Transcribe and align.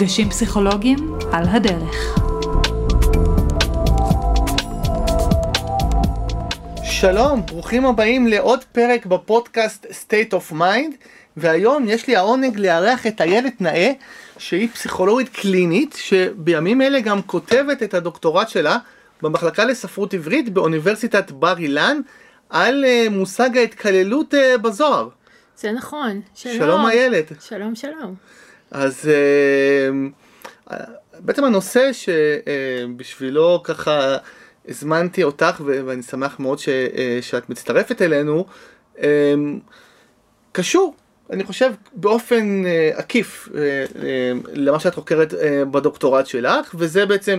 מפגשים 0.00 0.30
פסיכולוגיים 0.30 1.18
על 1.32 1.44
הדרך. 1.48 2.18
שלום, 6.82 7.46
ברוכים 7.46 7.86
הבאים 7.86 8.26
לעוד 8.26 8.64
פרק 8.64 9.06
בפודקאסט 9.06 9.86
State 9.86 10.32
of 10.32 10.52
Mind, 10.52 10.94
והיום 11.36 11.84
יש 11.88 12.06
לי 12.06 12.16
העונג 12.16 12.58
לארח 12.58 13.06
את 13.06 13.20
איילת 13.20 13.60
נאה, 13.60 13.92
שהיא 14.38 14.68
פסיכולוגית 14.68 15.28
קלינית, 15.28 15.96
שבימים 15.98 16.82
אלה 16.82 17.00
גם 17.00 17.22
כותבת 17.22 17.82
את 17.82 17.94
הדוקטורט 17.94 18.48
שלה 18.48 18.78
במחלקה 19.22 19.64
לספרות 19.64 20.14
עברית 20.14 20.48
באוניברסיטת 20.48 21.30
בר 21.30 21.58
אילן, 21.58 22.00
על 22.50 22.84
uh, 22.84 23.10
מושג 23.10 23.56
ההתקללות 23.56 24.34
uh, 24.34 24.58
בזוהר. 24.58 25.08
זה 25.56 25.72
נכון, 25.72 26.20
שלום. 26.34 26.56
שלום 26.56 26.86
איילת. 26.86 27.32
שלום, 27.40 27.74
שלום. 27.74 28.39
אז 28.70 29.10
uh, 30.68 30.72
בעצם 31.18 31.44
הנושא 31.44 31.90
שבשבילו 31.92 33.60
ככה 33.64 34.16
הזמנתי 34.68 35.22
אותך 35.22 35.60
ואני 35.64 36.02
שמח 36.02 36.40
מאוד 36.40 36.58
ש- 36.58 36.68
uh, 36.68 37.22
שאת 37.22 37.50
מצטרפת 37.50 38.02
אלינו, 38.02 38.46
um, 38.96 39.00
קשור, 40.52 40.94
אני 41.30 41.44
חושב, 41.44 41.72
באופן 41.92 42.62
uh, 42.64 42.98
עקיף 42.98 43.48
uh, 43.48 43.54
למה 44.52 44.80
שאת 44.80 44.94
חוקרת 44.94 45.34
בדוקטורט 45.70 46.26
שלך, 46.26 46.74
וזה 46.74 47.06
בעצם 47.06 47.38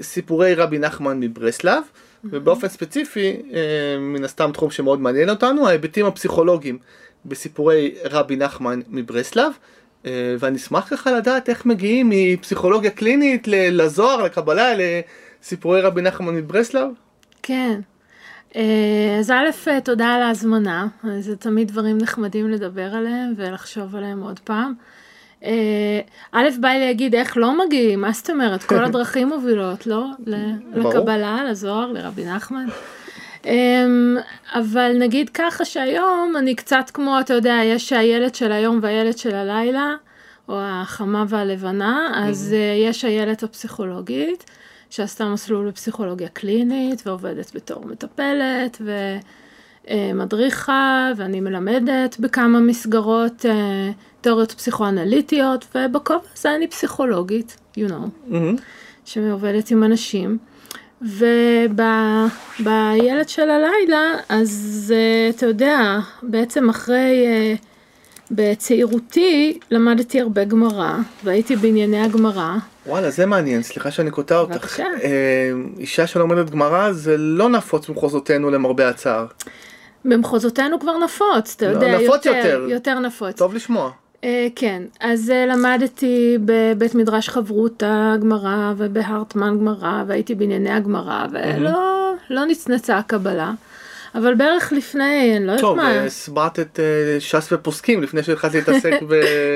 סיפורי 0.00 0.54
רבי 0.54 0.78
נחמן 0.78 1.20
מברסלב. 1.20 1.82
ובאופן 2.24 2.68
ספציפי, 2.68 3.42
מן 3.98 4.24
הסתם 4.24 4.50
תחום 4.52 4.70
שמאוד 4.70 5.00
מעניין 5.00 5.30
אותנו, 5.30 5.68
ההיבטים 5.68 6.06
הפסיכולוגיים 6.06 6.78
בסיפורי 7.26 7.94
רבי 8.04 8.36
נחמן 8.36 8.80
מברסלב, 8.88 9.52
ואני 10.04 10.56
אשמח 10.56 10.88
ככה 10.90 11.12
לדעת 11.12 11.48
איך 11.48 11.66
מגיעים 11.66 12.10
מפסיכולוגיה 12.12 12.90
קלינית 12.90 13.48
לזוהר, 13.48 14.22
לקבלה, 14.22 14.72
לסיפורי 14.74 15.80
רבי 15.80 16.02
נחמן 16.02 16.34
מברסלב. 16.34 16.88
כן. 17.42 17.80
אז 19.18 19.30
א', 19.30 19.68
תודה 19.84 20.06
על 20.06 20.22
ההזמנה, 20.22 20.86
זה 21.20 21.36
תמיד 21.36 21.68
דברים 21.68 21.98
נחמדים 21.98 22.50
לדבר 22.50 22.94
עליהם 22.94 23.34
ולחשוב 23.36 23.96
עליהם 23.96 24.22
עוד 24.22 24.38
פעם. 24.38 24.74
א', 26.32 26.48
בא 26.60 26.68
לי 26.68 26.80
להגיד 26.80 27.14
איך 27.14 27.36
לא 27.36 27.66
מגיעים, 27.66 28.00
מה 28.00 28.12
זאת 28.12 28.30
אומרת, 28.30 28.62
כל 28.62 28.84
הדרכים 28.84 29.28
מובילות, 29.28 29.86
לא? 29.86 30.06
לקבלה, 30.74 31.44
לזוהר, 31.50 31.92
לרבי 31.92 32.24
נחמן. 32.24 32.66
אבל 34.54 34.92
נגיד 34.98 35.30
ככה 35.34 35.64
שהיום 35.64 36.34
אני 36.38 36.54
קצת 36.54 36.90
כמו, 36.94 37.20
אתה 37.20 37.34
יודע, 37.34 37.60
יש 37.64 37.92
הילד 37.92 38.34
של 38.34 38.52
היום 38.52 38.78
והילד 38.82 39.18
של 39.18 39.34
הלילה, 39.34 39.94
או 40.48 40.54
החמה 40.60 41.24
והלבנה, 41.28 42.12
אז 42.14 42.54
יש 42.88 43.04
הילד 43.04 43.44
הפסיכולוגית, 43.44 44.44
שעשתה 44.90 45.24
מסלול 45.24 45.68
בפסיכולוגיה 45.68 46.28
קלינית, 46.28 47.02
ועובדת 47.06 47.54
בתור 47.54 47.84
מטפלת, 47.86 48.82
ומדריכה, 49.90 51.12
ואני 51.16 51.40
מלמדת 51.40 52.16
בכמה 52.20 52.60
מסגרות. 52.60 53.44
תיאוריות 54.20 54.52
פסיכואנליטיות, 54.52 55.66
ובכובע 55.74 56.20
הזה 56.36 56.54
אני 56.54 56.66
פסיכולוגית, 56.68 57.56
you 57.76 57.88
know, 57.88 58.30
mm-hmm. 58.30 58.60
שעובדת 59.04 59.70
עם 59.70 59.84
אנשים. 59.84 60.38
ובילד 61.02 61.28
של 63.28 63.50
הלילה, 63.50 64.14
אז 64.28 64.94
אתה 65.36 65.46
יודע, 65.46 65.98
בעצם 66.22 66.68
אחרי, 66.68 67.26
בצעירותי 68.30 69.58
למדתי 69.70 70.20
הרבה 70.20 70.44
גמרא, 70.44 70.96
והייתי 71.24 71.56
בענייני 71.56 72.00
הגמרא. 72.00 72.56
וואלה, 72.86 73.10
זה 73.10 73.26
מעניין, 73.26 73.62
סליחה 73.62 73.90
שאני 73.90 74.10
קוטע 74.10 74.38
אותך. 74.38 74.54
בבקשה. 74.54 74.84
אישה 75.78 76.06
שלומדת 76.06 76.50
גמרא 76.50 76.92
זה 76.92 77.16
לא 77.18 77.48
נפוץ 77.48 77.88
במחוזותינו 77.88 78.50
למרבה 78.50 78.88
הצער. 78.88 79.26
במחוזותינו 80.04 80.80
כבר 80.80 80.98
נפוץ, 80.98 81.54
אתה 81.56 81.66
יודע, 81.66 81.98
נפוץ 81.98 82.26
יותר, 82.26 82.38
יותר, 82.38 82.66
יותר 82.68 82.98
נפוץ. 82.98 83.36
טוב 83.36 83.54
לשמוע. 83.54 83.90
Uh, 84.22 84.26
כן, 84.56 84.82
אז 85.00 85.30
uh, 85.30 85.52
למדתי 85.52 86.38
בבית 86.44 86.94
מדרש 86.94 87.28
חברותא 87.28 88.16
גמרא 88.20 88.72
ובהרטמן 88.76 89.58
גמרא 89.58 90.02
והייתי 90.06 90.34
בענייני 90.34 90.70
הגמרא 90.70 91.26
ולא 91.32 92.12
לא 92.30 92.44
נצנצה 92.44 92.98
הקבלה. 92.98 93.52
אבל 94.14 94.34
בערך 94.34 94.72
לפני, 94.72 95.36
אני 95.36 95.46
לא 95.46 95.52
יודעת 95.52 95.76
מה. 95.76 95.94
טוב, 95.94 96.06
הסברת 96.06 96.58
את 96.58 96.80
uh, 97.18 97.20
ש"ס 97.20 97.48
ופוסקים 97.52 98.02
לפני 98.02 98.22
שהתחלתי 98.22 98.56
להתעסק 98.58 99.02
ב... 99.08 99.14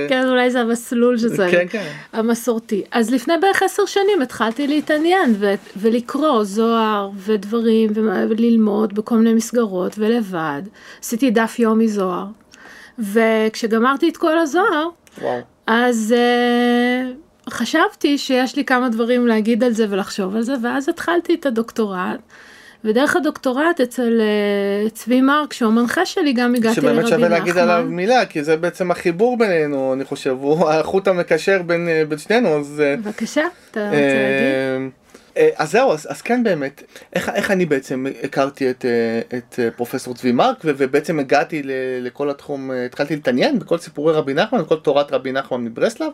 כן, 0.09 0.29
אולי 0.29 0.51
זה 0.51 0.61
המסלול 0.61 1.19
שזה 1.19 1.49
כן, 1.51 1.67
כן. 1.71 1.89
המסורתי. 2.13 2.83
אז 2.91 3.11
לפני 3.11 3.35
בערך 3.41 3.63
עשר 3.63 3.87
שנים 3.87 4.23
התחלתי 4.23 4.67
להתעניין 4.67 5.35
ו- 5.39 5.55
ולקרוא 5.77 6.45
זוהר 6.45 7.11
ודברים 7.17 7.91
וללמוד 8.29 8.95
בכל 8.95 9.17
מיני 9.17 9.35
מסגרות 9.35 9.95
ולבד. 9.99 10.63
עשיתי 11.01 11.31
דף 11.31 11.59
יומי 11.59 11.89
זוהר. 11.89 12.27
וכשגמרתי 12.99 14.09
את 14.09 14.17
כל 14.17 14.39
הזוהר, 14.39 14.89
וואו. 15.23 15.41
אז 15.67 16.15
uh, 16.15 17.51
חשבתי 17.51 18.19
שיש 18.19 18.57
לי 18.57 18.65
כמה 18.65 18.89
דברים 18.89 19.27
להגיד 19.27 19.65
על 19.65 19.73
זה 19.73 19.87
ולחשוב 19.91 20.37
על 20.37 20.43
זה, 20.43 20.55
ואז 20.63 20.89
התחלתי 20.89 21.35
את 21.35 21.47
הדוקטורט. 21.47 22.21
ודרך 22.85 23.17
הדוקטורט 23.17 23.81
אצל 23.81 24.21
uh, 24.21 24.91
צבי 24.91 25.21
מרק, 25.21 25.53
שהוא 25.53 25.69
המנחה 25.69 26.07
שלי, 26.07 26.33
גם 26.33 26.55
הגעתי 26.55 26.81
לרבי 26.81 26.99
נחמן. 26.99 27.07
שבאמת 27.07 27.21
שווה 27.21 27.29
להגיד 27.29 27.59
עליו 27.59 27.85
מילה, 27.89 28.27
כי 28.27 28.45
זה 28.45 28.57
בעצם 28.57 28.91
החיבור 28.91 29.39
בינינו, 29.39 29.93
אני 29.93 30.05
חושב, 30.05 30.37
הוא 30.41 30.69
החוט 30.71 31.09
המקשר 31.09 31.63
בין, 31.63 31.89
בין 32.09 32.19
שנינו, 32.19 32.49
אז... 32.61 32.83
בבקשה, 32.99 33.43
אתה 33.71 33.81
רוצה 33.85 33.97
להגיד? 33.97 35.02
אז 35.57 35.71
זהו, 35.71 35.93
אז, 35.93 36.07
אז 36.11 36.23
כן 36.23 36.43
באמת, 36.45 36.83
איך, 37.13 37.29
איך 37.29 37.51
אני 37.51 37.67
בעצם 37.67 38.07
הכרתי 38.23 38.71
את, 38.71 38.85
את 39.37 39.59
פרופסור 39.77 40.15
צבי 40.15 40.33
מרק 40.33 40.57
ובעצם 40.65 41.19
הגעתי 41.19 41.63
ל, 41.63 41.71
לכל 42.01 42.31
התחום, 42.31 42.71
התחלתי 42.71 43.15
להתעניין 43.15 43.59
בכל 43.59 43.79
סיפורי 43.79 44.13
רבי 44.15 44.35
נחמן, 44.35 44.63
בכל 44.63 44.77
תורת 44.77 45.13
רבי 45.13 45.33
נחמן 45.33 45.65
מברסלב. 45.65 46.09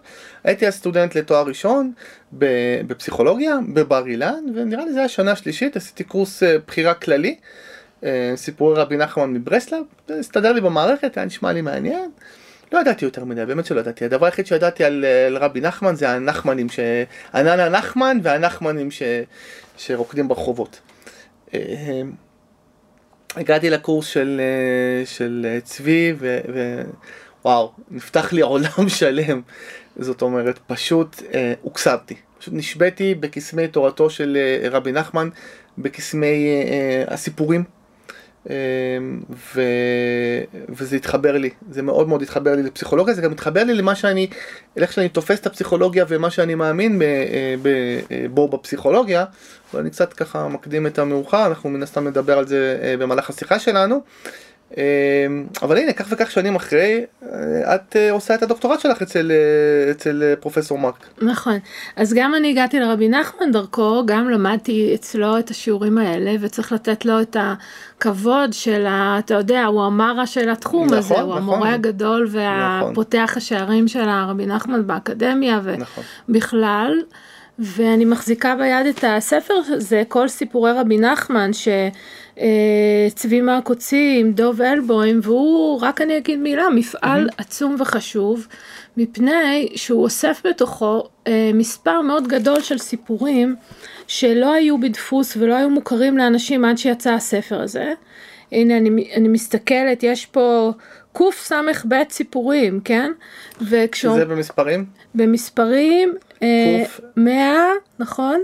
הייתי 0.44 0.66
אז 0.66 0.74
סטודנט 0.74 1.14
לתואר 1.14 1.46
ראשון 1.46 1.92
בפסיכולוגיה 2.32 3.58
בבר 3.74 4.06
אילן, 4.06 4.44
ונראה 4.54 4.84
לי 4.84 4.92
זה 4.92 4.98
היה 4.98 5.08
שנה 5.08 5.36
שלישית, 5.36 5.76
עשיתי 5.76 6.04
קורס 6.04 6.42
בחירה 6.66 6.94
כללי, 6.94 7.36
סיפורי 8.34 8.80
רבי 8.80 8.96
נחמן 8.96 9.32
מברסלב, 9.32 9.82
הסתדר 10.18 10.52
לי 10.52 10.60
במערכת, 10.60 11.16
היה 11.16 11.26
נשמע 11.26 11.52
לי 11.52 11.60
מעניין. 11.62 12.10
לא 12.72 12.78
ידעתי 12.78 13.04
יותר 13.04 13.24
מדי, 13.24 13.46
באמת 13.46 13.66
שלא 13.66 13.80
ידעתי. 13.80 14.04
הדבר 14.04 14.26
היחיד 14.26 14.46
שידעתי 14.46 14.84
על, 14.84 15.04
על 15.26 15.36
רבי 15.36 15.60
נחמן 15.60 15.94
זה 15.94 16.10
הנחמנים, 16.10 16.68
ש... 16.68 16.80
עננה 17.34 17.68
נחמן 17.68 18.18
והנחמנים 18.22 18.90
ש... 18.90 19.02
שרוקדים 19.76 20.28
ברחובות. 20.28 20.80
הגעתי 23.36 23.70
לקורס 23.70 24.06
של, 24.06 24.40
של 25.04 25.58
צבי 25.62 26.12
ו... 26.18 26.38
ווואו, 27.44 27.72
נפתח 27.90 28.32
לי 28.32 28.40
עולם 28.40 28.88
שלם. 28.98 29.42
זאת 29.96 30.22
אומרת, 30.22 30.58
פשוט 30.66 31.22
הוקסבתי. 31.62 32.14
פשוט 32.38 32.54
נשבתי 32.54 33.14
בקסמי 33.14 33.68
תורתו 33.68 34.10
של 34.10 34.38
רבי 34.70 34.92
נחמן, 34.92 35.28
בקסמי 35.78 36.46
הסיפורים. 37.08 37.64
ו... 38.46 39.60
וזה 40.68 40.96
התחבר 40.96 41.38
לי, 41.38 41.50
זה 41.70 41.82
מאוד 41.82 42.08
מאוד 42.08 42.22
התחבר 42.22 42.54
לי 42.54 42.62
לפסיכולוגיה, 42.62 43.14
זה 43.14 43.22
גם 43.22 43.32
התחבר 43.32 43.64
לי 43.64 43.74
למה 43.74 43.94
שאני, 43.94 44.26
איך 44.76 44.92
שאני 44.92 45.08
תופס 45.08 45.40
את 45.40 45.46
הפסיכולוגיה 45.46 46.04
ומה 46.08 46.30
שאני 46.30 46.54
מאמין 46.54 47.02
בו 48.30 48.48
בפסיכולוגיה, 48.48 49.24
ואני 49.74 49.90
קצת 49.90 50.12
ככה 50.12 50.48
מקדים 50.48 50.86
את 50.86 50.98
המאוחר, 50.98 51.46
אנחנו 51.46 51.70
מן 51.70 51.82
הסתם 51.82 52.08
נדבר 52.08 52.38
על 52.38 52.46
זה 52.46 52.96
במהלך 52.98 53.30
השיחה 53.30 53.58
שלנו. 53.58 54.00
אבל 55.62 55.78
הנה, 55.78 55.92
כך 55.92 56.06
וכך 56.10 56.30
שנים 56.30 56.56
אחרי, 56.56 57.04
את 57.74 57.96
עושה 58.10 58.34
את 58.34 58.42
הדוקטורט 58.42 58.80
שלך 58.80 59.02
אצל, 59.02 59.32
אצל 59.90 60.34
פרופסור 60.40 60.78
מרק. 60.78 61.06
נכון, 61.22 61.58
אז 61.96 62.14
גם 62.14 62.34
אני 62.34 62.50
הגעתי 62.50 62.80
לרבי 62.80 63.08
נחמן 63.08 63.52
דרכו, 63.52 64.02
גם 64.06 64.30
למדתי 64.30 64.92
אצלו 64.94 65.38
את 65.38 65.50
השיעורים 65.50 65.98
האלה, 65.98 66.34
וצריך 66.40 66.72
לתת 66.72 67.04
לו 67.04 67.20
את 67.20 67.36
הכבוד 67.40 68.52
של, 68.52 68.86
ה, 68.86 69.18
אתה 69.18 69.34
יודע, 69.34 69.64
הוא 69.64 69.82
המרה 69.82 70.26
של 70.26 70.50
התחום 70.50 70.84
נכון, 70.84 70.98
הזה, 70.98 71.14
הוא 71.14 71.22
נכון. 71.22 71.42
המורה 71.42 71.74
הגדול 71.74 72.28
והפותח 72.30 73.18
נכון. 73.24 73.36
השערים 73.36 73.88
של 73.88 74.08
הרבי 74.08 74.46
נחמן 74.46 74.86
באקדמיה 74.86 75.60
ובכלל. 76.28 76.94
נכון. 76.98 77.18
ואני 77.58 78.04
מחזיקה 78.04 78.54
ביד 78.54 78.86
את 78.86 79.04
הספר 79.08 79.54
הזה, 79.66 80.02
כל 80.08 80.28
סיפורי 80.28 80.72
רבי 80.72 80.98
נחמן, 80.98 81.50
שצבי 81.52 81.90
מרק 83.42 83.68
הוציא 83.68 84.20
עם 84.20 84.32
דוב 84.32 84.62
אלבוים, 84.62 85.20
והוא, 85.22 85.80
רק 85.82 86.00
אני 86.00 86.16
אגיד 86.16 86.38
מילה, 86.38 86.68
מפעל 86.68 87.28
mm-hmm. 87.28 87.34
עצום 87.38 87.76
וחשוב, 87.78 88.46
מפני 88.96 89.68
שהוא 89.76 90.02
אוסף 90.02 90.42
בתוכו 90.44 91.08
אה, 91.26 91.50
מספר 91.54 92.00
מאוד 92.00 92.28
גדול 92.28 92.60
של 92.60 92.78
סיפורים 92.78 93.56
שלא 94.06 94.52
היו 94.52 94.80
בדפוס 94.80 95.36
ולא 95.36 95.54
היו 95.54 95.70
מוכרים 95.70 96.18
לאנשים 96.18 96.64
עד 96.64 96.78
שיצא 96.78 97.10
הספר 97.10 97.60
הזה. 97.60 97.92
הנה 98.52 98.76
אני, 98.76 99.10
אני 99.16 99.28
מסתכלת, 99.28 100.02
יש 100.02 100.26
פה 100.26 100.72
קס"ב 101.12 101.94
סיפורים, 102.10 102.80
כן? 102.84 103.12
וכשאומ... 103.60 104.18
זה 104.18 104.24
במספרים? 104.24 104.84
במספרים, 105.14 106.14
אה, 106.42 106.84
100, 107.16 107.56
נכון? 107.98 108.40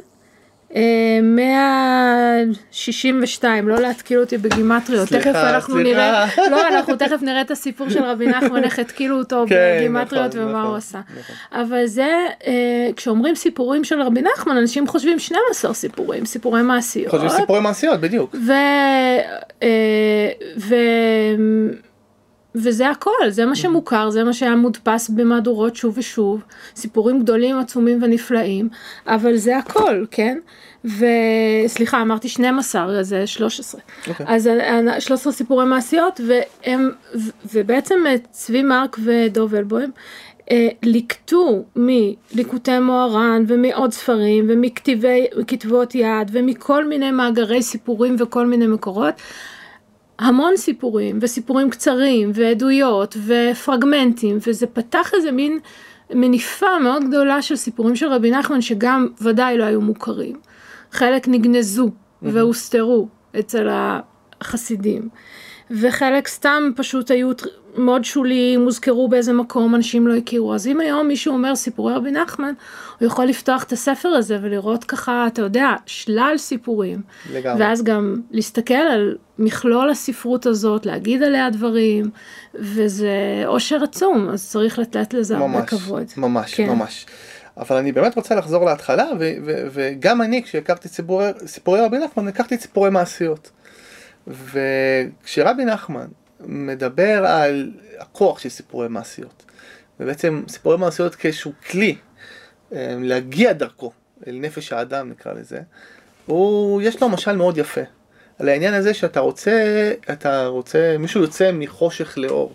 162, 0.74 3.68
לא 3.68 3.80
להתקיל 3.80 4.20
אותי 4.20 4.38
בגימטריות, 4.38 5.08
תכף 5.08 5.34
אנחנו 5.34 5.74
סליחה. 5.74 5.90
נראה, 5.90 6.26
לא, 6.50 6.68
אנחנו 6.68 6.96
תכף 6.96 7.22
נראה 7.22 7.40
את 7.40 7.50
הסיפור 7.50 7.90
של 7.90 8.02
רבי 8.02 8.26
נחמן, 8.26 8.64
איך 8.64 8.78
התקילו 8.78 9.18
אותו 9.18 9.44
כן, 9.48 9.76
בגימטריות 9.78 10.34
נכון, 10.34 10.48
ומה 10.48 10.58
נכון, 10.58 10.70
הוא 10.70 10.76
עשה. 10.76 11.00
נכון. 11.10 11.36
אבל 11.52 11.86
זה, 11.86 12.10
אה, 12.46 12.88
כשאומרים 12.96 13.34
סיפורים 13.34 13.84
של 13.84 14.02
רבי 14.02 14.22
נחמן, 14.22 14.56
אנשים 14.56 14.86
חושבים 14.86 15.18
12 15.18 15.74
סיפורים, 15.74 16.26
סיפורי 16.26 16.62
מעשיות. 16.62 17.10
חושבים 17.10 17.30
סיפורי 17.30 17.60
מעשיות, 17.60 18.00
בדיוק. 18.00 18.34
ו... 18.46 18.52
אה, 19.62 20.28
ו... 20.58 20.74
וזה 22.54 22.90
הכל, 22.90 23.28
זה 23.28 23.46
מה 23.46 23.56
שמוכר, 23.56 24.10
זה 24.10 24.24
מה 24.24 24.32
שהיה 24.32 24.56
מודפס 24.56 25.08
במהדורות 25.08 25.76
שוב 25.76 25.98
ושוב, 25.98 26.42
סיפורים 26.76 27.20
גדולים, 27.20 27.58
עצומים 27.58 28.02
ונפלאים, 28.02 28.68
אבל 29.06 29.36
זה 29.36 29.58
הכל, 29.58 30.04
כן? 30.10 30.38
וסליחה, 30.84 32.02
אמרתי 32.02 32.28
12, 32.28 33.02
זה 33.02 33.26
13. 33.26 33.80
Okay. 33.80 34.08
אוקיי. 34.08 34.26
אז 34.28 34.50
13 34.98 35.32
סיפורי 35.32 35.64
מעשיות, 35.64 36.20
והם, 36.26 36.90
ובעצם 37.52 37.94
צבי 38.30 38.62
מרק 38.62 38.96
ודוב 39.04 39.54
אלבוים, 39.54 39.90
אה, 40.50 40.68
ליקטו 40.82 41.64
מליקוטי 41.76 42.78
מוהר"ן 42.78 43.44
ומעוד 43.48 43.92
ספרים 43.92 44.46
ומכתבות 44.48 45.94
יד 45.94 46.30
ומכל 46.32 46.88
מיני 46.88 47.10
מאגרי 47.10 47.62
סיפורים 47.62 48.16
וכל 48.18 48.46
מיני 48.46 48.66
מקורות 48.66 49.14
המון 50.18 50.56
סיפורים, 50.56 51.18
וסיפורים 51.20 51.70
קצרים, 51.70 52.30
ועדויות, 52.34 53.16
ופרגמנטים, 53.26 54.38
וזה 54.46 54.66
פתח 54.66 55.14
איזה 55.14 55.32
מין 55.32 55.58
מניפה 56.10 56.78
מאוד 56.78 57.04
גדולה 57.08 57.42
של 57.42 57.56
סיפורים 57.56 57.96
של 57.96 58.08
רבי 58.08 58.30
נחמן, 58.30 58.60
שגם 58.60 59.08
ודאי 59.20 59.58
לא 59.58 59.64
היו 59.64 59.80
מוכרים. 59.80 60.36
חלק 60.92 61.28
נגנזו 61.28 61.90
והוסתרו 62.22 63.08
אצל 63.38 63.68
החסידים, 64.40 65.08
וחלק 65.70 66.28
סתם 66.28 66.70
פשוט 66.76 67.10
היו 67.10 67.30
מאוד 67.76 68.04
שוליים, 68.04 68.64
הוזכרו 68.64 69.08
באיזה 69.08 69.32
מקום, 69.32 69.74
אנשים 69.74 70.06
לא 70.06 70.14
הכירו. 70.14 70.54
אז 70.54 70.66
אם 70.66 70.80
היום 70.80 71.08
מישהו 71.08 71.32
אומר 71.34 71.54
סיפורי 71.54 71.94
רבי 71.94 72.10
נחמן, 72.10 72.52
הוא 73.00 73.06
יכול 73.06 73.24
לפתוח 73.24 73.62
את 73.62 73.72
הספר 73.72 74.08
הזה 74.08 74.38
ולראות 74.42 74.84
ככה, 74.84 75.26
אתה 75.26 75.42
יודע, 75.42 75.70
שלל 75.86 76.34
סיפורים. 76.36 77.00
לגמרי. 77.32 77.64
ואז 77.64 77.82
גם 77.82 78.20
להסתכל 78.30 78.74
על 78.74 79.16
מכלול 79.38 79.90
הספרות 79.90 80.46
הזאת, 80.46 80.86
להגיד 80.86 81.22
עליה 81.22 81.50
דברים, 81.50 82.10
וזה 82.54 83.42
עושר 83.46 83.84
עצום, 83.84 84.28
אז 84.28 84.50
צריך 84.50 84.78
לתת 84.78 85.14
לזה 85.14 85.36
ממש, 85.36 85.54
הרבה 85.54 85.66
כבוד. 85.66 86.04
ממש, 86.16 86.54
כן. 86.54 86.68
ממש. 86.68 87.06
אבל 87.56 87.76
אני 87.76 87.92
באמת 87.92 88.16
רוצה 88.16 88.34
לחזור 88.34 88.64
להתחלה, 88.64 89.06
וגם 89.72 90.22
אני, 90.22 90.42
כשהכרתי 90.42 90.88
סיפורי, 90.88 91.26
סיפורי 91.46 91.80
רבי 91.80 91.98
נחמן, 91.98 92.28
הכרתי 92.28 92.58
סיפורי 92.58 92.90
מעשיות. 92.90 93.50
וכשרבי 94.26 95.64
נחמן 95.64 96.06
מדבר 96.46 97.26
על 97.26 97.70
הכוח 97.98 98.38
של 98.38 98.48
סיפורי 98.48 98.88
מעשיות. 98.88 99.44
ובעצם 100.00 100.42
סיפורי 100.48 100.78
מעשיות 100.78 101.14
כאיזשהו 101.14 101.52
כלי 101.70 101.96
אה, 102.72 102.96
להגיע 103.00 103.52
דרכו 103.52 103.92
אל 104.26 104.38
נפש 104.40 104.72
האדם 104.72 105.10
נקרא 105.10 105.32
לזה, 105.32 105.58
הוא, 106.26 106.82
יש 106.82 107.02
לו 107.02 107.08
משל 107.08 107.36
מאוד 107.36 107.58
יפה. 107.58 107.80
על 108.38 108.48
העניין 108.48 108.74
הזה 108.74 108.94
שאתה 108.94 109.20
רוצה, 109.20 109.92
אתה 110.12 110.46
רוצה, 110.46 110.96
מישהו 110.98 111.20
יוצא 111.20 111.50
מחושך 111.52 112.18
לאור. 112.18 112.54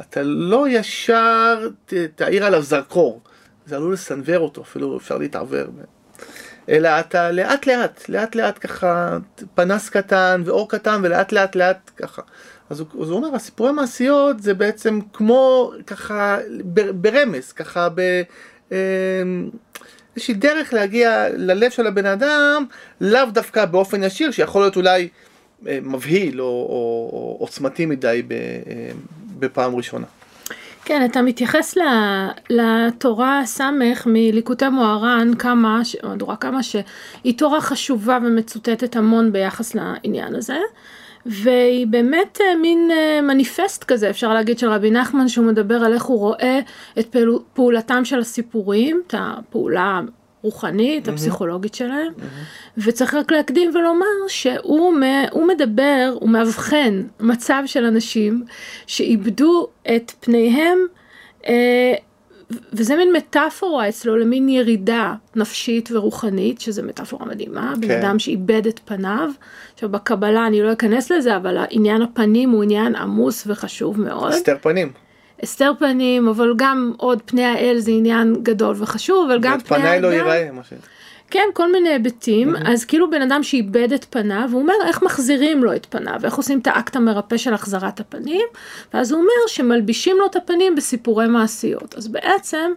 אתה 0.00 0.22
לא 0.22 0.68
ישר 0.68 1.68
ת, 1.86 1.94
תאיר 1.94 2.46
עליו 2.46 2.62
זרקור, 2.62 3.20
זה 3.66 3.76
עלול 3.76 3.92
לסנוור 3.92 4.38
אותו, 4.38 4.62
אפילו 4.62 4.96
אפשר 4.96 5.18
להתעוור. 5.18 5.66
אלא 6.68 7.00
אתה 7.00 7.30
לאט 7.30 7.66
לאט, 7.66 8.08
לאט 8.08 8.34
לאט 8.34 8.58
ככה, 8.60 9.18
פנס 9.54 9.88
קטן 9.88 10.42
ואור 10.44 10.68
קטן 10.68 11.00
ולאט 11.02 11.32
לאט 11.32 11.56
לאט 11.56 11.90
ככה. 11.96 12.22
אז 12.70 12.80
הוא, 12.80 12.88
אז 13.02 13.10
הוא 13.10 13.16
אומר, 13.16 13.34
הסיפורי 13.34 13.72
מעשיות 13.72 14.42
זה 14.42 14.54
בעצם 14.54 15.00
כמו 15.12 15.72
ככה 15.86 16.38
ברמז, 16.94 17.52
ככה 17.52 17.88
ב... 17.94 18.22
אמ, 18.72 18.76
איזושהי 20.16 20.34
דרך 20.34 20.72
להגיע 20.72 21.28
ללב 21.36 21.70
של 21.70 21.86
הבן 21.86 22.06
אדם, 22.06 22.64
לאו 23.00 23.24
דווקא 23.32 23.64
באופן 23.64 24.02
ישיר, 24.02 24.30
שיכול 24.30 24.62
להיות 24.62 24.76
אולי 24.76 25.08
אה, 25.66 25.78
מבהיל 25.82 26.40
או, 26.40 26.46
או, 26.46 27.10
או 27.12 27.36
עוצמתי 27.40 27.86
מדי 27.86 28.22
אה, 28.30 28.36
בפעם 29.38 29.76
ראשונה. 29.76 30.06
כן, 30.84 31.04
אתה 31.04 31.22
מתייחס 31.22 31.74
לתורה 32.50 33.42
סמך 33.46 34.06
מליקוטי 34.06 34.68
מוהר"ן 34.68 35.30
כמה, 35.38 35.80
מהדורה 36.02 36.36
כמה 36.36 36.62
שהיא 36.62 37.38
תורה 37.38 37.60
חשובה 37.60 38.18
ומצוטטת 38.26 38.96
המון 38.96 39.32
ביחס 39.32 39.74
לעניין 39.74 40.34
הזה. 40.34 40.56
והיא 41.26 41.86
באמת 41.86 42.38
אה, 42.40 42.56
מין 42.56 42.90
אה, 42.90 43.20
מניפסט 43.22 43.84
כזה, 43.84 44.10
אפשר 44.10 44.34
להגיד, 44.34 44.58
של 44.58 44.68
רבי 44.68 44.90
נחמן, 44.90 45.28
שהוא 45.28 45.46
מדבר 45.46 45.74
על 45.74 45.92
איך 45.92 46.04
הוא 46.04 46.18
רואה 46.18 46.60
את 46.98 47.16
פעולתם 47.54 48.04
של 48.04 48.18
הסיפורים, 48.18 49.02
את 49.06 49.14
הפעולה 49.18 50.00
הרוחנית, 50.42 51.08
הפסיכולוגית 51.08 51.74
שלהם, 51.74 52.12
וצריך 52.78 53.14
רק 53.14 53.32
להקדים 53.32 53.70
ולומר 53.74 54.28
שהוא 54.28 55.46
מדבר, 55.46 56.12
הוא 56.14 56.28
מאבחן 56.28 57.02
מצב 57.20 57.62
של 57.66 57.84
אנשים 57.84 58.44
שאיבדו 58.86 59.68
את 59.96 60.12
פניהם 60.20 60.78
אה, 61.46 61.94
וזה 62.72 62.96
מין 62.96 63.12
מטאפורה 63.12 63.88
אצלו 63.88 64.16
למין 64.16 64.48
ירידה 64.48 65.14
נפשית 65.36 65.88
ורוחנית, 65.92 66.60
שזה 66.60 66.82
מטאפורה 66.82 67.26
מדהימה, 67.26 67.72
כן. 67.74 67.80
בן 67.80 67.90
אדם 67.90 68.18
שאיבד 68.18 68.66
את 68.66 68.80
פניו. 68.84 69.30
עכשיו 69.84 70.00
בקבלה 70.00 70.46
אני 70.46 70.62
לא 70.62 70.72
אכנס 70.72 71.10
לזה, 71.10 71.36
אבל 71.36 71.64
עניין 71.70 72.02
הפנים 72.02 72.50
הוא 72.50 72.62
עניין 72.62 72.96
עמוס 72.96 73.44
וחשוב 73.46 74.00
מאוד. 74.00 74.32
הסתר 74.32 74.56
פנים. 74.62 74.92
הסתר 75.42 75.72
פנים, 75.78 76.28
אבל 76.28 76.54
גם 76.56 76.92
עוד 76.96 77.22
פני 77.24 77.44
האל 77.44 77.78
זה 77.78 77.90
עניין 77.90 78.36
גדול 78.42 78.74
וחשוב, 78.78 79.30
אבל 79.30 79.40
גם 79.40 79.60
פני 79.60 79.76
האדם. 79.76 79.86
פניי 79.86 80.00
לא 80.00 80.08
ייראה, 80.08 80.52
מה 80.52 80.64
ש... 80.64 80.72
כן, 81.30 81.48
כל 81.54 81.72
מיני 81.72 81.88
היבטים, 81.88 82.56
mm-hmm. 82.56 82.70
אז 82.70 82.84
כאילו 82.84 83.10
בן 83.10 83.22
אדם 83.22 83.42
שאיבד 83.42 83.92
את 83.92 84.06
פניו, 84.10 84.48
הוא 84.52 84.60
אומר 84.60 84.74
איך 84.86 85.02
מחזירים 85.02 85.64
לו 85.64 85.74
את 85.74 85.86
פניו, 85.90 86.20
איך 86.24 86.34
עושים 86.34 86.58
את 86.58 86.66
האקט 86.66 86.96
המרפא 86.96 87.36
של 87.36 87.54
החזרת 87.54 88.00
הפנים, 88.00 88.46
ואז 88.94 89.12
הוא 89.12 89.20
אומר 89.20 89.46
שמלבישים 89.46 90.16
לו 90.18 90.26
את 90.26 90.36
הפנים 90.36 90.74
בסיפורי 90.74 91.26
מעשיות. 91.26 91.94
אז 91.94 92.08
בעצם 92.08 92.72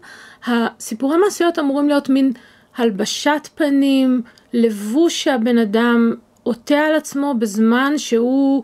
הסיפורי 0.46 1.18
מעשיות 1.18 1.60
אמורים 1.60 1.88
להיות 1.88 2.10
מין 2.10 2.32
הלבשת 2.78 3.48
פנים, 3.56 4.22
לבוש 4.54 5.24
שהבן 5.24 5.58
אדם 5.58 6.14
עוטה 6.48 6.80
על 6.80 6.96
עצמו 6.96 7.34
בזמן 7.39 7.94
שהוא, 7.98 8.63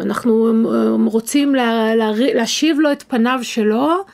אנחנו 0.00 0.52
רוצים 1.04 1.54
לה, 1.54 1.94
לה, 1.94 2.10
להשיב 2.16 2.80
לו 2.80 2.92
את 2.92 3.04
פניו 3.08 3.38
שלו. 3.42 4.04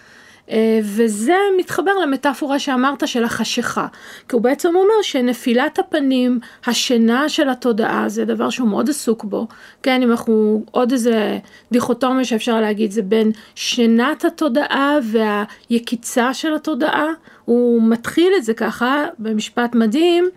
אה, 0.51 0.81
וזה 0.83 1.37
מתחבר 1.59 1.93
למטאפורה 2.03 2.59
שאמרת 2.59 3.09
של 3.09 3.25
החשיכה, 3.25 3.87
כי 4.29 4.37
הוא 4.37 4.43
בעצם 4.43 4.69
אומר 4.77 5.03
שנפילת 5.03 5.79
הפנים, 5.79 6.39
השינה 6.67 7.29
של 7.29 7.49
התודעה, 7.49 8.09
זה 8.09 8.25
דבר 8.25 8.51
שהוא 8.51 8.69
מאוד 8.69 8.91
עסוק 8.91 9.25
בו, 9.25 9.47
כן, 9.83 10.03
אם 10.03 10.11
אנחנו, 10.11 10.65
עוד 10.71 10.93
איזה 10.93 11.39
דיכוטומיה 11.73 12.25
שאפשר 12.25 12.61
להגיד, 12.61 12.91
זה 12.91 13.03
בין 13.03 13.33
שינת 13.55 14.25
התודעה 14.25 14.99
והיקיצה 15.03 16.35
של 16.35 16.55
התודעה, 16.55 17.07
הוא 17.45 17.83
מתחיל 17.83 18.33
את 18.37 18.45
זה 18.45 18.55
ככה 18.55 19.05
במשפט 19.19 19.75
מדהים, 19.75 20.29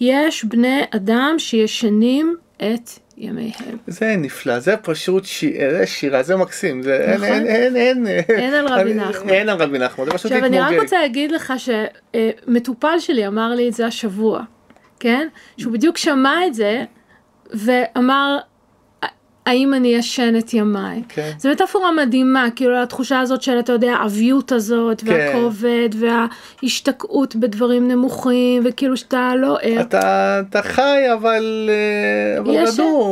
יש 0.00 0.44
בני 0.44 0.82
אדם 0.90 1.34
שישנים 1.38 2.36
את 2.56 2.90
ימיהם. 3.16 3.76
זה 3.86 4.14
נפלא, 4.18 4.58
זה 4.58 4.76
פשוט 4.76 5.24
שיר, 5.24 5.84
שירה, 5.84 6.22
זה 6.22 6.36
מקסים, 6.36 6.82
זה 6.82 7.12
נכון? 7.14 7.26
אין, 7.26 7.46
אין, 7.46 7.76
אין, 7.76 8.06
אין, 8.06 8.24
אין 8.28 8.54
על 8.54 8.66
רבי 8.68 8.94
נחמן. 8.94 9.30
אין 9.30 9.48
על 9.48 9.56
רבי 9.56 9.78
נחמן, 9.78 10.04
זה 10.04 10.10
פשוט 10.10 10.32
להתמוגג. 10.32 10.54
עכשיו 10.54 10.68
אני 10.68 10.76
רק 10.76 10.82
רוצה 10.82 11.00
להגיד 11.00 11.32
לך 11.32 11.52
שמטופל 11.58 12.98
שלי 12.98 13.26
אמר 13.26 13.54
לי 13.54 13.68
את 13.68 13.74
זה 13.74 13.86
השבוע, 13.86 14.42
כן? 15.00 15.28
שהוא 15.56 15.72
בדיוק 15.72 15.96
שמע 15.96 16.46
את 16.46 16.54
זה 16.54 16.84
ואמר, 17.54 18.38
האם 19.48 19.74
אני 19.74 19.88
ישן 19.88 20.36
את 20.38 20.54
ימיי. 20.54 21.02
כן. 21.08 21.30
זו 21.38 21.50
מטאפורה 21.50 21.92
מדהימה, 21.92 22.48
כאילו 22.56 22.82
התחושה 22.82 23.20
הזאת 23.20 23.42
של, 23.42 23.58
אתה 23.58 23.72
יודע, 23.72 23.92
האביות 23.92 24.52
הזאת, 24.52 25.00
כן. 25.00 25.12
והכובד, 25.12 25.88
וההשתקעות 26.62 27.36
בדברים 27.36 27.88
נמוכים, 27.88 28.62
וכאילו 28.64 28.96
שאתה 28.96 29.32
לא 29.36 29.58
ער. 29.62 29.80
אתה, 29.80 30.40
אתה 30.50 30.62
חי, 30.62 31.12
אבל, 31.12 31.70
אה, 31.70 32.38
אבל 32.38 32.52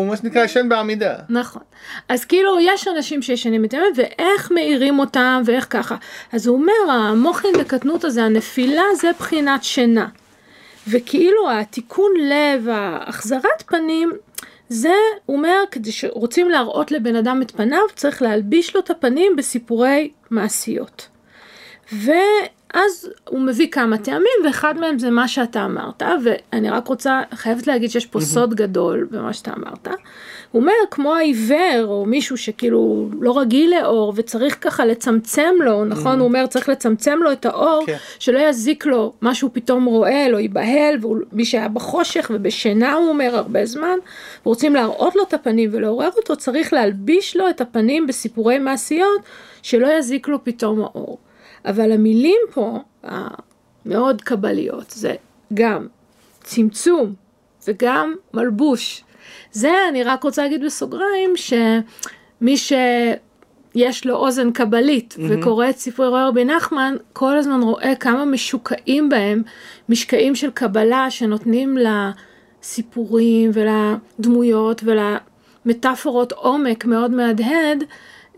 מה 0.09 0.17
שנקרא 0.17 0.45
ישן 0.45 0.69
בעמידה. 0.69 1.15
נכון. 1.29 1.63
אז 2.09 2.25
כאילו, 2.25 2.61
יש 2.61 2.89
אנשים 2.89 3.23
שישנים 3.23 3.65
את 3.65 3.73
ימיי, 3.73 3.89
ואיך 3.97 4.51
מאירים 4.51 4.99
אותם, 4.99 5.43
ואיך 5.45 5.67
ככה. 5.71 5.97
אז 6.33 6.47
הוא 6.47 6.57
אומר, 6.57 6.93
המוחין 6.93 7.53
בקטנות 7.59 8.05
הזה, 8.05 8.25
הנפילה 8.25 8.83
זה 9.01 9.11
בחינת 9.19 9.65
שינה. 9.65 10.07
וכאילו 10.89 11.51
התיקון 11.51 12.11
לב, 12.21 12.69
החזרת 13.07 13.63
פנים, 13.67 14.13
זה, 14.69 14.95
הוא 15.27 15.37
אומר, 15.37 15.59
כדי 15.71 15.93
שרוצים 15.93 16.49
להראות 16.51 16.91
לבן 16.91 17.17
אדם 17.17 17.43
את 17.43 17.51
פניו, 17.51 17.83
צריך 17.95 18.23
להלביש 18.23 18.75
לו 18.75 18.81
את 18.81 18.91
הפנים 18.91 19.37
בסיפורי 19.37 20.11
מעשיות. 20.31 21.09
ואז 21.93 23.11
הוא 23.29 23.41
מביא 23.41 23.71
כמה 23.71 23.99
טעמים, 23.99 24.39
ואחד 24.45 24.79
מהם 24.79 24.99
זה 24.99 25.11
מה 25.11 25.29
שאתה 25.29 25.65
אמרת, 25.65 26.03
ואני 26.25 26.71
רק 26.71 26.89
רוצה, 26.89 27.23
חייבת 27.35 27.67
להגיד 27.67 27.91
שיש 27.91 28.07
פה 28.07 28.21
סוד 28.21 28.55
גדול 28.55 29.09
במה 29.11 29.33
שאתה 29.33 29.53
אמרת. 29.53 29.89
הוא 30.57 30.61
אומר, 30.61 30.73
כמו 30.91 31.15
העיוור, 31.15 31.85
או 31.85 32.05
מישהו 32.07 32.37
שכאילו 32.37 33.09
לא 33.21 33.39
רגיל 33.39 33.75
לאור, 33.81 34.13
וצריך 34.17 34.59
ככה 34.61 34.85
לצמצם 34.85 35.55
לו, 35.61 35.85
נכון? 35.85 36.19
הוא 36.19 36.29
אומר, 36.29 36.47
צריך 36.47 36.69
לצמצם 36.69 37.19
לו 37.23 37.33
את 37.33 37.47
האור, 37.47 37.85
כן. 37.87 37.97
שלא 38.19 38.39
יזיק 38.39 38.87
לו 38.87 39.13
מה 39.21 39.35
שהוא 39.35 39.51
פתאום 39.55 39.85
רואה, 39.85 40.29
לא 40.29 40.37
ייבהל, 40.37 40.99
ומי 41.05 41.45
שהיה 41.45 41.69
בחושך 41.69 42.31
ובשינה, 42.35 42.95
הוא 42.95 43.09
אומר, 43.09 43.37
הרבה 43.37 43.67
זמן, 43.67 43.99
ורוצים 44.47 44.75
להראות 44.75 45.17
לו 45.17 45.23
את 45.23 45.35
הפנים 45.35 45.71
ולעורר 45.73 46.11
אותו, 46.17 46.37
צריך 46.37 46.73
להלביש 46.73 47.37
לו 47.37 47.49
את 47.49 47.61
הפנים 47.61 48.07
בסיפורי 48.07 48.59
מעשיות, 48.59 49.21
שלא 49.63 49.89
יזיק 49.99 50.29
לו 50.29 50.45
פתאום 50.45 50.81
האור. 50.81 51.19
אבל 51.65 51.93
המילים 51.93 52.41
פה, 52.55 52.79
המאוד 53.03 54.23
קבליות, 54.23 54.91
זה 54.91 55.15
גם 55.55 55.87
צמצום 56.45 57.15
וגם 57.69 58.15
מלבוש. 58.35 59.03
זה 59.57 59.75
אני 59.89 60.03
רק 60.03 60.23
רוצה 60.23 60.43
להגיד 60.43 60.65
בסוגריים, 60.65 61.33
שמי 61.37 62.57
שיש 62.57 64.07
לו 64.07 64.15
אוזן 64.15 64.51
קבלית 64.51 65.17
mm-hmm. 65.19 65.23
וקורא 65.29 65.71
את 65.71 65.77
ספרי 65.79 66.25
רבי 66.29 66.45
נחמן, 66.45 66.95
כל 67.13 67.37
הזמן 67.37 67.61
רואה 67.63 67.95
כמה 67.95 68.25
משוקעים 68.25 69.09
בהם, 69.09 69.43
משקעים 69.89 70.35
של 70.35 70.51
קבלה 70.51 71.11
שנותנים 71.11 71.79
לסיפורים 72.63 73.51
ולדמויות 73.55 74.83
ולמטאפורות 74.85 76.33
עומק 76.33 76.85
מאוד 76.85 77.11
מהדהד. 77.11 77.85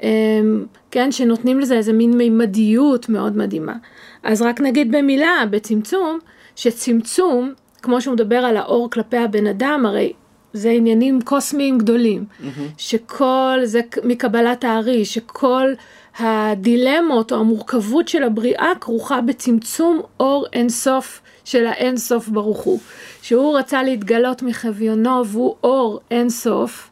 אמ, 0.03 0.65
כן, 0.91 1.13
שנותנים 1.13 1.61
לזה 1.61 1.77
איזה 1.77 1.93
מין 1.93 2.17
מימדיות 2.17 3.09
מאוד 3.09 3.37
מדהימה. 3.37 3.75
אז 4.23 4.43
רק 4.43 4.61
נגיד 4.61 4.93
במילה, 4.93 5.45
בצמצום, 5.51 6.19
שצמצום, 6.57 7.53
כמו 7.83 8.01
שהוא 8.01 8.15
מדבר 8.15 8.37
על 8.37 8.57
האור 8.57 8.91
כלפי 8.91 9.17
הבן 9.17 9.47
אדם, 9.47 9.87
הרי 9.87 10.13
זה 10.53 10.71
עניינים 10.71 11.23
קוסמיים 11.23 11.79
גדולים, 11.79 12.25
mm-hmm. 12.25 12.45
שכל, 12.79 13.59
זה 13.65 13.81
מקבלת 14.05 14.65
הארי, 14.65 15.05
שכל 15.05 15.73
הדילמות 16.19 17.33
או 17.33 17.37
המורכבות 17.37 18.09
של 18.09 18.23
הבריאה 18.23 18.73
כרוכה 18.81 19.21
בצמצום 19.21 20.03
אור 20.21 20.47
אינסוף 20.53 21.21
של 21.45 21.67
האינסוף 21.67 22.29
ברוך 22.29 22.61
הוא. 22.61 22.81
שהוא 23.23 23.59
רצה 23.59 23.83
להתגלות 23.83 24.43
מחביונו 24.43 25.27
והוא 25.27 25.55
אור 25.65 26.01
אינסוף, 26.11 26.91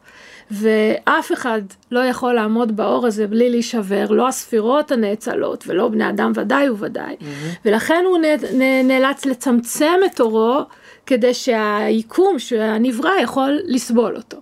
ואף 0.50 1.32
אחד 1.32 1.60
לא 1.90 2.00
יכול 2.00 2.32
לעמוד 2.32 2.76
באור 2.76 3.06
הזה 3.06 3.26
בלי 3.26 3.50
להישבר, 3.50 4.06
לא 4.10 4.28
הספירות 4.28 4.92
הנאצלות 4.92 5.64
ולא 5.66 5.88
בני 5.88 6.08
אדם 6.08 6.32
ודאי 6.34 6.70
וודאי, 6.70 7.16
mm-hmm. 7.20 7.24
ולכן 7.64 8.04
הוא 8.06 8.18
נאלץ 8.84 9.24
לצמצם 9.24 9.94
את 10.06 10.20
אורו 10.20 10.58
כדי 11.06 11.34
שהיקום 11.34 12.38
שהנברא 12.38 13.10
יכול 13.22 13.58
לסבול 13.64 14.16
אותו. 14.16 14.36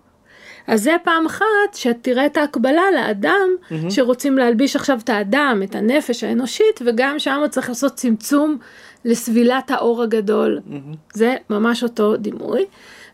אז 0.67 0.83
זה 0.83 0.97
פעם 1.05 1.27
אחת 1.27 1.75
שתראה 1.75 2.27
את 2.27 2.37
ההקבלה 2.37 2.83
לאדם 2.95 3.49
mm-hmm. 3.49 3.91
שרוצים 3.91 4.39
להלביש 4.39 4.77
עכשיו 4.77 4.99
את 5.05 5.11
האדם, 5.11 5.61
את 5.65 5.75
הנפש 5.75 6.25
האנושית, 6.25 6.81
וגם 6.87 7.19
שם 7.19 7.43
צריך 7.51 7.69
לעשות 7.69 7.95
צמצום 7.95 8.59
לסבילת 9.05 9.71
האור 9.71 10.03
הגדול. 10.03 10.61
Mm-hmm. 10.67 10.97
זה 11.15 11.37
ממש 11.51 11.83
אותו 11.83 12.17
דימוי. 12.17 12.65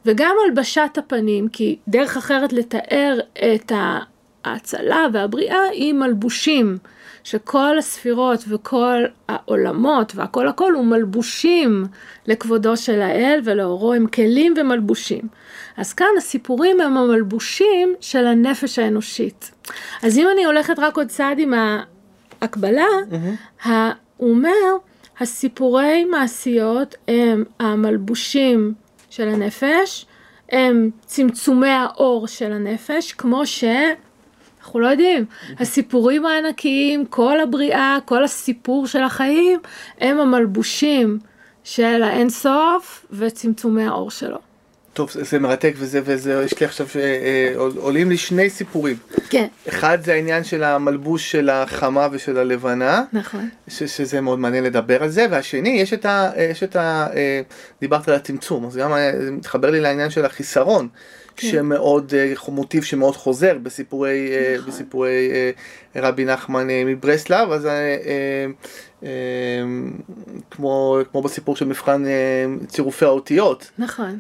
וגם 0.07 0.35
הלבשת 0.47 0.91
הפנים, 0.97 1.49
כי 1.49 1.79
דרך 1.89 2.17
אחרת 2.17 2.53
לתאר 2.53 3.19
את 3.55 3.73
ההצלה 4.45 5.07
והבריאה 5.13 5.63
היא 5.73 5.95
מלבושים, 5.95 6.79
שכל 7.25 7.79
הספירות 7.79 8.45
וכל 8.49 9.05
העולמות 9.29 10.13
והכל 10.15 10.49
הכל 10.49 10.75
הוא 10.75 10.85
מלבושים 10.85 11.85
לכבודו 12.27 12.77
של 12.77 13.01
האל 13.01 13.41
ולאורו 13.45 13.93
הם 13.93 14.07
כלים 14.07 14.55
ומלבושים. 14.57 15.23
אז 15.77 15.93
כאן 15.93 16.07
הסיפורים 16.19 16.81
הם 16.81 16.97
המלבושים 16.97 17.95
של 18.01 18.27
הנפש 18.27 18.79
האנושית. 18.79 19.51
אז 20.03 20.19
אם 20.19 20.27
אני 20.33 20.45
הולכת 20.45 20.79
רק 20.79 20.97
עוד 20.97 21.07
צעד 21.07 21.39
עם 21.39 21.55
ההקבלה, 22.41 22.87
mm-hmm. 23.11 23.69
הוא 24.17 24.31
אומר, 24.31 24.77
הסיפורי 25.21 26.05
מעשיות 26.05 26.95
הם 27.09 27.45
המלבושים 27.59 28.75
של 29.11 29.29
הנפש, 29.29 30.07
הם 30.51 30.91
צמצומי 31.07 31.69
האור 31.69 32.27
של 32.27 32.53
הנפש, 32.53 33.13
כמו 33.13 33.47
ש... 33.47 33.65
אנחנו 34.61 34.81
לא 34.81 34.87
יודעים, 34.87 35.25
הסיפורים 35.59 36.27
הענקיים, 36.27 37.07
כל 37.07 37.41
הבריאה, 37.41 37.99
כל 38.05 38.25
הסיפור 38.25 38.87
של 38.87 39.03
החיים, 39.03 39.61
הם 39.99 40.21
המלבושים 40.21 41.19
של 41.65 42.03
האינסוף 42.03 43.07
וצמצומי 43.11 43.85
האור 43.85 44.11
שלו. 44.11 44.39
טוב, 45.01 45.11
זה 45.13 45.39
מרתק 45.39 45.75
וזה, 45.77 46.01
וזה, 46.05 46.43
יש 46.45 46.61
לי 46.61 46.67
עכשיו, 46.67 46.87
אה, 46.97 47.53
עולים 47.57 48.11
לי 48.11 48.17
שני 48.17 48.51
סיפורים. 48.51 48.97
כן. 49.31 49.47
אחד 49.69 49.99
זה 50.05 50.13
העניין 50.13 50.45
של 50.45 50.63
המלבוש 50.63 51.31
של 51.31 51.51
החמה 51.51 52.09
ושל 52.13 52.39
הלבנה. 52.39 53.03
נכון. 53.13 53.49
ש, 53.69 53.83
שזה 53.83 54.21
מאוד 54.21 54.39
מעניין 54.39 54.65
לדבר 54.65 55.03
על 55.03 55.09
זה, 55.09 55.27
והשני, 55.31 55.69
יש 55.69 55.93
את 55.93 56.07
ה... 56.07 56.31
יש 56.51 56.63
את 56.63 56.77
ה 56.77 57.07
אה, 57.15 57.41
דיברת 57.81 58.09
על 58.09 58.15
הצמצום, 58.15 58.67
אז 58.67 58.77
גם 58.77 58.93
אה, 58.93 59.13
זה 59.25 59.31
מתחבר 59.31 59.71
לי 59.71 59.81
לעניין 59.81 60.11
של 60.11 60.25
החיסרון. 60.25 60.89
כן. 61.41 61.49
שמאוד, 61.49 62.13
מוטיב 62.49 62.83
שמאוד 62.85 63.17
חוזר 63.17 63.59
בסיפורי, 63.63 64.31
נכון. 64.59 64.71
בסיפורי 64.71 65.31
רבי 65.97 66.25
נחמן 66.25 66.67
מברסלב, 66.69 67.51
אז 67.51 67.69
כמו, 70.51 70.99
כמו 71.13 71.23
בסיפור 71.23 71.57
של 71.57 71.65
מבחן 71.65 72.05
צירופי 72.69 73.05
האותיות. 73.05 73.71
נכון. 73.79 74.19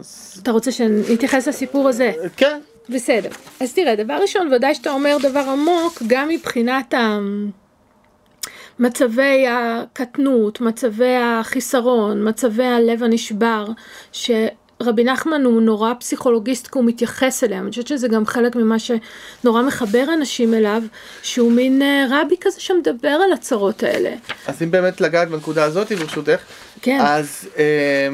אז... 0.00 0.40
אתה 0.42 0.50
רוצה 0.50 0.72
שנתייחס 0.72 1.48
לסיפור 1.48 1.88
הזה? 1.88 2.12
כן. 2.36 2.60
בסדר. 2.88 3.30
אז 3.60 3.74
תראה, 3.74 3.96
דבר 3.96 4.18
ראשון, 4.22 4.52
ודאי 4.52 4.74
שאתה 4.74 4.90
אומר 4.90 5.16
דבר 5.22 5.44
עמוק, 5.52 6.02
גם 6.06 6.28
מבחינת 6.28 6.94
ה... 6.94 7.18
מצבי 8.78 9.46
הקטנות, 9.48 10.60
מצבי 10.60 11.16
החיסרון, 11.16 12.28
מצבי 12.28 12.64
הלב 12.64 13.02
הנשבר, 13.02 13.66
שרבי 14.82 15.04
נחמן 15.04 15.44
הוא 15.44 15.62
נורא 15.62 15.92
פסיכולוגיסט 16.00 16.66
כי 16.66 16.78
הוא 16.78 16.84
מתייחס 16.84 17.44
אליהם, 17.44 17.62
אני 17.62 17.70
חושבת 17.70 17.86
שזה 17.86 18.08
גם 18.08 18.26
חלק 18.26 18.56
ממה 18.56 18.76
שנורא 18.78 19.62
מחבר 19.62 20.04
אנשים 20.14 20.54
אליו, 20.54 20.82
שהוא 21.22 21.52
מין 21.52 21.82
אה, 21.82 22.06
רבי 22.10 22.36
כזה 22.40 22.60
שמדבר 22.60 23.08
על 23.08 23.32
הצרות 23.32 23.82
האלה. 23.82 24.10
אז 24.46 24.62
אם 24.62 24.70
באמת 24.70 25.00
לגעת 25.00 25.28
בנקודה 25.28 25.64
הזאת 25.64 25.92
ברשותך, 25.92 26.40
כן. 26.82 26.98
אז... 27.00 27.48
אה, 27.58 28.08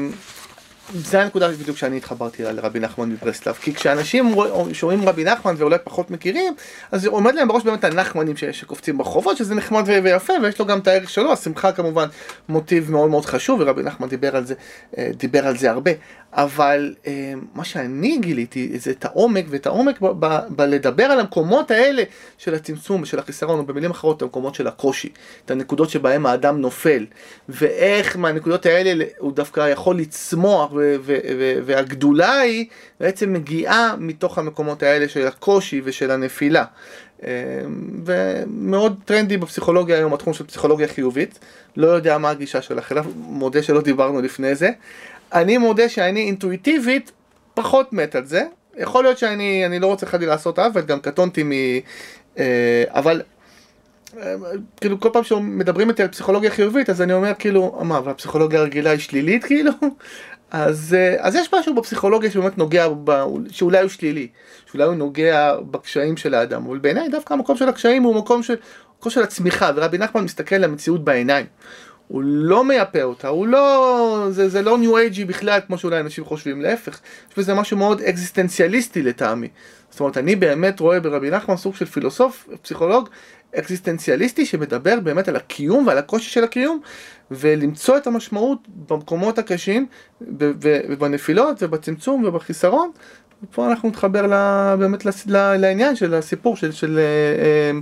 זה 0.93 1.21
הנקודה 1.21 1.49
בדיוק 1.49 1.77
שאני 1.77 1.97
התחברתי 1.97 2.43
לרבי 2.43 2.79
נחמן 2.79 3.09
מברסלב, 3.09 3.53
כי 3.53 3.73
כשאנשים 3.73 4.35
שומעים 4.73 5.09
רבי 5.09 5.23
נחמן 5.23 5.55
ואולי 5.57 5.77
פחות 5.83 6.11
מכירים, 6.11 6.53
אז 6.91 7.05
עומד 7.05 7.35
להם 7.35 7.47
בראש 7.47 7.63
באמת 7.63 7.83
הנחמנים 7.83 8.35
שקופצים 8.51 8.97
ברחובות, 8.97 9.37
שזה 9.37 9.55
נחמד 9.55 9.83
ויפה, 10.03 10.33
ויש 10.43 10.59
לו 10.59 10.65
גם 10.65 10.79
את 10.79 10.87
הערך 10.87 11.09
שלו, 11.09 11.33
השמחה 11.33 11.71
כמובן 11.71 12.07
מוטיב 12.49 12.91
מאוד 12.91 13.09
מאוד 13.09 13.25
חשוב, 13.25 13.59
ורבי 13.61 13.83
נחמן 13.83 14.07
דיבר 14.07 14.35
על 14.35 14.45
זה, 14.45 14.53
אה, 14.97 15.09
דיבר 15.17 15.47
על 15.47 15.57
זה 15.57 15.71
הרבה. 15.71 15.91
אבל 16.33 16.95
אה, 17.07 17.33
מה 17.55 17.63
שאני 17.63 18.17
גיליתי 18.17 18.71
זה 18.79 18.91
את 18.91 19.05
העומק, 19.05 19.45
ואת 19.49 19.65
העומק 19.65 20.01
בלדבר 20.49 21.03
על 21.03 21.19
המקומות 21.19 21.71
האלה 21.71 22.03
של 22.37 22.53
הצמצום 22.53 23.01
ושל 23.01 23.19
החיסרון, 23.19 23.59
או 23.59 23.65
במילים 23.65 23.91
אחרות, 23.91 24.17
את 24.17 24.21
המקומות 24.21 24.55
של 24.55 24.67
הקושי, 24.67 25.09
את 25.45 25.51
הנקודות 25.51 25.89
שבהם 25.89 26.25
האדם 26.25 26.61
נופל, 26.61 27.05
ואיך 27.49 28.17
מהנקודות 28.17 28.65
האלה 28.65 29.05
הוא 29.17 29.33
דווקא 29.33 29.69
יכול 29.69 29.97
לצמוח, 29.97 30.73
והגדולה 31.65 32.39
היא 32.39 32.65
בעצם 32.99 33.33
מגיעה 33.33 33.95
מתוך 33.97 34.37
המקומות 34.37 34.83
האלה 34.83 35.09
של 35.09 35.27
הקושי 35.27 35.81
ושל 35.83 36.11
הנפילה. 36.11 36.65
אה, 37.25 37.31
ומאוד 38.05 38.95
טרנדי 39.05 39.37
בפסיכולוגיה 39.37 39.97
היום, 39.97 40.13
התחום 40.13 40.33
של 40.33 40.45
פסיכולוגיה 40.45 40.87
חיובית, 40.87 41.39
לא 41.77 41.87
יודע 41.87 42.17
מה 42.17 42.29
הגישה 42.29 42.61
שלך 42.61 42.93
מודה 43.15 43.63
שלא 43.63 43.81
דיברנו 43.81 44.21
לפני 44.21 44.55
זה. 44.55 44.69
אני 45.33 45.57
מודה 45.57 45.89
שאני 45.89 46.21
אינטואיטיבית 46.21 47.11
פחות 47.53 47.93
מת 47.93 48.15
על 48.15 48.25
זה. 48.25 48.43
יכול 48.77 49.03
להיות 49.03 49.17
שאני 49.17 49.65
אני 49.65 49.79
לא 49.79 49.87
רוצה 49.87 50.05
חלילה 50.05 50.31
לעשות 50.31 50.59
עוול, 50.59 50.81
גם 50.81 50.99
קטונתי 50.99 51.43
מ... 51.43 51.51
אה, 52.37 52.83
אבל 52.87 53.21
אה, 54.17 54.35
כאילו 54.81 54.99
כל 54.99 55.09
פעם 55.13 55.23
שמדברים 55.23 55.89
איתי 55.89 56.01
על 56.01 56.07
פסיכולוגיה 56.07 56.51
חיובית 56.51 56.89
אז 56.89 57.01
אני 57.01 57.13
אומר 57.13 57.31
כאילו 57.39 57.79
מה 57.83 58.01
והפסיכולוגיה 58.03 58.59
הרגילה 58.59 58.89
היא 58.89 58.99
שלילית 58.99 59.43
כאילו 59.43 59.71
אז, 60.51 60.95
אה, 60.99 61.15
אז 61.19 61.35
יש 61.35 61.53
משהו 61.53 61.75
בפסיכולוגיה 61.75 62.31
שבאמת 62.31 62.57
נוגע, 62.57 62.87
ב, 63.03 63.11
שאולי 63.51 63.81
הוא 63.81 63.89
שלילי, 63.89 64.27
שאולי 64.71 64.83
הוא 64.83 64.95
נוגע 64.95 65.55
בקשיים 65.71 66.17
של 66.17 66.33
האדם, 66.33 66.65
אבל 66.65 66.77
בעיניי 66.77 67.09
דווקא 67.09 67.33
המקום 67.33 67.57
של 67.57 67.69
הקשיים 67.69 68.03
הוא 68.03 68.15
מקום 68.15 68.43
של, 68.43 68.55
מקום 68.99 69.11
של 69.11 69.23
הצמיחה 69.23 69.71
ורבי 69.75 69.97
נחמן 69.97 70.23
מסתכל 70.23 70.55
למציאות 70.55 71.03
בעיניים. 71.03 71.45
הוא 72.11 72.23
לא 72.25 72.63
מייפה 72.63 73.03
אותה, 73.03 73.27
הוא 73.27 73.47
לא, 73.47 74.27
זה, 74.29 74.49
זה 74.49 74.61
לא 74.61 74.77
ניו 74.77 74.97
אייג'י 74.97 75.25
בכלל 75.25 75.59
כמו 75.67 75.77
שאולי 75.77 75.99
אנשים 75.99 76.25
חושבים, 76.25 76.61
להפך, 76.61 76.99
יש 77.31 77.37
בזה 77.37 77.53
משהו 77.53 77.77
מאוד 77.77 78.01
אקזיסטנציאליסטי 78.01 79.01
לטעמי. 79.01 79.47
זאת 79.89 79.99
אומרת, 79.99 80.17
אני 80.17 80.35
באמת 80.35 80.79
רואה 80.79 80.99
ברבי 80.99 81.29
נחמן 81.29 81.57
סוג 81.57 81.75
של 81.75 81.85
פילוסוף, 81.85 82.49
פסיכולוג, 82.61 83.09
אקזיסטנציאליסטי 83.55 84.45
שמדבר 84.45 84.99
באמת 84.99 85.27
על 85.27 85.35
הקיום 85.35 85.87
ועל 85.87 85.97
הקושי 85.97 86.29
של 86.29 86.43
הקיום 86.43 86.81
ולמצוא 87.31 87.97
את 87.97 88.07
המשמעות 88.07 88.59
במקומות 88.87 89.37
הקשים 89.37 89.87
ובנפילות 90.21 91.63
ובצמצום 91.63 92.23
ובחיסרון 92.23 92.91
ופה 93.43 93.69
אנחנו 93.69 93.89
נתחבר 93.89 94.27
לה, 94.27 94.75
באמת 94.79 95.03
לעניין 95.29 95.95
של 95.95 96.13
הסיפור 96.13 96.55
של, 96.55 96.71
של 96.71 96.99
אה, 96.99 97.03
אה, 97.03 97.79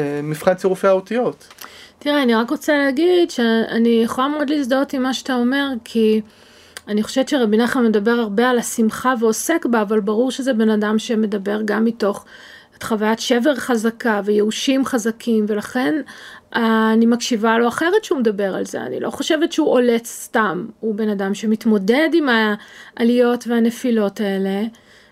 אה, 0.00 0.20
מבחן 0.22 0.54
צירופי 0.54 0.86
האותיות. 0.86 1.48
תראה, 1.98 2.22
אני 2.22 2.34
רק 2.34 2.50
רוצה 2.50 2.78
להגיד 2.78 3.30
שאני 3.30 4.00
יכולה 4.04 4.28
מאוד 4.28 4.50
להזדהות 4.50 4.92
עם 4.92 5.02
מה 5.02 5.14
שאתה 5.14 5.34
אומר, 5.34 5.68
כי 5.84 6.20
אני 6.88 7.02
חושבת 7.02 7.28
שרבי 7.28 7.56
נחמן 7.56 7.86
מדבר 7.86 8.10
הרבה 8.10 8.50
על 8.50 8.58
השמחה 8.58 9.14
ועוסק 9.20 9.66
בה, 9.66 9.82
אבל 9.82 10.00
ברור 10.00 10.30
שזה 10.30 10.52
בן 10.52 10.70
אדם 10.70 10.98
שמדבר 10.98 11.60
גם 11.64 11.84
מתוך 11.84 12.24
את 12.78 12.82
חוויית 12.82 13.20
שבר 13.20 13.54
חזקה 13.54 14.20
וייאושים 14.24 14.84
חזקים, 14.84 15.44
ולכן 15.48 15.94
אני 16.52 17.06
מקשיבה 17.06 17.58
לו 17.58 17.68
אחרת 17.68 18.04
שהוא 18.04 18.18
מדבר 18.18 18.56
על 18.56 18.64
זה, 18.64 18.82
אני 18.82 19.00
לא 19.00 19.10
חושבת 19.10 19.52
שהוא 19.52 19.68
עולה 19.68 19.96
סתם, 20.04 20.66
הוא 20.80 20.94
בן 20.94 21.08
אדם 21.08 21.34
שמתמודד 21.34 22.08
עם 22.12 22.28
העליות 22.96 23.44
והנפילות 23.48 24.20
האלה, 24.20 24.62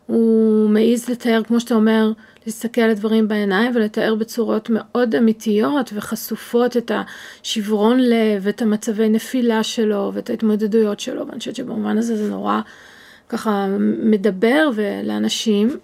הוא 0.07 0.71
מעז 0.71 1.09
לתאר, 1.09 1.43
כמו 1.47 1.61
שאתה 1.61 1.75
אומר, 1.75 2.13
להסתכל 2.47 2.81
על 2.81 2.91
הדברים 2.91 3.29
בעיניים 3.29 3.73
ולתאר 3.75 4.15
בצורות 4.15 4.71
מאוד 4.71 5.15
אמיתיות 5.15 5.91
וחשופות 5.95 6.77
את 6.77 6.91
השברון 7.43 8.01
לב 8.01 8.43
ואת 8.43 8.63
המצבי 8.63 9.09
נפילה 9.09 9.63
שלו 9.63 10.11
ואת 10.15 10.31
ההתמודדויות 10.31 11.01
שלו, 11.01 11.27
ואני 11.27 11.39
חושבת 11.39 11.57
שבמובן 11.57 11.99
הזה 11.99 12.17
זה 12.17 12.31
נורא 12.31 12.61
ככה 13.29 13.67
מדבר 14.03 14.71
לאנשים. 15.05 15.79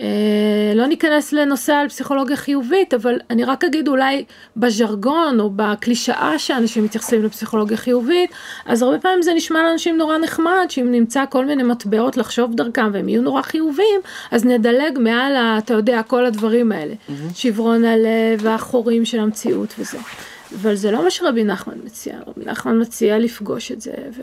אה, 0.00 0.72
לא 0.74 0.86
ניכנס 0.86 1.32
לנושא 1.32 1.72
על 1.72 1.88
פסיכולוגיה 1.88 2.36
חיובית, 2.36 2.94
אבל 2.94 3.18
אני 3.30 3.44
רק 3.44 3.64
אגיד 3.64 3.88
אולי 3.88 4.24
בז'רגון 4.56 5.40
או 5.40 5.50
בקלישאה 5.56 6.38
שאנשים 6.38 6.84
מתייחסים 6.84 7.24
לפסיכולוגיה 7.24 7.76
חיובית, 7.76 8.30
אז 8.66 8.82
הרבה 8.82 8.98
פעמים 8.98 9.22
זה 9.22 9.34
נשמע 9.34 9.62
לאנשים 9.62 9.96
נורא 9.96 10.18
נחמד, 10.18 10.66
שאם 10.68 10.92
נמצא 10.92 11.24
כל 11.30 11.44
מיני 11.44 11.62
מטבעות 11.62 12.16
לחשוב 12.16 12.54
דרכם 12.54 12.90
והם 12.92 13.08
יהיו 13.08 13.22
נורא 13.22 13.42
חיוביים, 13.42 14.00
אז 14.30 14.44
נדלג 14.44 14.98
מעל, 14.98 15.36
ה, 15.36 15.58
אתה 15.58 15.74
יודע, 15.74 16.02
כל 16.02 16.26
הדברים 16.26 16.72
האלה. 16.72 16.94
Mm-hmm. 16.94 17.34
שברון 17.34 17.84
הלב 17.84 18.40
והחורים 18.40 19.04
של 19.04 19.20
המציאות 19.20 19.74
וזה. 19.78 19.98
אבל 20.60 20.74
זה 20.74 20.90
לא 20.90 21.04
מה 21.04 21.10
שרבי 21.10 21.44
נחמן 21.44 21.74
מציע, 21.84 22.14
רבי 22.26 22.44
נחמן 22.44 22.80
מציע 22.80 23.18
לפגוש 23.18 23.72
את 23.72 23.80
זה. 23.80 23.92
ו... 24.16 24.22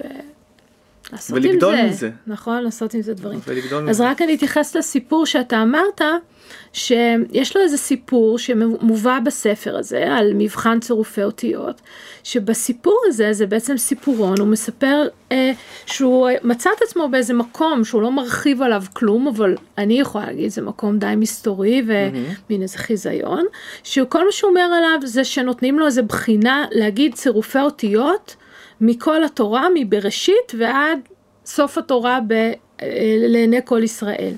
לעשות 1.11 1.37
ולגדול 1.37 1.75
עם 1.75 1.87
זה. 1.87 1.93
מזה. 1.93 2.09
נכון, 2.27 2.63
לעשות 2.63 2.93
עם 2.93 3.01
זה 3.01 3.13
דברים. 3.13 3.39
אז 3.73 3.83
מזה. 3.83 4.09
רק 4.09 4.21
אני 4.21 4.35
אתייחס 4.35 4.75
לסיפור 4.75 5.25
שאתה 5.25 5.61
אמרת, 5.61 6.01
שיש 6.73 7.55
לו 7.55 7.61
איזה 7.61 7.77
סיפור 7.77 8.37
שמובא 8.37 9.19
בספר 9.19 9.77
הזה 9.77 10.15
על 10.15 10.31
מבחן 10.33 10.79
צירופי 10.79 11.23
אותיות, 11.23 11.81
שבסיפור 12.23 12.99
הזה 13.05 13.33
זה 13.33 13.45
בעצם 13.45 13.77
סיפורון, 13.77 14.39
הוא 14.39 14.47
מספר 14.47 15.07
אה, 15.31 15.51
שהוא 15.85 16.29
מצא 16.43 16.69
את 16.77 16.81
עצמו 16.81 17.09
באיזה 17.09 17.33
מקום 17.33 17.83
שהוא 17.83 18.01
לא 18.01 18.11
מרחיב 18.11 18.61
עליו 18.61 18.83
כלום, 18.93 19.27
אבל 19.27 19.55
אני 19.77 19.99
יכולה 19.99 20.25
להגיד 20.25 20.51
זה 20.51 20.61
מקום 20.61 20.99
די 20.99 21.13
מסתורי 21.17 21.83
ומין. 21.85 22.61
איזה 22.61 22.77
חיזיון, 22.77 23.45
שכל 23.83 24.25
מה 24.25 24.31
שהוא 24.31 24.49
אומר 24.49 24.61
עליו 24.61 24.99
זה 25.03 25.23
שנותנים 25.23 25.79
לו 25.79 25.85
איזה 25.85 26.01
בחינה 26.01 26.65
להגיד 26.71 27.13
צירופי 27.13 27.59
אותיות. 27.59 28.35
מכל 28.81 29.23
התורה, 29.23 29.67
מבראשית 29.73 30.51
ועד 30.57 30.99
סוף 31.45 31.77
התורה 31.77 32.19
ב, 32.27 32.33
אה, 32.33 33.15
לעיני 33.17 33.59
כל 33.65 33.83
ישראל. 33.83 34.33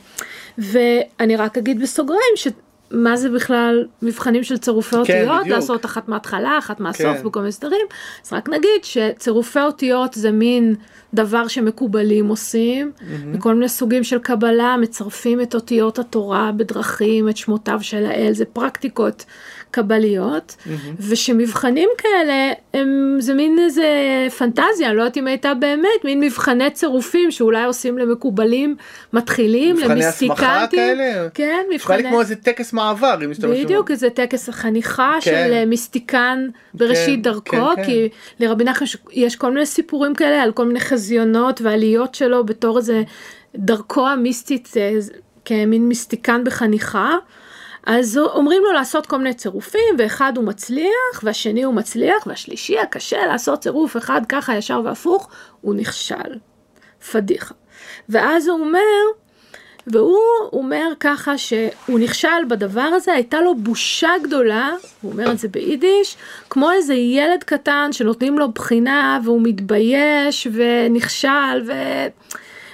ואני 0.57 1.35
רק 1.35 1.57
אגיד 1.57 1.81
בסוגריים, 1.81 2.33
שמה 2.35 3.17
זה 3.17 3.29
בכלל 3.29 3.87
מבחנים 4.01 4.43
של 4.43 4.57
צירופי 4.57 4.89
כן, 4.89 4.99
אותיות, 4.99 5.41
בדיוק. 5.41 5.55
לעשות 5.55 5.85
אחת 5.85 6.07
מההתחלה, 6.07 6.57
אחת 6.57 6.79
מהסוף 6.79 7.17
כן. 7.17 7.23
בכל 7.23 7.39
מיני 7.39 7.51
סדרים, 7.51 7.85
אז 8.25 8.33
רק 8.33 8.49
נגיד 8.49 8.83
שצירופי 8.83 9.61
אותיות 9.61 10.13
זה 10.13 10.31
מין 10.31 10.75
דבר 11.13 11.47
שמקובלים 11.47 12.27
עושים, 12.27 12.91
mm-hmm. 12.97 13.03
מכל 13.25 13.53
מיני 13.53 13.69
סוגים 13.69 14.03
של 14.03 14.19
קבלה, 14.19 14.75
מצרפים 14.77 15.41
את 15.41 15.55
אותיות 15.55 15.99
התורה 15.99 16.51
בדרכים, 16.51 17.29
את 17.29 17.37
שמותיו 17.37 17.79
של 17.81 18.05
האל, 18.05 18.33
זה 18.33 18.45
פרקטיקות 18.45 19.25
קבליות, 19.73 20.55
mm-hmm. 20.59 20.69
ושמבחנים 20.99 21.89
כאלה 21.97 22.51
הם, 22.73 23.17
זה 23.19 23.33
מין 23.33 23.59
איזה 23.59 23.87
פנטזיה, 24.37 24.87
אני 24.87 24.97
לא 24.97 25.01
יודעת 25.01 25.17
אם 25.17 25.27
הייתה 25.27 25.53
באמת, 25.53 26.03
מין 26.03 26.19
מבחני 26.19 26.69
צירופים 26.69 27.31
שאולי 27.31 27.63
עושים 27.63 27.97
למקובלים 27.97 28.75
מתחילים, 29.13 29.75
מבחני 29.75 30.05
הסמכה 30.05 30.65
כאלה? 30.71 31.29
כן, 31.33 31.65
מבחני... 31.73 32.03
כמו 32.03 32.19
איזה 32.19 32.35
טקס 32.35 32.73
מעבר, 32.73 33.19
אם 33.25 33.31
משתמשים. 33.31 33.65
בדיוק, 33.65 33.91
איזה 33.91 34.09
טקס 34.09 34.49
החניכה 34.49 35.17
כן. 35.21 35.31
של 35.31 35.53
אה, 35.53 35.65
מיסטיקן 35.65 36.47
בראשית 36.73 37.15
כן, 37.15 37.21
דרכו, 37.21 37.75
כן, 37.75 37.75
כן. 37.75 37.85
כי 37.85 38.09
לרבי 38.39 38.63
נחמן 38.63 38.87
יש 39.11 39.35
כל 39.35 39.51
מיני 39.51 39.65
סיפורים 39.65 40.15
כאלה 40.15 40.43
על 40.43 40.51
כל 40.51 40.65
מיני 40.65 40.79
חזיונות 40.79 41.61
ועליות 41.61 42.15
שלו 42.15 42.45
בתור 42.45 42.77
איזה 42.77 43.03
דרכו 43.55 44.07
המיסטית 44.07 44.73
אה, 44.77 44.91
כמין 45.45 45.87
מיסטיקן 45.87 46.43
בחניכה. 46.43 47.17
אז 47.85 48.17
אומרים 48.17 48.63
לו 48.63 48.71
לעשות 48.71 49.05
כל 49.05 49.17
מיני 49.17 49.33
צירופים, 49.33 49.95
ואחד 49.97 50.33
הוא 50.37 50.45
מצליח, 50.45 51.23
והשני 51.23 51.63
הוא 51.63 51.73
מצליח, 51.73 52.27
והשלישי 52.27 52.79
הקשה 52.79 53.25
לעשות 53.25 53.59
צירוף 53.59 53.97
אחד 53.97 54.21
ככה 54.29 54.55
ישר 54.55 54.81
והפוך, 54.85 55.29
הוא 55.61 55.75
נכשל. 55.75 56.39
פדיחה. 57.11 57.53
ואז 58.09 58.47
הוא 58.47 58.59
אומר, 58.59 58.79
והוא 59.87 60.19
אומר 60.53 60.87
ככה 60.99 61.37
שהוא 61.37 61.99
נכשל 61.99 62.45
בדבר 62.47 62.81
הזה, 62.81 63.13
הייתה 63.13 63.41
לו 63.41 63.55
בושה 63.55 64.11
גדולה, 64.23 64.71
הוא 65.01 65.11
אומר 65.11 65.31
את 65.31 65.39
זה 65.39 65.47
ביידיש, 65.47 66.17
כמו 66.49 66.71
איזה 66.71 66.93
ילד 66.93 67.43
קטן 67.43 67.89
שנותנים 67.91 68.39
לו 68.39 68.51
בחינה 68.51 69.19
והוא 69.23 69.41
מתבייש 69.43 70.47
ונכשל 70.53 71.63
ו... 71.67 71.71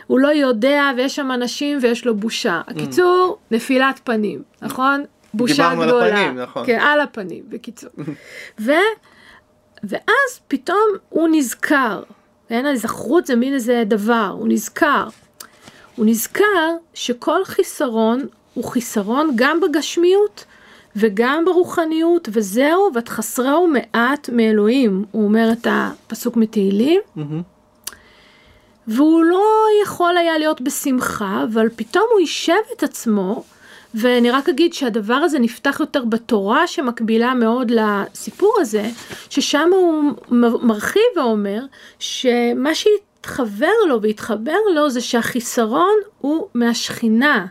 הוא 0.09 0.19
לא 0.19 0.27
יודע 0.27 0.91
ויש 0.97 1.15
שם 1.15 1.31
אנשים 1.31 1.77
ויש 1.81 2.05
לו 2.05 2.15
בושה. 2.15 2.61
Mm. 2.67 2.71
הקיצור, 2.71 3.37
נפילת 3.51 3.99
פנים, 4.03 4.41
נכון? 4.61 5.03
בושה 5.33 5.75
גדולה. 5.75 5.85
דיברנו 5.85 5.97
על 5.97 6.11
הפנים, 6.11 6.39
נכון. 6.39 6.65
כן, 6.65 6.79
על 6.81 7.01
הפנים, 7.01 7.43
בקיצור. 7.49 7.89
ו, 8.65 8.71
ואז 9.83 10.39
פתאום 10.47 10.87
הוא 11.09 11.29
נזכר, 11.31 12.01
כן, 12.47 12.65
ההיזכרות 12.65 13.25
זה 13.25 13.35
מין 13.35 13.53
איזה 13.53 13.83
דבר, 13.85 14.35
הוא 14.39 14.47
נזכר. 14.47 15.07
הוא 15.95 16.05
נזכר 16.05 16.75
שכל 16.93 17.45
חיסרון 17.45 18.27
הוא 18.53 18.63
חיסרון 18.63 19.31
גם 19.35 19.59
בגשמיות 19.61 20.45
וגם 20.95 21.45
ברוחניות, 21.45 22.29
וזהו, 22.31 22.89
ותחסרהו 22.95 23.67
מעט 23.67 24.29
מאלוהים. 24.29 25.05
הוא 25.11 25.23
אומר 25.23 25.49
את 25.51 25.67
הפסוק 25.69 26.37
מתהילים. 26.37 27.01
Mm-hmm. 27.17 27.58
והוא 28.89 29.23
לא 29.23 29.45
יכול 29.83 30.17
היה 30.17 30.37
להיות 30.37 30.61
בשמחה, 30.61 31.43
אבל 31.43 31.67
פתאום 31.75 32.05
הוא 32.11 32.19
יישב 32.19 32.53
את 32.77 32.83
עצמו, 32.83 33.43
ואני 33.93 34.31
רק 34.31 34.49
אגיד 34.49 34.73
שהדבר 34.73 35.13
הזה 35.13 35.39
נפתח 35.39 35.77
יותר 35.79 36.05
בתורה 36.05 36.67
שמקבילה 36.67 37.33
מאוד 37.33 37.71
לסיפור 37.71 38.55
הזה, 38.59 38.89
ששם 39.29 39.69
הוא 39.71 40.13
מרחיב 40.61 41.03
ואומר 41.15 41.61
שמה 41.99 42.75
שהתחבר 42.75 43.71
לו 43.87 44.01
והתחבר 44.01 44.57
לו 44.75 44.89
זה 44.89 45.01
שהחיסרון 45.01 45.95
הוא 46.19 46.47
מהשכינה. 46.53 47.45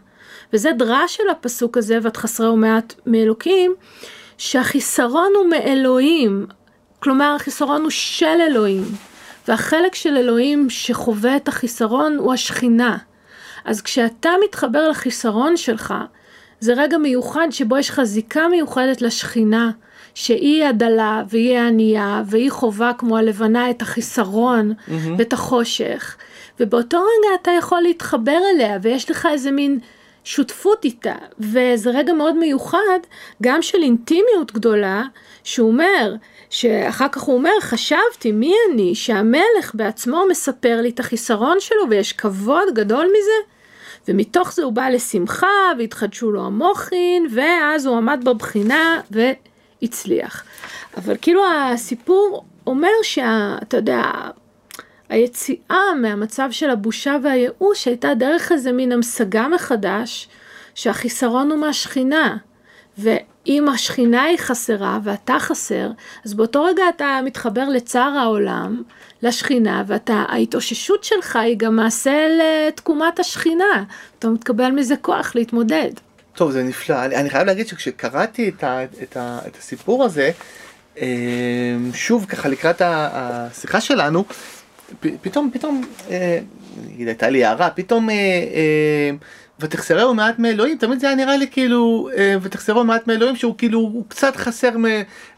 וזה 0.53 0.71
דרש 0.73 1.17
של 1.17 1.29
הפסוק 1.29 1.77
הזה, 1.77 1.99
ואת 2.03 2.17
חסרה 2.17 2.53
ומעט 2.53 2.95
מאלוקים, 3.07 3.75
שהחיסרון 4.39 5.33
הוא 5.37 5.47
מאלוהים, 5.51 6.47
כלומר 7.01 7.35
החיסרון 7.37 7.83
הוא 7.83 7.91
של 7.91 8.41
אלוהים. 8.51 8.85
והחלק 9.49 9.95
של 9.95 10.17
אלוהים 10.17 10.71
שחווה 10.71 11.37
את 11.37 11.49
החיסרון 11.49 12.17
הוא 12.19 12.33
השכינה. 12.33 12.97
אז 13.65 13.83
כשאתה 13.83 14.31
מתחבר 14.45 14.89
לחיסרון 14.89 15.57
שלך, 15.57 15.95
זה 16.61 16.73
רגע 16.77 16.99
מיוחד 16.99 17.49
שבו 17.51 17.79
יש 17.79 17.91
לך 17.91 18.03
זיקה 18.03 18.49
מיוחדת 18.49 19.03
לשכינה, 19.03 19.71
שהיא 20.15 20.65
הדלה 20.65 21.23
והיא 21.29 21.59
ענייה 21.59 22.23
והיא 22.27 22.51
חווה 22.51 22.93
כמו 22.99 23.17
הלבנה 23.17 23.71
את 23.71 23.83
החיסרון 23.83 24.73
mm-hmm. 24.73 24.93
ואת 25.19 25.33
החושך, 25.33 26.17
ובאותו 26.61 26.99
רגע 26.99 27.35
אתה 27.43 27.51
יכול 27.51 27.81
להתחבר 27.81 28.39
אליה 28.55 28.79
ויש 28.83 29.11
לך 29.11 29.29
איזה 29.33 29.51
מין 29.51 29.79
שותפות 30.29 30.85
איתה, 30.85 31.15
וזה 31.39 31.91
רגע 31.91 32.13
מאוד 32.13 32.37
מיוחד, 32.37 32.99
גם 33.43 33.63
של 33.63 33.83
אינטימיות 33.83 34.53
גדולה, 34.53 35.03
שהוא 35.45 35.69
אומר, 35.69 36.15
שאחר 36.51 37.09
כך 37.09 37.23
הוא 37.23 37.37
אומר, 37.37 37.51
חשבתי, 37.61 38.33
מי 38.33 38.55
אני, 38.71 38.95
שהמלך 38.95 39.75
בעצמו 39.75 40.25
מספר 40.31 40.81
לי 40.81 40.89
את 40.89 41.01
החיסרון 41.01 41.61
שלו 41.61 41.91
ויש 41.91 42.13
כבוד 42.13 42.75
גדול 42.75 43.07
מזה? 43.07 43.53
ומתוך 44.09 44.53
זה 44.53 44.63
הוא 44.63 44.73
בא 44.73 44.89
לשמחה 44.89 45.73
והתחדשו 45.79 46.31
לו 46.31 46.47
המוחין, 46.47 47.27
ואז 47.35 47.87
הוא 47.87 47.97
עמד 47.97 48.21
בבחינה 48.25 49.01
והצליח. 49.11 50.45
אבל 50.97 51.17
כאילו 51.23 51.43
הסיפור 51.47 52.45
אומר 52.67 52.93
שאתה 53.03 53.77
יודע, 53.77 54.03
היציאה 55.09 55.95
מהמצב 56.01 56.49
של 56.51 56.71
הבושה 56.71 57.17
והייאוש 57.23 57.85
הייתה 57.85 58.15
דרך 58.15 58.53
איזה 58.53 58.73
מין 58.73 58.93
המשגה 58.93 59.49
מחדש, 59.49 60.29
שהחיסרון 60.75 61.51
הוא 61.51 61.59
מהשכינה. 61.59 62.37
ואם 62.99 63.69
השכינה 63.69 64.23
היא 64.23 64.39
חסרה 64.39 64.99
ואתה 65.05 65.37
חסר, 65.39 65.91
אז 66.25 66.35
באותו 66.35 66.65
רגע 66.65 66.83
אתה 66.97 67.21
מתחבר 67.25 67.69
לצער 67.69 68.19
העולם, 68.19 68.83
לשכינה, 69.23 69.83
וההתאוששות 69.87 71.05
שלך 71.05 71.37
היא 71.37 71.57
גם 71.59 71.77
מעשה 71.77 72.27
לתקומת 72.39 73.21
השכינה. 73.21 73.85
אתה 74.19 74.29
מתקבל 74.29 74.71
מזה 74.71 74.97
כוח 74.97 75.33
להתמודד. 75.35 75.91
טוב, 76.35 76.51
זה 76.51 76.63
נפלא. 76.63 77.05
אני, 77.05 77.17
אני 77.17 77.31
חייב 77.31 77.47
להגיד 77.47 77.69
שכשקראתי 77.69 78.49
את, 78.49 78.65
ה, 78.65 78.85
את, 78.85 79.17
ה, 79.17 79.39
את 79.47 79.57
הסיפור 79.57 80.05
הזה, 80.05 80.31
אמ, 80.97 81.91
שוב 81.95 82.27
ככה 82.29 82.49
לקראת 82.49 82.83
השיחה 82.85 83.81
שלנו, 83.81 84.25
פתאום, 85.21 85.51
פתאום, 85.53 85.85
אה, 86.11 86.39
נגיד 86.87 87.09
הייתה 87.09 87.31
לי 87.31 87.45
הערה, 87.45 87.71
פתאום 87.71 88.11
אה, 88.11 88.15
אה, 88.15 89.11
ותחסרהו 89.61 90.15
מעט 90.15 90.39
מאלוהים, 90.39 90.79
תמיד 90.79 91.01
זה 91.01 91.07
היה 91.07 91.17
נראה 91.17 91.37
לי 91.37 91.47
כאילו, 91.51 92.09
ותחסרהו 92.43 92.85
מעט 92.85 93.07
מאלוהים 93.07 93.37
שהוא 93.37 93.55
כאילו, 93.59 93.79
הוא 93.79 94.05
קצת 94.09 94.37
חסר 94.37 94.71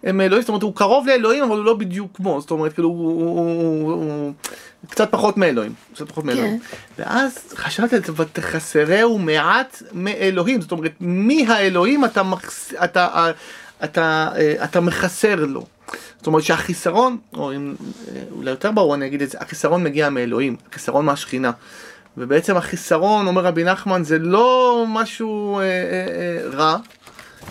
מאלוהים, 0.05 0.43
זאת 0.43 0.49
אומרת 0.49 0.63
הוא 0.63 0.75
קרוב 0.75 1.07
לאלוהים 1.07 1.45
אבל 1.45 1.57
הוא 1.57 1.65
לא 1.65 1.75
בדיוק 1.75 2.17
כמו, 2.17 2.41
זאת 2.41 2.51
אומרת 2.51 2.73
כאילו 2.73 2.89
הוא, 2.89 3.13
הוא, 3.13 3.93
הוא, 3.93 3.93
הוא 3.93 4.33
קצת 4.91 5.11
פחות 5.11 5.37
מאלוהים, 5.37 5.73
קצת 5.95 6.09
פחות 6.09 6.25
מאלוהים. 6.25 6.59
כן. 6.59 6.77
ואז 6.99 7.53
חשבתי 7.55 7.97
על 7.97 8.03
זה, 8.05 8.13
ותחסרהו 8.17 9.19
מעט 9.19 9.83
מאלוהים, 9.93 10.61
זאת 10.61 10.73
אומרת 10.73 10.93
מי 11.01 11.47
האלוהים 11.49 12.05
אתה, 12.05 12.23
מחס, 12.23 12.75
אתה, 12.85 12.85
אתה, 12.85 13.31
אתה, 13.85 14.29
אתה 14.65 14.81
מחסר 14.81 15.35
לו. 15.35 15.67
זאת 16.17 16.27
אומרת 16.27 16.43
שהחיסרון, 16.43 17.17
או 17.35 17.53
אם 17.53 17.75
אולי 18.31 18.51
יותר 18.51 18.71
ברור 18.71 18.95
אני 18.95 19.07
אגיד 19.07 19.23
את 19.23 19.31
זה, 19.31 19.39
החיסרון 19.41 19.85
מגיע 19.85 20.11
מאלוהים, 20.11 20.57
החיסרון 20.71 21.05
מהשכינה. 21.05 21.51
ובעצם 22.17 22.57
החיסרון, 22.57 23.27
אומר 23.27 23.45
רבי 23.45 23.65
נחמן, 23.65 24.05
זה 24.05 24.19
לא 24.19 24.85
משהו 24.89 25.59
אה, 25.59 25.63
אה, 25.63 25.69
אה, 25.69 26.49
רע, 26.51 26.77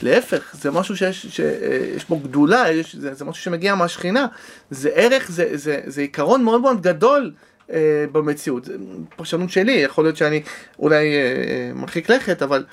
להפך, 0.01 0.55
זה 0.61 0.71
משהו 0.71 0.97
שיש, 0.97 1.25
שיש 1.25 2.05
בו 2.09 2.19
גדולה, 2.19 2.71
יש, 2.71 2.95
זה, 2.95 3.13
זה 3.13 3.25
משהו 3.25 3.43
שמגיע 3.43 3.75
מהשכינה, 3.75 4.25
זה 4.71 4.89
ערך, 4.93 5.31
זה, 5.31 5.49
זה, 5.53 5.79
זה 5.85 6.01
עיקרון 6.01 6.43
מאוד 6.43 6.61
מאוד 6.61 6.81
גדול 6.81 7.31
אה, 7.71 8.05
במציאות. 8.11 8.67
פרשנות 9.15 9.49
שלי, 9.49 9.71
יכול 9.71 10.03
להיות 10.03 10.17
שאני 10.17 10.41
אולי 10.79 10.95
אה, 10.95 11.21
אה 11.21 11.71
מרחיק 11.73 12.09
לכת, 12.09 12.41
אבל... 12.41 12.63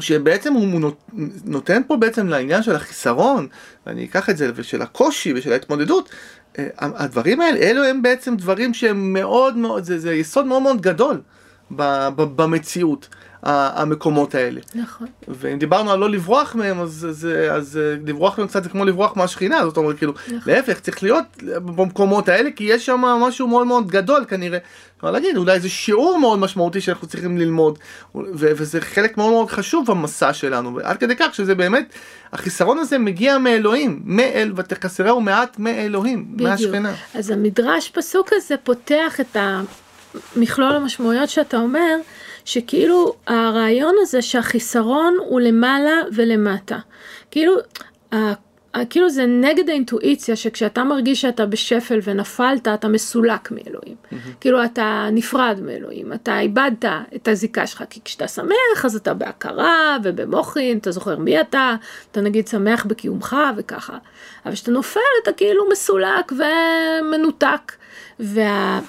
שבעצם 0.00 0.52
הוא 0.52 0.90
נותן 1.44 1.82
פה 1.86 1.96
בעצם 1.96 2.28
לעניין 2.28 2.62
של 2.62 2.76
החיסרון, 2.76 3.46
ואני 3.86 4.04
אקח 4.04 4.30
את 4.30 4.36
זה, 4.36 4.50
ושל 4.54 4.82
הקושי 4.82 5.32
ושל 5.36 5.52
ההתמודדות, 5.52 6.08
אה, 6.58 6.66
הדברים 6.78 7.40
האלה, 7.40 7.58
אלו 7.58 7.84
הם 7.84 8.02
בעצם 8.02 8.36
דברים 8.36 8.74
שהם 8.74 9.12
מאוד 9.12 9.56
מאוד, 9.56 9.84
זה, 9.84 9.98
זה 9.98 10.14
יסוד 10.14 10.46
מאוד 10.46 10.62
מאוד 10.62 10.80
גדול 10.80 11.20
במציאות. 12.16 13.08
המקומות 13.46 14.34
האלה. 14.34 14.60
נכון. 14.74 15.06
ואם 15.28 15.58
דיברנו 15.58 15.90
על 15.90 15.98
לא 15.98 16.10
לברוח 16.10 16.54
מהם, 16.54 16.80
אז, 16.80 17.06
אז, 17.10 17.28
אז 17.50 17.80
לברוח 18.06 18.38
מהם 18.38 18.48
קצת 18.48 18.62
זה 18.62 18.68
כמו 18.68 18.84
לברוח 18.84 19.16
מהשכינה, 19.16 19.64
זאת 19.64 19.76
אומרת, 19.76 19.98
כאילו, 19.98 20.12
נכון. 20.12 20.52
להפך, 20.52 20.80
צריך 20.80 21.02
להיות 21.02 21.24
במקומות 21.54 22.28
האלה, 22.28 22.50
כי 22.50 22.64
יש 22.64 22.86
שם 22.86 23.00
משהו 23.00 23.48
מאוד 23.48 23.66
מאוד 23.66 23.90
גדול 23.90 24.24
כנראה. 24.28 24.58
אפשר 25.04 25.12
להגיד, 25.12 25.36
אולי 25.36 25.60
זה 25.60 25.68
שיעור 25.68 26.18
מאוד 26.18 26.38
משמעותי 26.38 26.80
שאנחנו 26.80 27.06
צריכים 27.06 27.38
ללמוד, 27.38 27.78
ו- 28.14 28.20
וזה 28.34 28.80
חלק 28.80 29.16
מאוד 29.16 29.30
מאוד 29.30 29.50
חשוב 29.50 29.86
במסע 29.86 30.32
שלנו, 30.32 30.78
עד 30.82 30.96
כדי 30.96 31.16
כך 31.16 31.34
שזה 31.34 31.54
באמת, 31.54 31.94
החיסרון 32.32 32.78
הזה 32.78 32.98
מגיע 32.98 33.38
מאלוהים, 33.38 34.00
מאל, 34.04 34.52
ותחסרהו 34.56 35.20
מעט 35.20 35.58
מאלוהים, 35.58 36.26
בדיוק. 36.32 36.50
מהשכינה. 36.50 36.94
אז 37.14 37.30
המדרש 37.30 37.90
פסוק 37.90 38.28
הזה 38.32 38.54
פותח 38.56 39.20
את 39.20 39.36
המכלול 40.36 40.72
המשמעויות 40.72 41.28
שאתה 41.28 41.56
אומר, 41.56 41.96
שכאילו 42.44 43.14
הרעיון 43.26 43.94
הזה 44.00 44.22
שהחיסרון 44.22 45.16
הוא 45.18 45.40
למעלה 45.40 45.92
ולמטה. 46.12 46.78
כאילו, 47.30 47.52
כאילו 48.90 49.10
זה 49.10 49.26
נגד 49.26 49.70
האינטואיציה 49.70 50.36
שכשאתה 50.36 50.84
מרגיש 50.84 51.20
שאתה 51.20 51.46
בשפל 51.46 51.98
ונפלת 52.02 52.68
אתה 52.68 52.88
מסולק 52.88 53.50
מאלוהים. 53.50 53.96
Mm-hmm. 53.96 54.14
כאילו 54.40 54.64
אתה 54.64 55.08
נפרד 55.12 55.60
מאלוהים, 55.62 56.12
אתה 56.12 56.40
איבדת 56.40 56.84
את 57.14 57.28
הזיקה 57.28 57.66
שלך, 57.66 57.84
כי 57.90 58.00
כשאתה 58.04 58.28
שמח 58.28 58.84
אז 58.84 58.96
אתה 58.96 59.14
בהכרה 59.14 59.96
ובמוחין, 60.02 60.78
אתה 60.78 60.90
זוכר 60.90 61.18
מי 61.18 61.40
אתה, 61.40 61.74
אתה 62.12 62.20
נגיד 62.20 62.48
שמח 62.48 62.84
בקיומך 62.84 63.36
וככה. 63.56 63.98
אבל 64.46 64.54
כשאתה 64.54 64.70
נופל 64.70 65.00
אתה 65.22 65.32
כאילו 65.32 65.64
מסולק 65.72 66.32
ומנותק. 66.32 67.72
וה... 68.20 68.80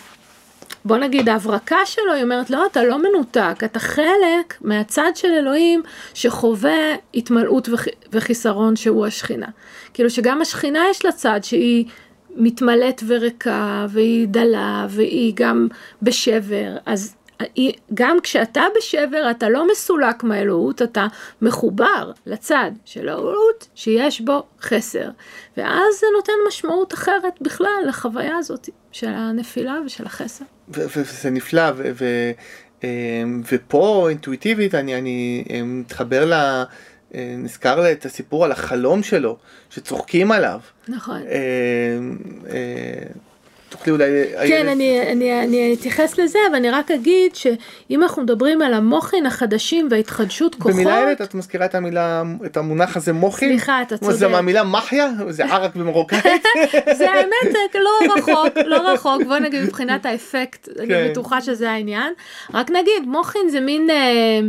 בוא 0.85 0.97
נגיד 0.97 1.29
ההברקה 1.29 1.85
שלו, 1.85 2.13
היא 2.13 2.23
אומרת, 2.23 2.49
לא, 2.49 2.65
אתה 2.65 2.83
לא 2.83 2.97
מנותק, 2.97 3.55
אתה 3.65 3.79
חלק 3.79 4.57
מהצד 4.61 5.11
של 5.15 5.27
אלוהים 5.27 5.83
שחווה 6.13 6.95
התמלאות 7.13 7.69
וחיסרון 8.11 8.75
שהוא 8.75 9.05
השכינה. 9.05 9.47
כאילו 9.93 10.09
שגם 10.09 10.41
השכינה 10.41 10.79
יש 10.89 11.05
לה 11.05 11.11
צד 11.11 11.39
שהיא 11.43 11.85
מתמלאת 12.35 13.03
וריקה, 13.07 13.85
והיא 13.89 14.27
דלה, 14.27 14.87
והיא 14.89 15.33
גם 15.35 15.67
בשבר, 16.01 16.77
אז 16.85 17.15
גם 17.93 18.17
כשאתה 18.23 18.63
בשבר 18.77 19.31
אתה 19.31 19.49
לא 19.49 19.67
מסולק 19.71 20.23
מהאלוהות, 20.23 20.81
אתה 20.81 21.07
מחובר 21.41 22.11
לצד 22.25 22.71
של 22.85 23.09
האלוהות 23.09 23.67
שיש 23.75 24.21
בו 24.21 24.43
חסר. 24.61 25.09
ואז 25.57 25.95
זה 25.99 26.07
נותן 26.15 26.33
משמעות 26.47 26.93
אחרת 26.93 27.41
בכלל 27.41 27.83
לחוויה 27.87 28.37
הזאת 28.37 28.69
של 28.91 29.09
הנפילה 29.09 29.77
ושל 29.85 30.05
החסר. 30.05 30.45
וזה 30.69 31.29
נפלא, 31.29 31.71
אמ, 32.83 33.41
ופה 33.51 34.07
אינטואיטיבית 34.09 34.75
אני, 34.75 34.97
אני 34.97 35.43
אמ, 35.49 35.79
מתחבר 35.79 36.25
ל... 36.25 36.33
אה, 37.15 37.35
נזכר 37.37 37.91
את 37.91 38.05
הסיפור 38.05 38.45
על 38.45 38.51
החלום 38.51 39.03
שלו, 39.03 39.37
שצוחקים 39.69 40.31
עליו. 40.31 40.59
נכון. 40.87 41.21
תוכלי 43.75 43.91
אולי... 43.93 44.05
כן, 44.47 44.67
אני, 44.67 45.11
אני, 45.11 45.43
אני 45.43 45.75
אתייחס 45.79 46.17
לזה, 46.17 46.39
אבל 46.49 46.55
אני 46.55 46.69
רק 46.69 46.91
אגיד 46.91 47.35
שאם 47.35 48.03
אנחנו 48.03 48.23
מדברים 48.23 48.61
על 48.61 48.73
המוחין 48.73 49.25
החדשים 49.25 49.87
וההתחדשות 49.91 50.55
כוחות... 50.55 50.71
במילה 50.71 51.03
אמת 51.03 51.21
את 51.21 51.33
מזכירה 51.33 51.65
את 51.65 51.75
המילה, 51.75 52.23
את 52.45 52.57
המונח 52.57 52.97
הזה 52.97 53.13
מוחין? 53.13 53.49
סליחה, 53.49 53.81
אתה 53.81 53.97
צודק. 53.97 54.13
זה 54.13 54.27
מהמילה 54.27 54.63
מחיה? 54.63 55.09
זה 55.29 55.45
ערק 55.45 55.75
במרוקאית? 55.75 56.43
זה 56.97 57.11
האמת 57.11 57.55
לא 57.85 58.13
רחוק, 58.15 58.57
לא 58.65 58.91
רחוק, 58.91 59.21
בוא 59.27 59.37
נגיד 59.37 59.63
מבחינת 59.63 60.05
האפקט, 60.05 60.69
אני 60.79 60.87
כן. 60.87 61.07
בטוחה 61.11 61.41
שזה 61.41 61.71
העניין. 61.71 62.13
רק 62.53 62.71
נגיד, 62.71 63.07
מוחין 63.07 63.49
זה 63.49 63.59
מין... 63.59 63.89
אה, 63.89 64.39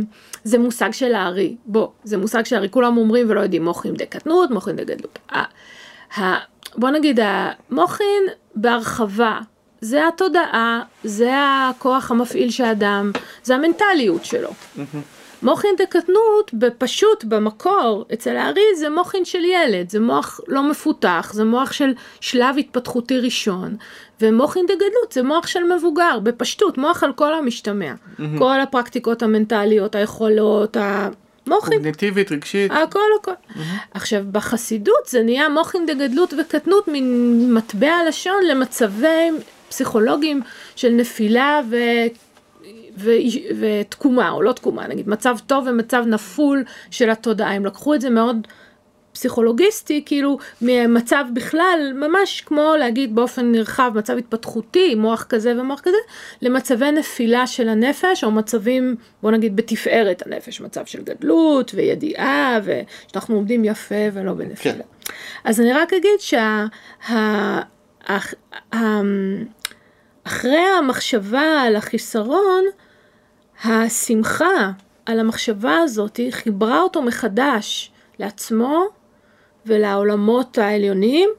זה 0.43 0.57
מושג 0.57 0.91
של 0.91 1.15
הארי, 1.15 1.55
בוא, 1.65 1.87
זה 2.03 2.17
מושג 2.17 2.45
שהארי 2.45 2.69
כולם 2.69 2.97
אומרים 2.97 3.29
ולא 3.29 3.41
יודעים 3.41 3.65
מוחין 3.65 3.93
דקטנות, 3.93 4.51
מוחין 4.51 4.75
דגדלות. 4.75 5.19
בוא 6.77 6.89
נגיד, 6.89 7.19
המוחין 7.21 8.23
בהרחבה, 8.55 9.39
זה 9.81 10.07
התודעה, 10.07 10.81
זה 11.03 11.31
הכוח 11.35 12.11
המפעיל 12.11 12.49
של 12.49 12.63
האדם, 12.63 13.11
זה 13.43 13.55
המנטליות 13.55 14.25
שלו. 14.25 14.49
מוחין 15.43 15.75
דקטנות, 15.77 16.51
בפשוט, 16.53 17.23
במקור, 17.23 18.05
אצל 18.13 18.37
הארי 18.37 18.75
זה 18.77 18.89
מוחין 18.89 19.25
של 19.25 19.45
ילד, 19.45 19.89
זה 19.89 19.99
מוח 19.99 20.39
לא 20.47 20.63
מפותח, 20.63 21.31
זה 21.33 21.43
מוח 21.43 21.71
של 21.71 21.93
שלב 22.19 22.57
התפתחותי 22.57 23.19
ראשון, 23.19 23.75
ומוחין 24.21 24.65
דגדלות 24.65 25.11
זה 25.11 25.23
מוח 25.23 25.47
של 25.47 25.63
מבוגר, 25.75 26.19
בפשטות, 26.23 26.77
מוח 26.77 27.03
על 27.03 27.13
כל 27.13 27.33
המשתמע. 27.33 27.93
כל 28.37 28.59
הפרקטיקות 28.61 29.23
המנטליות, 29.23 29.95
היכולות, 29.95 30.77
מוחין. 31.47 31.77
קוגניטיבית, 31.77 32.31
רגשית. 32.31 32.71
הכל 32.71 32.99
הכל. 33.21 33.31
Mm-hmm. 33.31 33.59
עכשיו 33.93 34.23
בחסידות 34.31 35.07
זה 35.07 35.23
נהיה 35.23 35.49
מוחין 35.49 35.85
דגדלות 35.85 36.33
וקטנות 36.33 36.87
מין 36.87 37.53
מטבע 37.53 37.95
לשון 38.07 38.43
למצבי 38.51 39.29
פסיכולוגיים 39.69 40.41
של 40.75 40.89
נפילה 40.89 41.61
ו... 41.69 41.75
ו... 42.97 43.11
ותקומה 43.59 44.29
או 44.29 44.41
לא 44.41 44.51
תקומה 44.51 44.87
נגיד 44.87 45.09
מצב 45.09 45.37
טוב 45.47 45.67
ומצב 45.67 46.03
נפול 46.07 46.63
של 46.91 47.09
התודעה 47.09 47.53
הם 47.53 47.65
לקחו 47.65 47.93
את 47.93 48.01
זה 48.01 48.09
מאוד 48.09 48.47
פסיכולוגיסטי, 49.17 50.03
כאילו 50.05 50.37
ממצב 50.61 51.25
בכלל, 51.33 51.93
ממש 51.95 52.41
כמו 52.41 52.73
להגיד 52.79 53.15
באופן 53.15 53.51
נרחב, 53.51 53.91
מצב 53.95 54.17
התפתחותי, 54.17 54.95
מוח 54.95 55.23
כזה 55.29 55.61
ומוח 55.61 55.79
כזה, 55.79 55.97
למצבי 56.41 56.91
נפילה 56.91 57.47
של 57.47 57.69
הנפש, 57.69 58.23
או 58.23 58.31
מצבים, 58.31 58.95
בוא 59.21 59.31
נגיד, 59.31 59.55
בתפארת 59.55 60.23
הנפש, 60.25 60.61
מצב 60.61 60.85
של 60.85 61.03
גדלות 61.03 61.71
וידיעה, 61.75 62.59
ושאנחנו 62.63 63.35
עומדים 63.35 63.65
יפה 63.65 63.95
ולא 64.13 64.33
בנפילה. 64.33 64.75
כן. 64.75 64.81
אז 65.43 65.61
אני 65.61 65.73
רק 65.73 65.93
אגיד 65.93 66.19
שה... 66.19 66.65
ה, 67.07 67.13
ה, 68.11 69.01
אחרי 70.23 70.65
המחשבה 70.79 71.61
על 71.61 71.75
החיסרון, 71.75 72.63
השמחה 73.63 74.71
על 75.05 75.19
המחשבה 75.19 75.77
הזאת 75.77 76.19
חיברה 76.31 76.81
אותו 76.81 77.01
מחדש 77.01 77.91
לעצמו 78.19 78.85
ולעולמות 79.67 80.57
העליונים, 80.57 81.29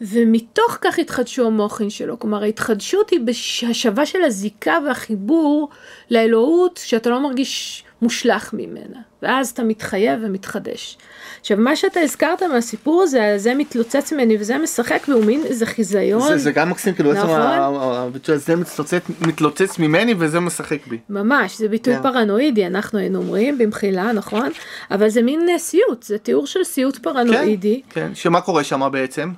ומתוך 0.00 0.78
כך 0.80 0.98
התחדשו 0.98 1.46
המוחין 1.46 1.90
שלו. 1.90 2.18
כלומר, 2.18 2.42
ההתחדשות 2.42 3.10
היא 3.10 3.20
בהשבה 3.20 4.06
של 4.06 4.22
הזיקה 4.22 4.78
והחיבור 4.86 5.68
לאלוהות, 6.10 6.80
שאתה 6.84 7.10
לא 7.10 7.20
מרגיש 7.20 7.83
מושלך 8.04 8.50
ממנה. 8.52 9.00
ואז 9.22 9.50
אתה 9.50 9.62
מתחייב 9.62 10.20
ומתחדש. 10.22 10.98
עכשיו, 11.40 11.56
מה 11.58 11.76
שאתה 11.76 12.00
הזכרת 12.00 12.42
מהסיפור 12.42 13.02
הזה, 13.02 13.34
זה 13.36 13.54
מתלוצץ 13.54 14.12
ממני 14.12 14.36
וזה 14.40 14.58
משחק 14.58 15.02
והוא 15.08 15.24
מין 15.24 15.42
איזה 15.44 15.66
חיזיון. 15.66 16.28
זה, 16.28 16.38
זה 16.38 16.52
גם 16.52 16.70
מקסים, 16.70 16.94
כאילו 16.94 17.12
נכון? 17.12 18.12
בעצם 18.12 18.36
זה 18.36 18.56
מתלוצץ, 18.56 19.02
מתלוצץ 19.20 19.78
ממני 19.78 20.14
וזה 20.18 20.40
משחק 20.40 20.86
בי. 20.86 20.98
ממש, 21.10 21.58
זה 21.58 21.68
ביטוי 21.68 21.96
yeah. 21.96 22.02
פרנואידי, 22.02 22.66
אנחנו 22.66 22.98
היינו 22.98 23.18
אומרים, 23.18 23.58
במחילה, 23.58 24.12
נכון? 24.12 24.48
אבל 24.90 25.08
זה 25.08 25.22
מין 25.22 25.48
אה, 25.48 25.58
סיוט, 25.58 26.02
זה 26.02 26.18
תיאור 26.18 26.46
של 26.46 26.64
סיוט 26.64 26.98
פרנואידי. 26.98 27.82
כן, 27.90 28.00
כן, 28.00 28.14
שמה 28.14 28.40
קורה 28.40 28.64
שם 28.64 28.88
בעצם? 28.92 29.30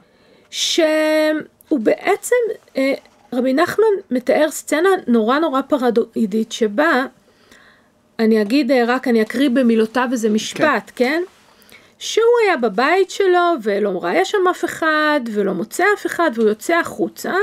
שהוא 0.51 1.81
בעצם, 1.83 2.37
אה, 2.77 2.95
רבי 3.33 3.53
נחמן 3.53 3.85
מתאר 4.11 4.51
סצנה 4.51 4.89
נורא 5.07 5.39
נורא 5.39 5.61
פרנואידית 5.63 6.53
שבה, 6.53 7.07
אני 8.19 8.43
אגיד 8.43 8.71
אה, 8.71 8.85
רק, 8.87 9.09
אני 9.09 9.23
אקריא 9.23 9.49
במילותיו 9.49 10.09
איזה 10.13 10.31
משפט, 10.31 10.61
כן? 10.63 10.81
כן? 10.95 11.23
שהוא 11.99 12.25
היה 12.45 12.57
בבית 12.57 13.11
שלו 13.11 13.53
ולא 13.63 13.89
רואה 13.89 14.25
שם 14.25 14.49
אף 14.51 14.65
אחד 14.65 15.21
ולא 15.33 15.53
מוצא 15.53 15.85
אף 15.95 16.07
אחד 16.07 16.31
והוא 16.35 16.49
יוצא 16.49 16.75
החוצה 16.75 17.35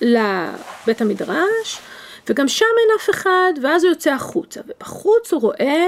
לבית 0.00 1.00
המדרש 1.00 1.80
וגם 2.28 2.48
שם 2.48 2.64
אין 2.78 2.88
אף 3.00 3.10
אחד 3.10 3.52
ואז 3.62 3.84
הוא 3.84 3.90
יוצא 3.90 4.10
החוצה 4.10 4.60
ובחוץ 4.66 5.32
הוא 5.32 5.40
רואה 5.40 5.86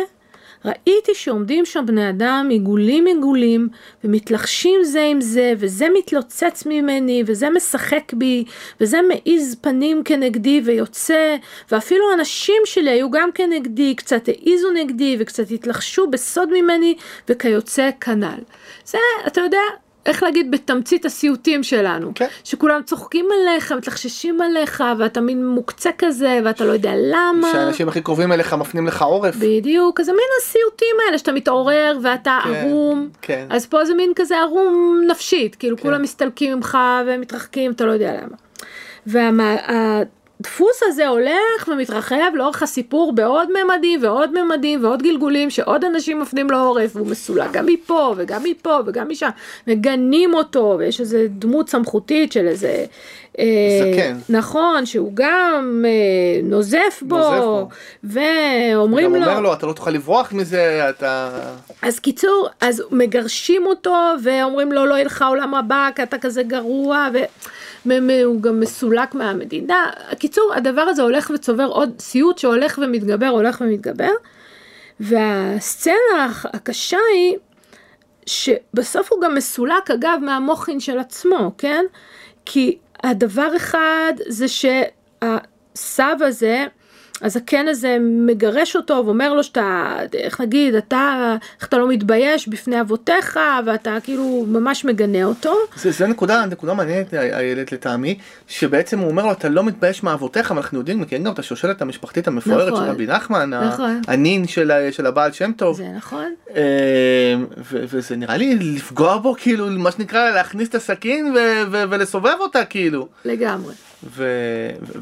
ראיתי 0.65 1.15
שעומדים 1.15 1.65
שם 1.65 1.87
בני 1.87 2.09
אדם 2.09 2.47
עיגולים 2.51 3.07
עיגולים 3.07 3.69
ומתלחשים 4.05 4.85
זה 4.85 5.03
עם 5.11 5.21
זה 5.21 5.53
וזה 5.59 5.87
מתלוצץ 5.99 6.67
ממני 6.67 7.23
וזה 7.27 7.51
משחק 7.51 8.13
בי 8.13 8.45
וזה 8.81 9.01
מעיז 9.03 9.57
פנים 9.61 10.03
כנגדי 10.05 10.61
ויוצא 10.65 11.37
ואפילו 11.73 12.13
הנשים 12.13 12.63
שלי 12.65 12.91
היו 12.91 13.11
גם 13.11 13.33
כנגדי 13.35 13.95
קצת 13.95 14.29
העיזו 14.29 14.71
נגדי 14.71 15.17
וקצת 15.21 15.51
התלחשו 15.51 16.07
בסוד 16.07 16.49
ממני 16.53 16.95
וכיוצא 17.29 17.91
כנ"ל. 18.01 18.41
זה 18.85 18.99
אתה 19.27 19.41
יודע 19.41 19.61
איך 20.07 20.23
להגיד, 20.23 20.51
בתמצית 20.51 21.05
הסיוטים 21.05 21.63
שלנו. 21.63 22.13
כן. 22.15 22.27
שכולם 22.45 22.81
צוחקים 22.83 23.29
עליך, 23.33 23.73
מתלחששים 23.73 24.41
עליך, 24.41 24.85
ואתה 24.99 25.21
מין 25.21 25.47
מוקצה 25.47 25.91
כזה, 25.99 26.41
ואתה 26.45 26.65
לא 26.65 26.73
יודע 26.73 26.93
למה. 26.97 27.49
שהאנשים 27.53 27.89
הכי 27.89 28.01
קרובים 28.01 28.33
אליך 28.33 28.55
מפנים 28.55 28.87
לך 28.87 29.03
עורף. 29.03 29.37
בדיוק, 29.37 30.01
אז 30.01 30.07
זה 30.07 30.13
מין 30.13 30.29
הסיוטים 30.43 30.97
האלה, 31.07 31.19
שאתה 31.19 31.33
מתעורר 31.33 31.99
ואתה 32.03 32.39
כן, 32.45 32.51
ערום. 32.51 33.09
כן. 33.23 33.47
אז 33.51 33.67
פה 33.67 33.85
זה 33.85 33.95
מין 33.95 34.13
כזה 34.17 34.39
ערום 34.39 35.01
נפשית, 35.07 35.55
כאילו 35.55 35.77
כן. 35.77 35.83
כולם 35.83 36.03
מסתלקים 36.03 36.57
ממך 36.57 36.79
ומתרחקים, 37.07 37.73
אתה 37.73 37.85
לא 37.85 37.93
יודע 37.93 38.13
למה. 38.13 38.37
וה... 39.07 40.03
הדפוס 40.41 40.81
הזה 40.83 41.09
הולך 41.09 41.69
ומתרחב 41.69 42.31
לאורך 42.35 42.63
הסיפור 42.63 43.13
בעוד 43.13 43.49
ממדים 43.51 44.05
ועוד 44.05 44.43
ממדים 44.43 44.85
ועוד 44.85 45.03
גלגולים 45.03 45.51
שעוד 45.51 45.85
אנשים 45.85 46.21
מפנים 46.21 46.51
לו 46.51 46.59
עורף 46.59 46.97
והוא 46.97 47.07
מסולק 47.07 47.53
גם 47.53 47.67
מפה 47.67 48.15
וגם 48.17 48.45
מפה 48.45 48.79
וגם 48.87 49.09
משם 49.09 49.29
מגנים 49.67 50.35
אותו 50.35 50.77
ויש 50.79 51.01
איזה 51.01 51.27
דמות 51.31 51.69
סמכותית 51.69 52.33
של 52.33 52.47
איזה 52.47 52.85
אה, 53.39 53.45
זקן. 53.81 54.19
נכון 54.29 54.87
שהוא 54.87 55.11
גם 55.15 55.85
אה, 55.89 56.41
נוזף 56.43 57.03
בו, 57.03 57.19
נוזף 57.19 57.41
בו. 57.41 57.69
ואומרים 58.05 59.15
לו, 59.15 59.21
אומר 59.21 59.41
לו 59.41 59.53
אתה 59.53 59.67
לא 59.67 59.73
תוכל 59.73 59.91
לברוח 59.91 60.33
מזה 60.33 60.91
אתה 60.91 61.31
אז 61.83 61.99
קיצור 61.99 62.49
אז 62.61 62.83
מגרשים 62.91 63.67
אותו 63.67 63.97
ואומרים 64.23 64.73
לו 64.73 64.87
לא 64.87 64.95
יהיה 64.95 65.05
לך 65.05 65.25
עולם 65.29 65.55
הבא 65.55 65.89
כי 65.95 66.03
אתה 66.03 66.19
כזה 66.19 66.43
גרוע. 66.43 67.09
ו... 67.15 67.19
הוא 68.25 68.43
גם 68.43 68.61
מסולק 68.61 69.15
מהמדינה. 69.15 69.91
קיצור, 70.19 70.53
הדבר 70.55 70.81
הזה 70.81 71.03
הולך 71.03 71.31
וצובר 71.35 71.67
עוד 71.67 71.93
סיוט 71.99 72.39
שהולך 72.39 72.79
ומתגבר, 72.83 73.27
הולך 73.29 73.61
ומתגבר. 73.61 74.13
והסצנה 75.01 76.33
הקשה 76.45 76.99
היא 77.15 77.37
שבסוף 78.27 79.13
הוא 79.13 79.21
גם 79.23 79.35
מסולק 79.35 79.91
אגב 79.91 80.19
מהמוחין 80.23 80.81
של 80.81 80.99
עצמו, 80.99 81.51
כן? 81.59 81.85
כי 82.45 82.79
הדבר 83.03 83.57
אחד 83.57 84.13
זה 84.29 84.47
שהסב 84.49 86.17
הזה 86.21 86.67
הזקן 87.23 87.69
הזה 87.69 87.97
מגרש 88.01 88.77
אותו 88.77 89.03
ואומר 89.07 89.35
לו 89.35 89.43
שאתה, 89.45 89.97
איך 90.15 90.41
נגיד, 90.41 90.75
אתה, 90.75 91.37
איך 91.61 91.69
אתה 91.69 91.79
לא 91.79 91.89
מתבייש 91.89 92.49
בפני 92.49 92.81
אבותיך 92.81 93.39
ואתה 93.67 93.97
כאילו 94.05 94.45
ממש 94.49 94.85
מגנה 94.85 95.25
אותו. 95.25 95.55
זה, 95.77 95.91
זה 95.91 96.07
נקודה, 96.07 96.47
נקודה 96.47 96.75
מעניינת 96.75 97.15
איילת 97.15 97.73
לטעמי, 97.73 98.19
שבעצם 98.49 98.99
הוא 98.99 99.11
אומר 99.11 99.27
לו 99.27 99.33
אתה 99.33 99.49
לא 99.49 99.65
מתבייש 99.65 100.03
מאבותיך, 100.03 100.51
ואנחנו 100.51 100.79
יודעים, 100.79 101.01
מכירים 101.01 101.25
גם 101.25 101.33
את 101.33 101.39
השושלת 101.39 101.83
המשפחתית 101.83 102.29
המפוארת 102.29 102.73
נכון, 102.73 102.85
של 102.85 102.91
רבי 102.91 103.07
נחמן, 103.07 103.51
נכון. 103.51 104.01
הנין 104.09 104.47
של, 104.47 104.73
של 104.91 105.07
הבעל 105.07 105.33
שם 105.33 105.53
טוב. 105.53 105.77
זה 105.77 105.89
נכון. 105.97 106.35
אה, 106.57 107.35
ו, 107.57 107.85
וזה 107.89 108.17
נראה 108.17 108.37
לי 108.37 108.55
לפגוע 108.55 109.19
בו 109.19 109.35
כאילו, 109.39 109.67
מה 109.71 109.91
שנקרא 109.91 110.31
להכניס 110.31 110.69
את 110.69 110.75
הסכין 110.75 111.35
ו, 111.37 111.39
ו, 111.71 111.83
ולסובב 111.91 112.37
אותה 112.41 112.65
כאילו. 112.65 113.09
לגמרי. 113.25 113.73
ו... 114.05 114.25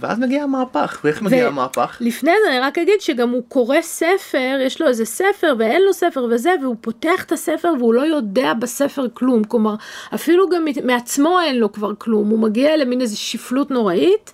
ואז 0.01 0.19
מגיע 0.19 0.43
המהפך, 0.43 1.01
ואיך 1.05 1.23
מגיע 1.23 1.45
ו... 1.45 1.49
המהפך? 1.49 1.97
לפני 2.01 2.33
זה 2.45 2.51
אני 2.51 2.61
רק 2.61 2.79
אגיד 2.79 3.01
שגם 3.01 3.31
הוא 3.31 3.43
קורא 3.49 3.81
ספר, 3.81 4.59
יש 4.67 4.81
לו 4.81 4.89
איזה 4.89 5.05
ספר 5.05 5.55
ואין 5.59 5.83
לו 5.83 5.93
ספר 5.93 6.27
וזה, 6.31 6.51
והוא 6.63 6.77
פותח 6.81 7.25
את 7.25 7.33
הספר 7.33 7.73
והוא 7.79 7.95
לא 7.95 8.01
יודע 8.01 8.55
בספר 8.55 9.07
כלום, 9.15 9.45
כלומר 9.45 9.75
אפילו 10.15 10.49
גם 10.49 10.65
מעצמו 10.85 11.41
אין 11.41 11.59
לו 11.59 11.73
כבר 11.73 11.95
כלום, 11.99 12.29
הוא 12.29 12.39
מגיע 12.39 12.77
למין 12.77 13.01
איזה 13.01 13.17
שפלות 13.17 13.71
נוראית, 13.71 14.33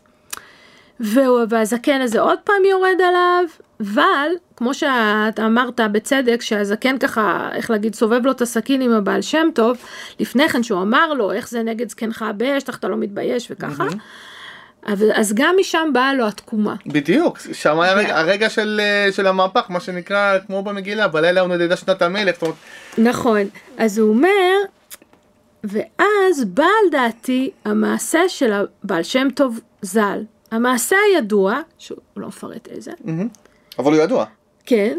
והזקן 1.49 2.01
הזה 2.01 2.21
עוד 2.21 2.39
פעם 2.45 2.65
יורד 2.71 3.01
עליו, 3.09 3.45
אבל 3.81 4.29
כמו 4.57 4.75
שאתה 4.75 5.47
אמרת 5.47 5.81
בצדק 5.81 6.43
שהזקן 6.43 6.99
ככה, 6.99 7.51
איך 7.53 7.71
להגיד, 7.71 7.95
סובב 7.95 8.25
לו 8.25 8.31
את 8.31 8.43
הסכין 8.43 8.83
עם 8.83 8.93
הבעל 8.93 9.23
שם 9.23 9.49
טוב, 9.55 9.77
לפני 10.21 10.49
כן 10.49 10.63
שהוא 10.63 10.83
אמר 10.83 11.15
לו 11.15 11.33
איך 11.33 11.49
זה 11.49 11.63
נגד 11.63 11.89
זקנך 11.89 12.25
באש, 12.37 12.63
אתה 12.63 12.89
לא 12.89 12.97
מתבייש 12.97 13.49
וככה. 13.51 13.87
Mm-hmm. 13.89 14.34
אבל, 14.87 15.13
אז 15.15 15.33
גם 15.35 15.57
משם 15.61 15.91
באה 15.93 16.15
לו 16.15 16.27
התקומה. 16.27 16.75
בדיוק, 16.87 17.39
שם 17.53 17.81
היה 17.81 17.93
הרגע, 17.93 18.19
הרגע 18.19 18.51
של, 18.51 18.81
אה, 18.83 19.13
של 19.13 19.27
המהפך, 19.27 19.65
מה 19.69 19.81
שנקרא, 19.81 20.39
כמו 20.47 20.63
במגילה, 20.63 21.09
בלילה 21.09 21.41
הוא 21.41 21.49
נדדה 21.49 21.77
שנת 21.77 22.03
המלך. 22.03 22.43
אומרת... 22.43 22.57
נכון, 22.99 23.43
אז 23.79 23.99
הוא 23.99 24.09
אומר, 24.09 24.55
ואז 25.65 26.45
בא 26.45 26.65
על 26.65 26.91
דעתי 26.91 27.51
המעשה 27.65 28.29
של 28.29 28.53
הבעל 28.53 29.03
שם 29.03 29.29
טוב 29.35 29.61
ז"ל. 29.83 30.23
המעשה 30.51 30.97
הידוע, 31.09 31.61
שהוא 31.79 31.99
לא 32.17 32.29
מפרט 32.29 32.69
איזה. 32.69 32.91
אבל 33.79 33.93
הוא 33.93 34.03
ידוע. 34.03 34.25
כן. 34.67 34.99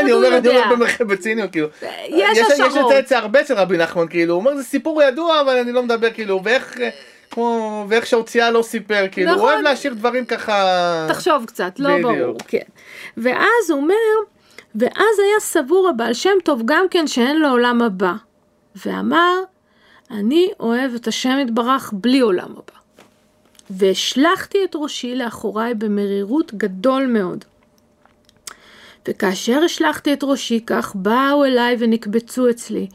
אני 0.00 0.12
אומר, 0.12 0.38
אני 0.38 0.48
אומר 0.70 0.86
בציניות, 1.08 1.52
כאילו. 1.52 1.68
יש 2.08 2.38
השערות. 2.38 2.92
יש 2.92 2.98
את 2.98 3.08
זה 3.08 3.18
הרבה 3.18 3.40
אצל 3.40 3.54
רבי 3.54 3.76
נחמן, 3.76 4.08
כאילו, 4.08 4.34
הוא 4.34 4.40
אומר, 4.40 4.56
זה 4.56 4.62
סיפור 4.62 5.02
ידוע, 5.02 5.40
אבל 5.40 5.56
אני 5.56 5.72
לא 5.72 5.82
מדבר, 5.82 6.10
כאילו, 6.10 6.40
ואיך... 6.44 6.76
כמו, 7.36 7.84
ואיך 7.88 8.06
שהוציאה 8.06 8.50
לא 8.50 8.62
סיפר, 8.62 9.06
כאילו, 9.12 9.30
נכון. 9.30 9.40
הוא 9.40 9.50
אוהב 9.50 9.60
להשאיר 9.60 9.94
דברים 9.94 10.24
ככה... 10.24 11.06
תחשוב 11.08 11.44
קצת, 11.46 11.78
לא 11.78 11.88
בדיוק. 11.88 12.06
ברור, 12.06 12.36
כן. 12.46 12.58
ואז 13.16 13.70
הוא 13.70 13.80
אומר, 13.80 13.94
ואז 14.74 15.18
היה 15.18 15.40
סבור 15.40 15.88
הבעל 15.88 16.14
שם 16.14 16.30
טוב 16.44 16.62
גם 16.64 16.86
כן 16.90 17.06
שאין 17.06 17.40
לו 17.40 17.48
עולם 17.48 17.82
הבא. 17.82 18.12
ואמר, 18.86 19.34
אני 20.10 20.48
אוהב 20.60 20.94
את 20.94 21.08
השם 21.08 21.38
יתברך 21.42 21.92
בלי 21.96 22.20
עולם 22.20 22.50
הבא. 22.50 22.78
והשלכתי 23.70 24.58
את 24.64 24.72
ראשי 24.74 25.14
לאחוריי 25.14 25.74
במרירות 25.74 26.54
גדול 26.54 27.06
מאוד. 27.06 27.44
וכאשר 29.08 29.60
השלכתי 29.64 30.12
את 30.12 30.20
ראשי 30.22 30.60
כך, 30.66 30.92
באו 30.94 31.44
אליי 31.44 31.76
ונקבצו 31.78 32.50
אצלי, 32.50 32.86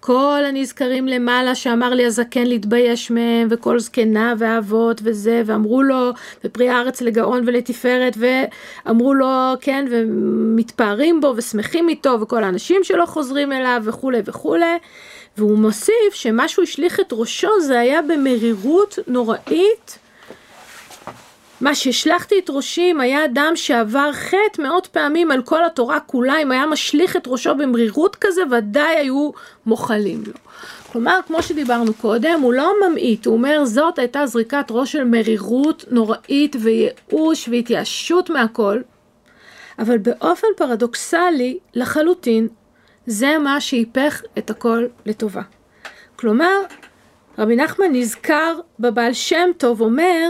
כל 0.00 0.42
הנזכרים 0.48 1.08
למעלה 1.08 1.54
שאמר 1.54 1.94
לי 1.94 2.06
הזקן 2.06 2.46
להתבייש 2.46 3.10
מהם, 3.10 3.48
וכל 3.50 3.78
זקנה 3.78 4.34
ואבות 4.38 5.00
וזה, 5.04 5.42
ואמרו 5.46 5.82
לו, 5.82 6.10
ופרי 6.44 6.68
הארץ 6.68 7.00
לגאון 7.00 7.42
ולתפארת, 7.46 8.16
ואמרו 8.16 9.14
לו, 9.14 9.26
כן, 9.60 9.86
ומתפארים 9.90 11.20
בו 11.20 11.34
ושמחים 11.36 11.88
איתו, 11.88 12.18
וכל 12.20 12.44
האנשים 12.44 12.84
שלו 12.84 13.06
חוזרים 13.06 13.52
אליו 13.52 13.82
וכולי 13.84 14.20
וכולי. 14.24 14.78
והוא 15.38 15.58
מוסיף 15.58 16.14
שמה 16.14 16.48
שהוא 16.48 16.62
השליך 16.62 17.00
את 17.00 17.12
ראשו 17.12 17.60
זה 17.60 17.80
היה 17.80 18.02
במרירות 18.02 18.98
נוראית 19.06 19.98
מה 21.60 21.74
שהשלכתי 21.74 22.34
את 22.38 22.50
ראשי 22.50 22.90
אם 22.90 23.00
היה 23.00 23.24
אדם 23.24 23.52
שעבר 23.54 24.12
חטא 24.12 24.62
מאות 24.62 24.86
פעמים 24.86 25.30
על 25.30 25.42
כל 25.42 25.64
התורה 25.64 26.00
כולה, 26.00 26.42
אם 26.42 26.52
היה 26.52 26.66
משליך 26.66 27.16
את 27.16 27.22
ראשו 27.26 27.54
במרירות 27.54 28.16
כזה, 28.16 28.42
ודאי 28.50 28.96
היו 28.96 29.30
מוחלים 29.66 30.22
לו. 30.26 30.32
כלומר, 30.92 31.20
כמו 31.26 31.42
שדיברנו 31.42 31.94
קודם, 31.94 32.40
הוא 32.42 32.52
לא 32.52 32.72
ממעיט, 32.88 33.26
הוא 33.26 33.34
אומר 33.34 33.64
זאת 33.64 33.98
הייתה 33.98 34.26
זריקת 34.26 34.66
ראש 34.70 34.92
של 34.92 35.04
מרירות 35.04 35.84
נוראית 35.90 36.56
וייאוש 36.60 37.48
והתייאשות 37.48 38.30
מהכל, 38.30 38.80
אבל 39.78 39.98
באופן 39.98 40.46
פרדוקסלי 40.56 41.58
לחלוטין, 41.74 42.48
זה 43.06 43.38
מה 43.38 43.60
שהיפך 43.60 44.22
את 44.38 44.50
הכל 44.50 44.86
לטובה. 45.06 45.42
כלומר, 46.16 46.60
רבי 47.38 47.56
נחמן 47.56 47.86
נזכר 47.92 48.60
בבעל 48.78 49.12
שם 49.12 49.50
טוב 49.58 49.80
אומר, 49.80 50.28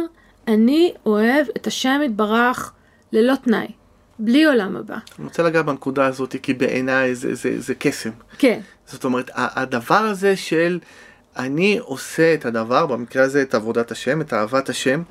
אני 0.49 0.93
אוהב 1.07 1.47
את 1.57 1.67
השם 1.67 2.01
יתברך 2.05 2.73
ללא 3.13 3.35
תנאי, 3.35 3.67
בלי 4.19 4.45
עולם 4.45 4.77
הבא. 4.77 4.97
אני 5.19 5.27
רוצה 5.27 5.43
לגעת 5.43 5.65
בנקודה 5.65 6.07
הזאת, 6.07 6.37
כי 6.43 6.55
בעיניי 6.55 7.15
זה, 7.15 7.35
זה, 7.35 7.61
זה 7.61 7.75
קסם. 7.75 8.11
כן. 8.39 8.61
זאת 8.87 9.05
אומרת, 9.05 9.31
הדבר 9.35 9.95
הזה 9.95 10.37
של 10.37 10.79
אני 11.37 11.79
עושה 11.79 12.35
את 12.35 12.47
הדבר, 12.47 12.87
במקרה 12.87 13.23
הזה 13.25 13.43
את 13.43 13.55
עבודת 13.55 13.91
השם, 13.91 14.21
את 14.21 14.33
אהבת 14.33 14.69
השם, 14.69 15.03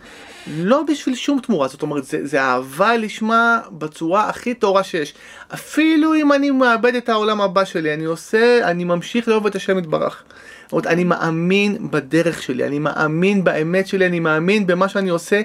לא 0.58 0.84
בשביל 0.84 1.16
שום 1.16 1.40
תמורה, 1.40 1.68
זאת 1.68 1.82
אומרת, 1.82 2.06
זה, 2.06 2.26
זה 2.26 2.42
אהבה 2.42 2.98
לשמה 2.98 3.60
בצורה 3.72 4.30
הכי 4.30 4.54
טהורה 4.54 4.84
שיש. 4.84 5.14
אפילו 5.54 6.16
אם 6.16 6.34
אני 6.34 6.52
מאבד 6.52 6.96
את 6.96 7.10
העולם 7.10 7.42
הבא 7.42 7.66
שלי, 7.66 7.94
אני 7.94 8.06
עושה, 8.06 8.60
אני 8.64 8.84
ממשיך 8.84 9.28
לאהוב 9.28 9.46
את 9.46 9.56
השם 9.56 9.78
יתברך. 9.78 10.24
זאת 10.68 10.72
אומרת, 10.72 10.88
אני 10.88 11.04
מאמין 11.04 11.92
בדרך 11.92 12.44
שלי, 12.44 12.68
אני 12.68 12.80
מאמין 12.80 13.44
באמת 13.44 13.88
שלי, 13.88 14.06
אני 14.06 14.20
מאמין 14.20 14.68
במה 14.68 14.90
שאני 14.90 15.10
עושה, 15.10 15.42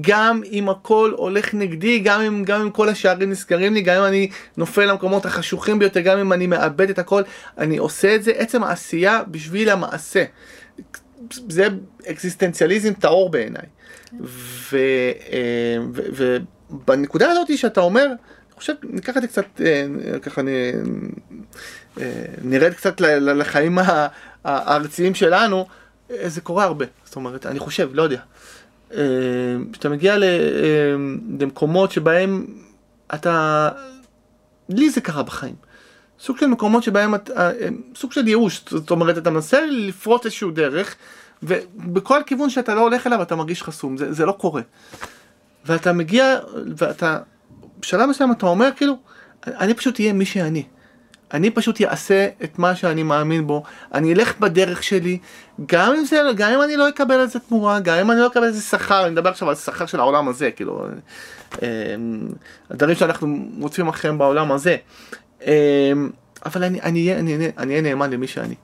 גם 0.00 0.40
אם 0.52 0.68
הכל 0.68 1.12
הולך 1.16 1.54
נגדי, 1.54 1.98
גם 1.98 2.20
אם, 2.20 2.44
גם 2.44 2.60
אם 2.60 2.70
כל 2.70 2.88
השערים 2.88 3.30
נסגרים 3.30 3.74
לי, 3.74 3.80
גם 3.80 3.96
אם 3.96 4.04
אני 4.04 4.30
נופל 4.56 4.84
למקומות 4.84 5.26
החשוכים 5.26 5.78
ביותר, 5.78 6.00
גם 6.00 6.18
אם 6.18 6.32
אני 6.32 6.46
מאבד 6.46 6.90
את 6.90 6.98
הכל, 6.98 7.22
אני 7.58 7.78
עושה 7.78 8.14
את 8.14 8.22
זה, 8.22 8.32
עצם 8.36 8.62
העשייה 8.62 9.22
בשביל 9.28 9.68
המעשה. 9.70 10.24
זה 11.48 11.66
אקזיסטנציאליזם 12.10 12.92
טהור 12.92 13.30
בעיניי. 13.30 13.66
ובנקודה 16.70 17.26
אה, 17.26 17.30
הזאת 17.30 17.58
שאתה 17.58 17.80
אומר, 17.80 18.06
אני 18.06 18.56
חושב, 18.56 18.72
ניקח 18.82 19.16
את 19.16 19.22
זה 19.22 19.28
קצת, 19.28 19.60
אה, 19.60 19.86
ככה 20.22 20.40
אה, 22.00 22.06
נרד 22.42 22.72
קצת 22.72 23.00
לחיים 23.00 23.78
הארציים 24.44 25.14
שלנו, 25.14 25.66
זה 26.26 26.40
קורה 26.40 26.64
הרבה. 26.64 26.84
זאת 27.04 27.16
אומרת, 27.16 27.46
אני 27.46 27.58
חושב, 27.58 27.90
לא 27.92 28.02
יודע. 28.02 28.20
כשאתה 29.72 29.88
מגיע 29.88 30.16
למקומות 31.38 31.92
שבהם 31.92 32.46
אתה, 33.14 33.68
לי 34.68 34.90
זה 34.90 35.00
קרה 35.00 35.22
בחיים. 35.22 35.54
סוג 36.20 36.38
של 36.38 36.46
מקומות 36.46 36.82
שבהם, 36.82 37.14
אתה, 37.14 37.50
סוג 37.96 38.12
של 38.12 38.28
ייאוש, 38.28 38.64
זאת 38.68 38.90
אומרת, 38.90 39.18
אתה 39.18 39.30
מנסה 39.30 39.66
לפרוט 39.70 40.24
איזשהו 40.24 40.50
דרך, 40.50 40.94
ובכל 41.42 42.20
כיוון 42.26 42.50
שאתה 42.50 42.74
לא 42.74 42.80
הולך 42.80 43.06
אליו 43.06 43.22
אתה 43.22 43.36
מרגיש 43.36 43.62
חסום, 43.62 43.96
זה, 43.96 44.12
זה 44.12 44.26
לא 44.26 44.32
קורה. 44.32 44.62
ואתה 45.64 45.92
מגיע, 45.92 46.38
ואתה, 46.76 47.18
בשלב 47.80 48.08
מסוים 48.08 48.32
אתה 48.32 48.46
אומר 48.46 48.68
כאילו, 48.76 48.96
אני 49.46 49.74
פשוט 49.74 50.00
אהיה 50.00 50.12
מי 50.12 50.24
שאני. 50.24 50.64
אני 51.32 51.50
פשוט 51.50 51.80
אעשה 51.80 52.28
את 52.44 52.58
מה 52.58 52.76
שאני 52.76 53.02
מאמין 53.02 53.46
בו, 53.46 53.62
אני 53.94 54.12
אלך 54.12 54.38
בדרך 54.40 54.82
שלי, 54.82 55.18
גם 55.66 55.94
אם, 55.94 56.04
זה, 56.04 56.20
גם 56.36 56.52
אם 56.52 56.62
אני 56.62 56.76
לא 56.76 56.88
אקבל 56.88 57.14
על 57.14 57.26
זה 57.26 57.38
תמורה, 57.38 57.80
גם 57.80 57.98
אם 57.98 58.10
אני 58.10 58.20
לא 58.20 58.26
אקבל 58.26 58.44
על 58.44 58.50
זה 58.50 58.62
שכר, 58.62 59.04
אני 59.04 59.10
מדבר 59.10 59.30
עכשיו 59.30 59.48
על 59.48 59.54
שכר 59.54 59.86
של 59.86 60.00
העולם 60.00 60.28
הזה, 60.28 60.50
כאילו, 60.50 60.86
אה, 61.62 61.68
הדברים 62.70 62.96
שאנחנו 62.96 63.26
מוצאים 63.56 63.88
אחריהם 63.88 64.18
בעולם 64.18 64.52
הזה. 64.52 64.76
אה, 65.46 65.92
אבל 66.46 66.64
אני 66.64 66.80
אני, 66.80 67.14
אני, 67.14 67.34
אני, 67.34 67.50
אני 67.58 67.80
נאמן 67.80 68.10
למי 68.10 68.26
שאני. 68.26 68.54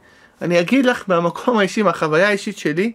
אני 0.42 0.60
אגיד 0.60 0.86
לך 0.86 1.04
מהמקום 1.08 1.58
האישי, 1.58 1.82
מהחוויה 1.82 2.28
האישית 2.28 2.58
שלי, 2.58 2.92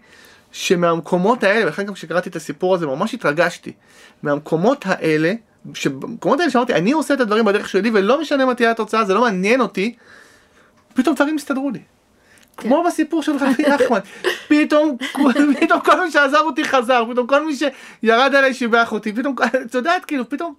שמהמקומות 0.52 1.44
האלה, 1.44 1.66
ולכן 1.66 1.84
גם 1.84 1.94
כשקראתי 1.94 2.30
את 2.30 2.36
הסיפור 2.36 2.76
הזה 2.76 2.88
ממש 2.88 3.14
התרגשתי, 3.14 3.72
מהמקומות 4.24 4.86
האלה, 4.88 5.34
שבמקומות 5.74 6.40
האלה 6.40 6.52
שאמרתי, 6.52 6.74
אני 6.74 6.92
עושה 6.92 7.14
את 7.14 7.20
הדברים 7.20 7.46
בדרך 7.46 7.70
שלי 7.70 7.92
ולא 7.94 8.22
משנה 8.22 8.46
מה 8.46 8.56
תהיה 8.56 8.72
התוצאה, 8.72 9.06
זה 9.06 9.14
לא 9.14 9.22
מעניין 9.22 9.62
אותי, 9.62 9.96
פתאום 10.94 11.16
דברים 11.16 11.36
הסתדרו 11.36 11.70
לי. 11.70 11.80
כן. 12.58 12.68
כמו 12.68 12.84
בסיפור 12.88 13.24
של 13.24 13.32
רבי 13.32 13.64
נחמן, 13.74 14.00
פתאום, 14.48 14.98
פתאום 15.62 15.80
כל 15.80 16.04
מי 16.04 16.12
שעזב 16.12 16.42
אותי 16.46 16.64
חזר, 16.64 17.04
פתאום 17.12 17.28
כל 17.28 17.46
מי 17.46 17.54
שירד 17.56 18.36
עליי 18.36 18.54
שיבח 18.54 18.92
אותי, 18.92 19.14
פתאום, 19.14 19.36
את 19.66 19.76
יודעת, 19.76 20.06
כאילו, 20.06 20.30
פתאום, 20.30 20.54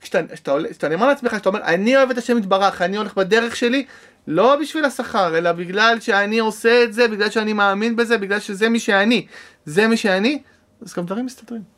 כשאתה 0.00 0.88
נאמר 0.88 1.06
לעצמך, 1.06 1.32
כשאתה 1.32 1.48
אומר, 1.48 1.62
אני 1.62 1.96
אוהב 1.96 2.10
את 2.10 2.18
השם 2.18 2.38
יתברך, 2.38 2.82
אני 2.82 2.96
הולך 2.96 3.14
בדרך 3.14 3.56
שלי, 3.56 3.84
לא 4.26 4.56
בשביל 4.56 4.84
השכר, 4.84 5.38
אלא 5.38 5.52
בגלל 5.52 6.00
שאני 6.00 6.38
עושה 6.38 6.84
את 6.84 6.92
זה, 6.92 7.08
בגלל 7.08 7.30
שאני 7.30 7.52
מאמין 7.52 7.96
בזה, 7.96 8.18
בגלל 8.18 8.40
שזה 8.40 8.68
מי 8.68 8.78
שאני. 8.78 9.26
זה 9.66 9.88
מי 9.88 9.96
שאני, 9.96 10.42
אז 10.82 10.94
גם 10.94 11.04
דברים 11.04 11.26
מסתדרים. 11.26 11.73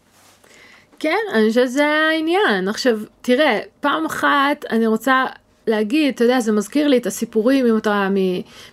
כן, 0.99 1.17
אני 1.35 1.49
חושבת 1.49 1.69
שזה 1.69 1.87
העניין. 1.87 2.69
עכשיו, 2.69 2.99
תראה, 3.23 3.61
פעם 3.81 4.07
אחת 4.07 4.65
אני 4.71 4.87
רוצה 4.87 5.25
להגיד, 5.67 6.15
אתה 6.15 6.25
יודע, 6.25 6.41
זה 6.41 6.53
מזכיר 6.53 6.89
לי 6.89 6.97
את 6.97 7.07
הסיפורים, 7.07 7.67
אם 7.67 7.77
אתה 7.77 8.09
מ, 8.11 8.17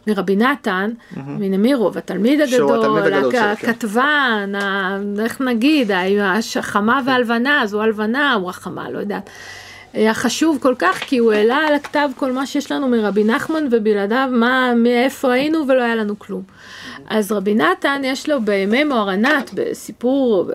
מרבי 0.08 0.36
נתן, 0.36 0.92
mm-hmm. 0.92 1.20
מנמירוב, 1.26 1.98
התלמיד 1.98 2.42
הגדול, 2.42 3.14
הכתבן, 3.36 4.54
כן. 4.54 5.24
איך 5.24 5.42
נגיד, 5.42 5.92
החמה 6.56 7.02
והלבנה, 7.06 7.64
אז 7.64 7.74
הוא 7.74 7.82
הלבנה, 7.82 8.34
הוא 8.34 8.50
החמה, 8.50 8.90
לא 8.90 9.00
יודעת. 9.00 9.30
היה 9.94 10.14
חשוב 10.14 10.58
כל 10.62 10.76
כך, 10.80 11.00
כי 11.00 11.18
הוא 11.18 11.34
העלה 11.34 11.58
על 11.58 11.74
הכתב 11.76 12.10
כל 12.16 12.32
מה 12.32 12.46
שיש 12.46 12.72
לנו 12.72 12.88
מרבי 12.88 13.24
נחמן, 13.24 13.68
ובלעדיו 13.72 14.30
מה, 14.32 14.74
מאיפה 14.76 15.32
היינו 15.32 15.68
ולא 15.68 15.82
היה 15.82 15.96
לנו 15.96 16.20
כלום. 16.20 16.42
אז 17.10 17.32
רבי 17.32 17.56
נתן, 17.56 18.02
יש 18.06 18.30
לו 18.30 18.42
בימי 18.42 18.84
מוהרנת, 18.84 19.50
בסיפור 19.54 20.52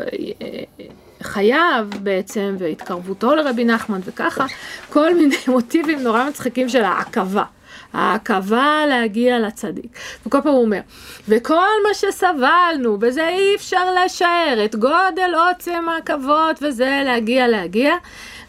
חייו 1.22 1.86
בעצם, 2.02 2.56
והתקרבותו 2.58 3.34
לרבי 3.34 3.64
נחמן 3.64 4.00
וככה, 4.04 4.46
כל 4.88 5.14
מיני 5.14 5.36
מוטיבים 5.48 6.02
נורא 6.02 6.28
מצחיקים 6.28 6.68
של 6.68 6.84
העכבה. 6.84 7.44
העכבה 7.92 8.84
להגיע 8.88 9.38
לצדיק. 9.38 9.98
וכל 10.26 10.40
פעם 10.40 10.52
הוא 10.52 10.64
אומר, 10.64 10.80
וכל 11.28 11.68
מה 11.88 11.94
שסבלנו, 11.94 12.98
בזה 12.98 13.28
אי 13.28 13.54
אפשר 13.56 13.94
לשער, 14.04 14.64
את 14.64 14.74
גודל 14.74 15.34
עוצם 15.34 15.84
העכבות 15.88 16.62
וזה 16.62 17.02
להגיע 17.04 17.48
להגיע. 17.48 17.94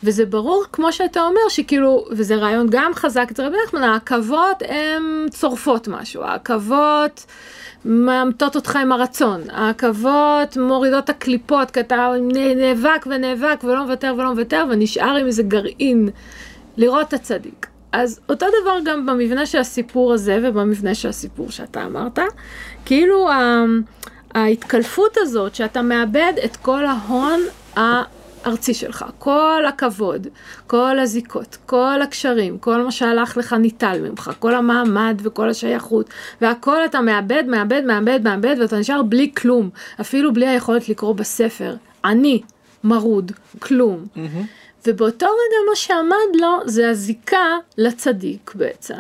וזה 0.04 0.26
ברור, 0.26 0.64
כמו 0.74 0.92
שאתה 0.92 1.22
אומר, 1.22 1.42
שכאילו, 1.50 2.06
וזה 2.12 2.36
רעיון 2.36 2.68
גם 2.70 2.92
חזק 2.96 3.28
אצל 3.32 3.46
רבי 3.46 3.58
נחמן, 3.66 3.84
העכבות 3.84 4.64
הן 4.68 5.30
צורפות 5.30 5.88
משהו, 5.88 6.24
העכבות 6.24 7.26
מאמתות 7.86 8.56
אותך 8.56 8.76
עם 8.76 8.92
הרצון, 8.92 9.42
העכבות 9.50 10.58
מורידות 10.58 11.04
את 11.04 11.10
הקליפות, 11.10 11.72
כי 11.72 11.80
אתה 11.80 12.12
נאבק 12.56 13.06
ונאבק 13.10 13.64
ולא 13.64 13.84
מוותר 13.84 14.14
ולא 14.18 14.32
מוותר, 14.32 14.66
ונשאר 14.70 15.16
עם 15.16 15.26
איזה 15.26 15.44
גרעין. 15.44 16.10
לראות 16.78 17.08
את 17.08 17.14
הצדיק. 17.14 17.68
אז 17.92 18.20
אותו 18.30 18.46
דבר 18.62 18.78
גם 18.86 19.06
במבנה 19.06 19.46
של 19.46 19.58
הסיפור 19.58 20.14
הזה 20.14 20.40
ובמבנה 20.44 20.96
של 20.96 21.10
הסיפור 21.10 21.52
שאתה 21.52 21.86
אמרת, 21.86 22.20
כאילו 22.86 23.30
ההתקלפות 24.36 25.18
הזאת 25.18 25.56
שאתה 25.56 25.82
מאבד 25.82 26.34
את 26.46 26.56
כל 26.56 26.86
ההון 26.86 27.40
הארצי 28.44 28.74
שלך, 28.74 29.06
כל 29.20 29.64
הכבוד, 29.68 30.28
כל 30.68 31.00
הזיקות, 31.00 31.58
כל 31.66 32.02
הקשרים, 32.02 32.58
כל 32.58 32.82
מה 32.82 32.92
שהלך 32.92 33.38
לך 33.38 33.54
ניטל 33.54 34.02
ממך, 34.10 34.32
כל 34.40 34.56
המעמד 34.56 35.22
וכל 35.24 35.50
השייכות, 35.50 36.10
והכל 36.42 36.86
אתה 36.86 37.02
מאבד, 37.02 37.44
מאבד, 37.48 37.82
מאבד, 37.86 38.20
מאבד, 38.24 38.56
ואתה 38.62 38.78
נשאר 38.78 39.04
בלי 39.04 39.32
כלום, 39.38 39.70
אפילו 40.02 40.34
בלי 40.34 40.48
היכולת 40.48 40.90
לקרוא 40.90 41.16
בספר. 41.16 41.76
אני, 42.06 42.42
מרוד, 42.84 43.32
כלום. 43.60 44.06
Mm-hmm. 44.16 44.80
ובאותו 44.88 45.26
רגע 45.26 45.70
מה 45.70 45.76
שעמד 45.76 46.42
לו 46.42 46.58
זה 46.66 46.90
הזיקה 46.90 47.58
לצדיק 47.78 48.52
בעצם, 48.56 48.94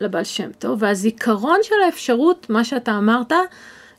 לבעל 0.00 0.24
שם 0.24 0.52
טוב, 0.58 0.82
והזיכרון 0.82 1.58
של 1.62 1.74
האפשרות, 1.86 2.50
מה 2.50 2.64
שאתה 2.64 2.98
אמרת, 2.98 3.32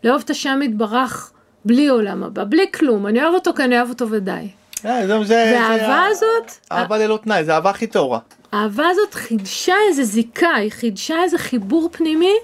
לאהוב 0.03 0.21
את 0.25 0.29
השם 0.29 0.59
יתברך 0.63 1.31
בלי 1.65 1.87
עולם 1.87 2.23
הבא, 2.23 2.43
בלי 2.43 2.65
כלום, 2.73 3.07
אני 3.07 3.23
אוהב 3.23 3.33
אותו 3.33 3.53
כי 3.53 3.63
אני 3.63 3.77
אוהב 3.77 3.89
אותו 3.89 4.09
ודי. 4.09 4.47
אה, 4.85 5.05
והאהבה 5.27 6.05
הזאת... 6.11 6.51
אהבה 6.71 6.97
ללא 6.97 7.19
תנאי, 7.23 7.43
זה 7.43 7.53
אהבה 7.53 7.69
הכי 7.69 7.87
טהורה. 7.87 8.19
האהבה 8.51 8.87
הזאת 8.89 9.13
חידשה 9.13 9.75
איזה 9.89 10.03
זיקה, 10.03 10.53
היא 10.53 10.71
חידשה 10.71 11.23
איזה 11.23 11.37
חיבור 11.37 11.89
פנימי, 11.91 12.35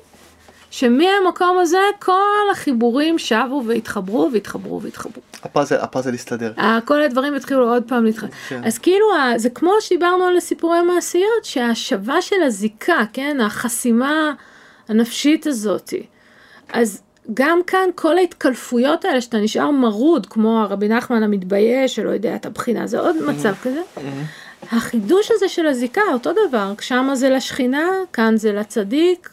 שמהמקום 0.72 1.58
הזה 1.60 1.78
כל 2.00 2.52
החיבורים 2.52 3.20
שבו 3.20 3.64
והתחברו 3.66 4.30
והתחברו 4.34 4.82
והתחברו. 4.82 5.22
הפאזל, 5.44 5.76
הפאזל 5.76 6.14
הסתדר. 6.14 6.54
כל 6.86 7.02
הדברים 7.02 7.34
התחילו 7.34 7.74
עוד 7.74 7.84
פעם 7.88 8.06
להתחבר. 8.06 8.30
כן. 8.50 8.62
אז 8.66 8.78
כאילו 8.78 9.06
זה 9.36 9.50
כמו 9.50 9.72
שדיברנו 9.80 10.24
על 10.24 10.40
סיפורי 10.40 10.82
מעשיות, 10.82 11.44
שההשבה 11.44 12.22
של 12.22 12.44
הזיקה, 12.44 13.00
כן, 13.14 13.38
החסימה 13.42 14.34
הנפשית 14.90 15.48
הזאתי. 15.48 16.06
אז 16.74 17.02
גם 17.34 17.60
כאן 17.68 17.90
כל 17.96 18.18
ההתקלפויות 18.18 19.06
האלה 19.06 19.22
שאתה 19.22 19.38
נשאר 19.38 19.72
מרוד, 19.72 20.26
כמו 20.26 20.62
הרבי 20.62 20.88
נחמן 20.88 21.24
המתבייש 21.24 21.96
שלא 21.96 22.10
יודע 22.10 22.36
את 22.36 22.46
הבחינה, 22.46 22.88
זה 22.88 23.00
עוד 23.00 23.16
מצב 23.28 23.54
כזה. 23.64 23.82
החידוש 24.72 25.32
הזה 25.32 25.50
של 25.50 25.68
הזיקה, 25.68 26.02
אותו 26.14 26.30
דבר, 26.48 26.74
שמה 26.82 27.16
זה 27.16 27.30
לשכינה, 27.30 27.90
כאן 28.14 28.38
זה 28.38 28.54
לצדיק, 28.54 29.30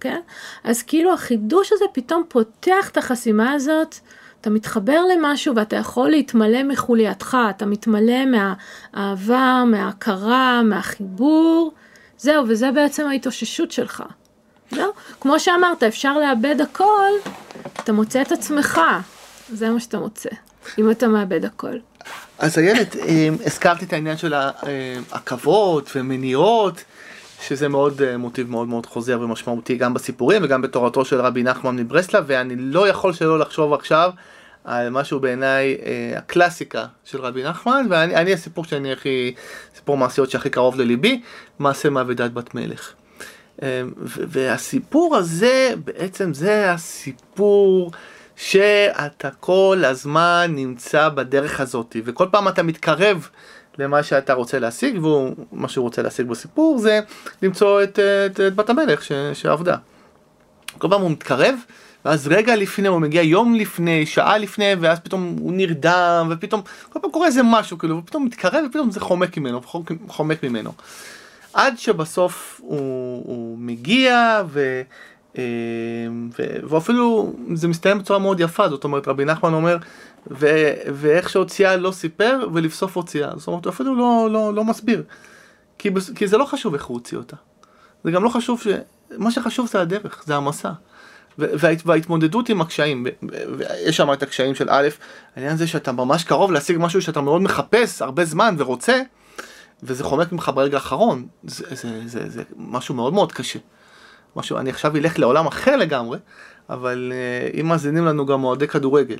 כן? 0.00 0.20
אז 0.64 0.82
כאילו 0.82 1.12
החידוש 1.12 1.72
הזה 1.72 1.84
פתאום 1.92 2.22
פותח 2.28 2.88
את 2.92 2.96
החסימה 2.96 3.52
הזאת, 3.52 3.96
אתה 4.40 4.50
מתחבר 4.50 5.00
למשהו 5.14 5.56
ואתה 5.56 5.76
יכול 5.76 6.10
להתמלא 6.10 6.62
מחולייתך, 6.62 7.36
אתה 7.50 7.66
מתמלא 7.66 8.24
מהאהבה, 8.24 9.64
מההכרה, 9.66 10.62
מהחיבור, 10.62 11.72
זהו, 12.18 12.44
וזה 12.48 12.72
בעצם 12.72 13.06
ההתאוששות 13.06 13.72
שלך. 13.72 14.02
לא, 14.72 14.92
כמו 15.20 15.40
שאמרת, 15.40 15.82
אפשר 15.82 16.18
לאבד 16.18 16.60
הכל, 16.60 17.10
אתה 17.82 17.92
מוצא 17.92 18.22
את 18.22 18.32
עצמך, 18.32 18.80
זה 19.52 19.70
מה 19.70 19.80
שאתה 19.80 19.98
מוצא, 19.98 20.30
אם 20.78 20.90
אתה 20.90 21.08
מאבד 21.08 21.44
הכל. 21.44 21.76
אז 22.38 22.58
איילת, 22.58 22.96
אה, 22.96 23.28
הזכרתי 23.46 23.84
את 23.84 23.92
העניין 23.92 24.16
של 24.16 24.34
עכבות 25.10 25.90
ומניעות. 25.96 26.84
שזה 27.42 27.68
מאוד 27.68 28.02
אה, 28.02 28.16
מוטיב 28.16 28.50
מאוד 28.50 28.68
מאוד 28.68 28.86
חוזר 28.86 29.20
ומשמעותי 29.20 29.76
גם 29.76 29.94
בסיפורים 29.94 30.42
וגם 30.44 30.62
בתורתו 30.62 31.04
של 31.04 31.20
רבי 31.20 31.42
נחמן 31.42 31.76
מברסלב 31.76 32.24
ואני 32.26 32.54
לא 32.56 32.88
יכול 32.88 33.12
שלא 33.12 33.38
לחשוב 33.38 33.72
עכשיו 33.72 34.10
על 34.64 34.90
משהו 34.90 35.20
בעיניי 35.20 35.76
אה, 35.86 36.18
הקלאסיקה 36.18 36.86
של 37.04 37.20
רבי 37.20 37.44
נחמן 37.44 37.86
ואני 37.90 38.32
הסיפור 38.32 38.64
שאני 38.64 38.92
הכי, 38.92 39.34
סיפור 39.74 39.96
מעשיות 39.96 40.30
שהכי 40.30 40.50
קרוב 40.50 40.80
לליבי, 40.80 41.20
מעשה 41.58 41.90
מאבדת 41.90 42.30
בת 42.30 42.54
מלך. 42.54 42.92
אה, 43.62 43.82
והסיפור 44.02 45.16
הזה 45.16 45.74
בעצם 45.84 46.34
זה 46.34 46.72
הסיפור 46.72 47.90
שאתה 48.36 49.30
כל 49.40 49.82
הזמן 49.86 50.52
נמצא 50.54 51.08
בדרך 51.08 51.60
הזאת 51.60 51.96
וכל 52.04 52.26
פעם 52.30 52.48
אתה 52.48 52.62
מתקרב 52.62 53.28
למה 53.78 54.02
שאתה 54.02 54.32
רוצה 54.32 54.58
להשיג, 54.58 55.04
ומה 55.04 55.68
שהוא 55.68 55.82
רוצה 55.82 56.02
להשיג 56.02 56.26
בסיפור 56.26 56.78
זה 56.78 57.00
למצוא 57.42 57.82
את, 57.82 57.98
את, 57.98 58.40
את 58.40 58.54
בת 58.54 58.70
המלך 58.70 59.04
ש, 59.04 59.12
שעבדה. 59.34 59.76
כל 60.78 60.88
פעם 60.90 61.02
הוא 61.02 61.10
מתקרב, 61.10 61.54
ואז 62.04 62.28
רגע 62.28 62.56
לפני, 62.56 62.88
הוא 62.88 63.00
מגיע 63.00 63.22
יום 63.22 63.54
לפני, 63.54 64.06
שעה 64.06 64.38
לפני, 64.38 64.74
ואז 64.80 65.00
פתאום 65.00 65.36
הוא 65.40 65.52
נרדם, 65.52 66.28
ופתאום, 66.30 66.62
כל 66.88 66.98
פעם 67.02 67.10
קורה 67.10 67.26
איזה 67.26 67.40
משהו, 67.44 67.78
כאילו, 67.78 67.98
ופתאום 67.98 68.24
מתקרב, 68.24 68.64
ופתאום 68.68 68.90
זה 68.90 69.00
חומק 69.00 69.36
ממנו, 69.36 69.60
חומק 70.08 70.42
ממנו. 70.42 70.72
עד 71.56 71.78
שבסוף 71.78 72.60
הוא, 72.64 72.78
הוא 73.26 73.58
מגיע, 73.58 74.42
ו... 74.46 74.82
אה, 75.38 75.42
ו... 76.38 76.42
ואפילו 76.68 77.32
זה 77.54 77.68
מסתיים 77.68 77.98
בצורה 77.98 78.18
מאוד 78.18 78.40
יפה, 78.40 78.68
זאת 78.68 78.84
אומרת 78.84 79.08
רבי 79.08 79.24
נחמן 79.24 79.54
אומר 79.54 79.76
ו... 80.30 80.46
ואיך 80.92 81.28
שהוציאה 81.30 81.76
לא 81.76 81.90
סיפר 81.90 82.48
ולבסוף 82.52 82.96
הוציאה, 82.96 83.30
זאת 83.36 83.48
אומרת 83.48 83.64
הוא 83.64 83.72
אפילו 83.72 83.94
לא, 83.94 84.28
לא, 84.32 84.54
לא 84.54 84.64
מסביר, 84.64 85.02
כי, 85.78 85.90
כי 86.14 86.26
זה 86.26 86.38
לא 86.38 86.44
חשוב 86.44 86.74
איך 86.74 86.84
הוא 86.84 86.94
הוציא 86.94 87.18
אותה, 87.18 87.36
זה 88.04 88.10
גם 88.10 88.24
לא 88.24 88.28
חשוב, 88.28 88.60
ש... 88.62 88.66
מה 89.18 89.30
שחשוב 89.30 89.66
זה 89.66 89.80
הדרך, 89.80 90.22
זה 90.26 90.36
המסע. 90.36 90.70
וה... 91.38 91.70
וההתמודדות 91.84 92.48
עם 92.48 92.60
הקשיים, 92.60 93.06
ויש 93.58 93.96
שם 93.96 94.12
את 94.12 94.22
הקשיים 94.22 94.54
של 94.54 94.66
א', 94.70 94.88
העניין 95.36 95.56
זה 95.56 95.66
שאתה 95.66 95.92
ממש 95.92 96.24
קרוב 96.24 96.52
להשיג 96.52 96.76
משהו 96.80 97.02
שאתה 97.02 97.20
מאוד 97.20 97.42
מחפש 97.42 98.02
הרבה 98.02 98.24
זמן 98.24 98.54
ורוצה, 98.58 99.00
וזה 99.82 100.04
חומק 100.04 100.32
ממך 100.32 100.50
ברגע 100.54 100.76
האחרון, 100.76 101.26
זה, 101.44 101.64
זה, 101.70 102.00
זה, 102.06 102.30
זה 102.30 102.42
משהו 102.56 102.94
מאוד 102.94 103.12
מאוד 103.12 103.32
קשה. 103.32 103.58
משהו, 104.36 104.58
אני 104.58 104.70
עכשיו 104.70 104.96
אלך 104.96 105.18
לעולם 105.18 105.46
אחר 105.46 105.76
לגמרי, 105.76 106.18
אבל 106.70 107.12
uh, 107.12 107.60
אם 107.60 107.66
מאזינים 107.66 108.04
לנו 108.04 108.26
גם 108.26 108.44
אוהדי 108.44 108.68
כדורגל, 108.68 109.18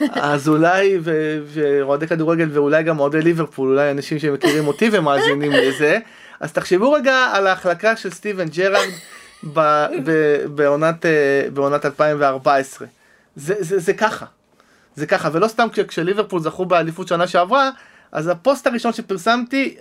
אז 0.10 0.48
אולי, 0.48 0.98
ואוהדי 1.46 2.06
כדורגל 2.06 2.48
ואולי 2.52 2.82
גם 2.82 2.98
אוהדי 2.98 3.22
ליברפול, 3.22 3.70
אולי 3.70 3.90
אנשים 3.90 4.18
שמכירים 4.18 4.66
אותי 4.66 4.90
ומאזינים 4.92 5.52
לזה, 5.52 5.98
אז 6.40 6.52
תחשבו 6.52 6.92
רגע 6.92 7.16
על 7.32 7.46
ההחלקה 7.46 7.96
של 7.96 8.10
סטיבן 8.10 8.48
ג'רארד 8.48 8.88
בעונת, 10.54 11.06
אה, 11.06 11.46
בעונת 11.54 11.86
2014. 11.86 12.88
זה, 13.36 13.54
זה, 13.58 13.78
זה 13.78 13.92
ככה, 13.92 14.26
זה 14.94 15.06
ככה, 15.06 15.28
ולא 15.32 15.48
סתם 15.48 15.68
כשליברפול 15.88 16.40
זכו 16.40 16.66
באליפות 16.66 17.08
שנה 17.08 17.26
שעברה, 17.26 17.70
אז 18.12 18.28
הפוסט 18.28 18.66
הראשון 18.66 18.92
שפרסמתי, 18.92 19.76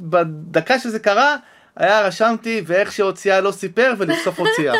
בדקה 0.00 0.78
שזה 0.78 0.98
קרה, 0.98 1.36
היה 1.76 2.06
רשמתי 2.06 2.62
ואיך 2.66 2.92
שהוציאה 2.92 3.40
לא 3.40 3.52
סיפר 3.52 3.94
ולבסוף 3.98 4.40
הוציאה. 4.40 4.74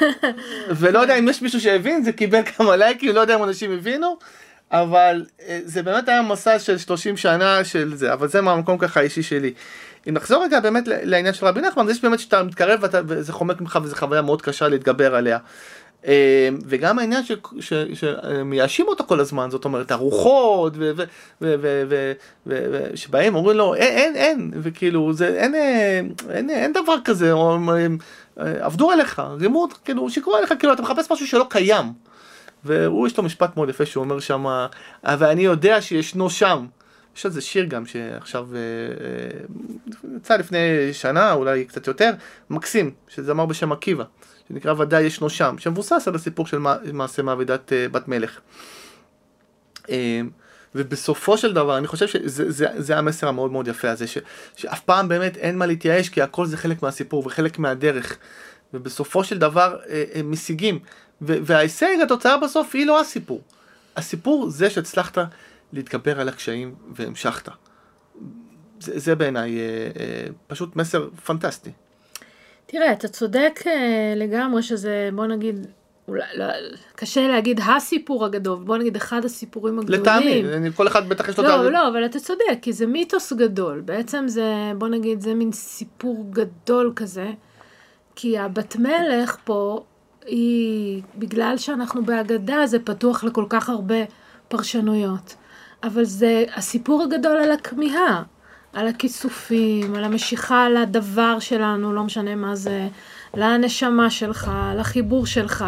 ולא 0.78 0.98
יודע 0.98 1.18
אם 1.18 1.28
יש 1.28 1.42
מישהו 1.42 1.60
שהבין, 1.60 2.04
זה 2.04 2.12
קיבל 2.12 2.42
כמה 2.42 2.76
לייקים, 2.76 3.14
לא 3.14 3.20
יודע 3.20 3.34
אם 3.34 3.44
אנשים 3.44 3.72
הבינו, 3.72 4.16
אבל 4.72 5.24
אה, 5.48 5.60
זה 5.64 5.82
באמת 5.82 6.08
היה 6.08 6.22
מסע 6.22 6.58
של 6.58 6.78
30 6.78 7.16
שנה 7.16 7.64
של 7.64 7.92
זה, 7.94 8.12
אבל 8.12 8.28
זה 8.28 8.40
מהמקום 8.40 8.78
ככה 8.78 9.00
האישי 9.00 9.22
שלי. 9.22 9.52
אם 10.08 10.14
נחזור 10.14 10.44
רגע 10.44 10.60
באמת 10.60 10.84
לעניין 10.86 11.34
של 11.34 11.46
רבי 11.46 11.60
נחמן, 11.60 11.86
זה 11.86 11.94
שבאמת 11.94 12.20
שאתה 12.20 12.42
מתקרב 12.42 12.80
וזה 13.06 13.32
חומק 13.32 13.60
ממך 13.60 13.78
וזו 13.82 13.96
חוויה 13.96 14.22
מאוד 14.22 14.42
קשה 14.42 14.68
להתגבר 14.68 15.14
עליה. 15.14 15.38
אה, 16.06 16.48
וגם 16.66 16.98
העניין 16.98 17.22
שמייאשים 17.92 18.88
אותו 18.88 19.04
כל 19.04 19.20
הזמן, 19.20 19.50
זאת 19.50 19.64
אומרת, 19.64 19.90
הרוחות, 19.90 20.72
שבהם 22.94 23.34
אומרים 23.34 23.56
לו, 23.56 23.74
אין, 23.74 24.16
אין, 24.16 24.50
וכאילו, 24.54 25.12
זה, 25.12 25.52
אין, 26.38 26.72
דבר 26.72 26.96
כזה, 27.04 27.32
או, 27.32 27.58
עבדו 28.36 28.90
עליך, 28.90 29.22
רימו, 29.40 29.68
כאילו, 29.84 30.10
שיקרו 30.10 30.36
עליך, 30.36 30.52
כאילו, 30.58 30.72
אתה 30.72 30.82
מחפש 30.82 31.12
משהו 31.12 31.26
שלא 31.26 31.46
קיים. 31.50 31.92
והוא, 32.64 33.06
יש 33.06 33.18
לו 33.18 33.24
משפט 33.24 33.56
מאוד 33.56 33.68
יפה 33.68 33.86
שהוא 33.86 34.04
אומר 34.04 34.20
שם, 34.20 34.66
ואני 35.04 35.42
יודע 35.44 35.82
שישנו 35.82 36.30
שם. 36.30 36.66
יש 37.16 37.26
על 37.26 37.32
זה 37.32 37.40
שיר 37.40 37.64
גם 37.64 37.86
שעכשיו 37.86 38.48
יצא 40.16 40.36
לפני 40.36 40.58
שנה, 40.92 41.32
אולי 41.32 41.64
קצת 41.64 41.86
יותר, 41.86 42.10
מקסים, 42.50 42.90
שזה 43.08 43.32
אמר 43.32 43.46
בשם 43.46 43.72
עקיבא. 43.72 44.04
שנקרא 44.48 44.74
ודאי 44.78 45.02
ישנו 45.02 45.30
שם, 45.30 45.54
שמבוסס 45.58 46.08
על 46.08 46.14
הסיפור 46.14 46.46
של 46.46 46.58
מעשה 46.92 47.22
מעבדת 47.22 47.72
אה, 47.72 47.88
בת 47.88 48.08
מלך. 48.08 48.40
אה, 49.90 50.20
ובסופו 50.74 51.38
של 51.38 51.52
דבר, 51.52 51.78
אני 51.78 51.86
חושב 51.86 52.06
שזה 52.06 52.50
זה, 52.50 52.66
זה 52.76 52.98
המסר 52.98 53.28
המאוד 53.28 53.52
מאוד 53.52 53.68
יפה 53.68 53.90
הזה, 53.90 54.06
ש, 54.06 54.18
שאף 54.56 54.80
פעם 54.80 55.08
באמת 55.08 55.36
אין 55.36 55.58
מה 55.58 55.66
להתייאש, 55.66 56.08
כי 56.08 56.22
הכל 56.22 56.46
זה 56.46 56.56
חלק 56.56 56.82
מהסיפור 56.82 57.26
וחלק 57.26 57.58
מהדרך. 57.58 58.16
ובסופו 58.74 59.24
של 59.24 59.38
דבר 59.38 59.76
אה, 59.88 60.04
הם 60.14 60.30
משיגים. 60.30 60.78
וההישג, 61.20 61.96
התוצאה 62.02 62.38
בסוף 62.38 62.74
היא 62.74 62.86
לא 62.86 63.00
הסיפור. 63.00 63.42
הסיפור 63.96 64.50
זה 64.50 64.70
שהצלחת 64.70 65.18
להתגבר 65.72 66.20
על 66.20 66.28
הקשיים 66.28 66.74
והמשכת. 66.94 67.48
זה, 68.80 68.98
זה 68.98 69.14
בעיניי 69.14 69.58
פשוט 70.46 70.76
מסר 70.76 71.08
פנטסטי. 71.24 71.70
תראה, 72.66 72.92
אתה 72.92 73.08
צודק 73.08 73.60
אה, 73.66 74.12
לגמרי 74.16 74.62
שזה, 74.62 75.10
בוא 75.14 75.26
נגיד, 75.26 75.66
אולי, 76.08 76.22
לא, 76.36 76.44
קשה 76.94 77.28
להגיד 77.28 77.60
הסיפור 77.60 78.24
הגדול, 78.24 78.58
בוא 78.64 78.76
נגיד 78.76 78.96
אחד 78.96 79.24
הסיפורים 79.24 79.78
הגדולים. 79.78 80.00
לטעמי, 80.00 80.72
כל 80.74 80.86
אחד 80.86 81.08
בטח 81.08 81.28
יש 81.28 81.38
לו... 81.38 81.44
לא, 81.44 81.72
לא, 81.72 81.88
אבל 81.88 82.04
אתה 82.04 82.20
צודק, 82.20 82.58
כי 82.62 82.72
זה 82.72 82.86
מיתוס 82.86 83.32
גדול. 83.32 83.80
בעצם 83.80 84.24
זה, 84.28 84.72
בוא 84.78 84.88
נגיד, 84.88 85.20
זה 85.20 85.34
מין 85.34 85.52
סיפור 85.52 86.26
גדול 86.30 86.92
כזה, 86.96 87.30
כי 88.16 88.38
הבת 88.38 88.76
מלך 88.76 89.36
פה, 89.44 89.84
היא, 90.26 91.02
בגלל 91.18 91.56
שאנחנו 91.56 92.04
בהגדה, 92.04 92.66
זה 92.66 92.78
פתוח 92.78 93.24
לכל 93.24 93.44
כך 93.48 93.68
הרבה 93.68 93.96
פרשנויות. 94.48 95.34
אבל 95.82 96.04
זה 96.04 96.44
הסיפור 96.54 97.02
הגדול 97.02 97.36
על 97.36 97.52
הכמיהה. 97.52 98.22
על 98.76 98.88
הכיסופים, 98.88 99.94
על 99.94 100.04
המשיכה 100.04 100.68
לדבר 100.68 101.38
שלנו, 101.40 101.92
לא 101.92 102.02
משנה 102.04 102.34
מה 102.34 102.56
זה, 102.56 102.88
לנשמה 103.34 104.10
שלך, 104.10 104.50
לחיבור 104.76 105.26
שלך, 105.26 105.64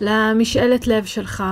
למשאלת 0.00 0.86
לב 0.86 1.04
שלך. 1.04 1.44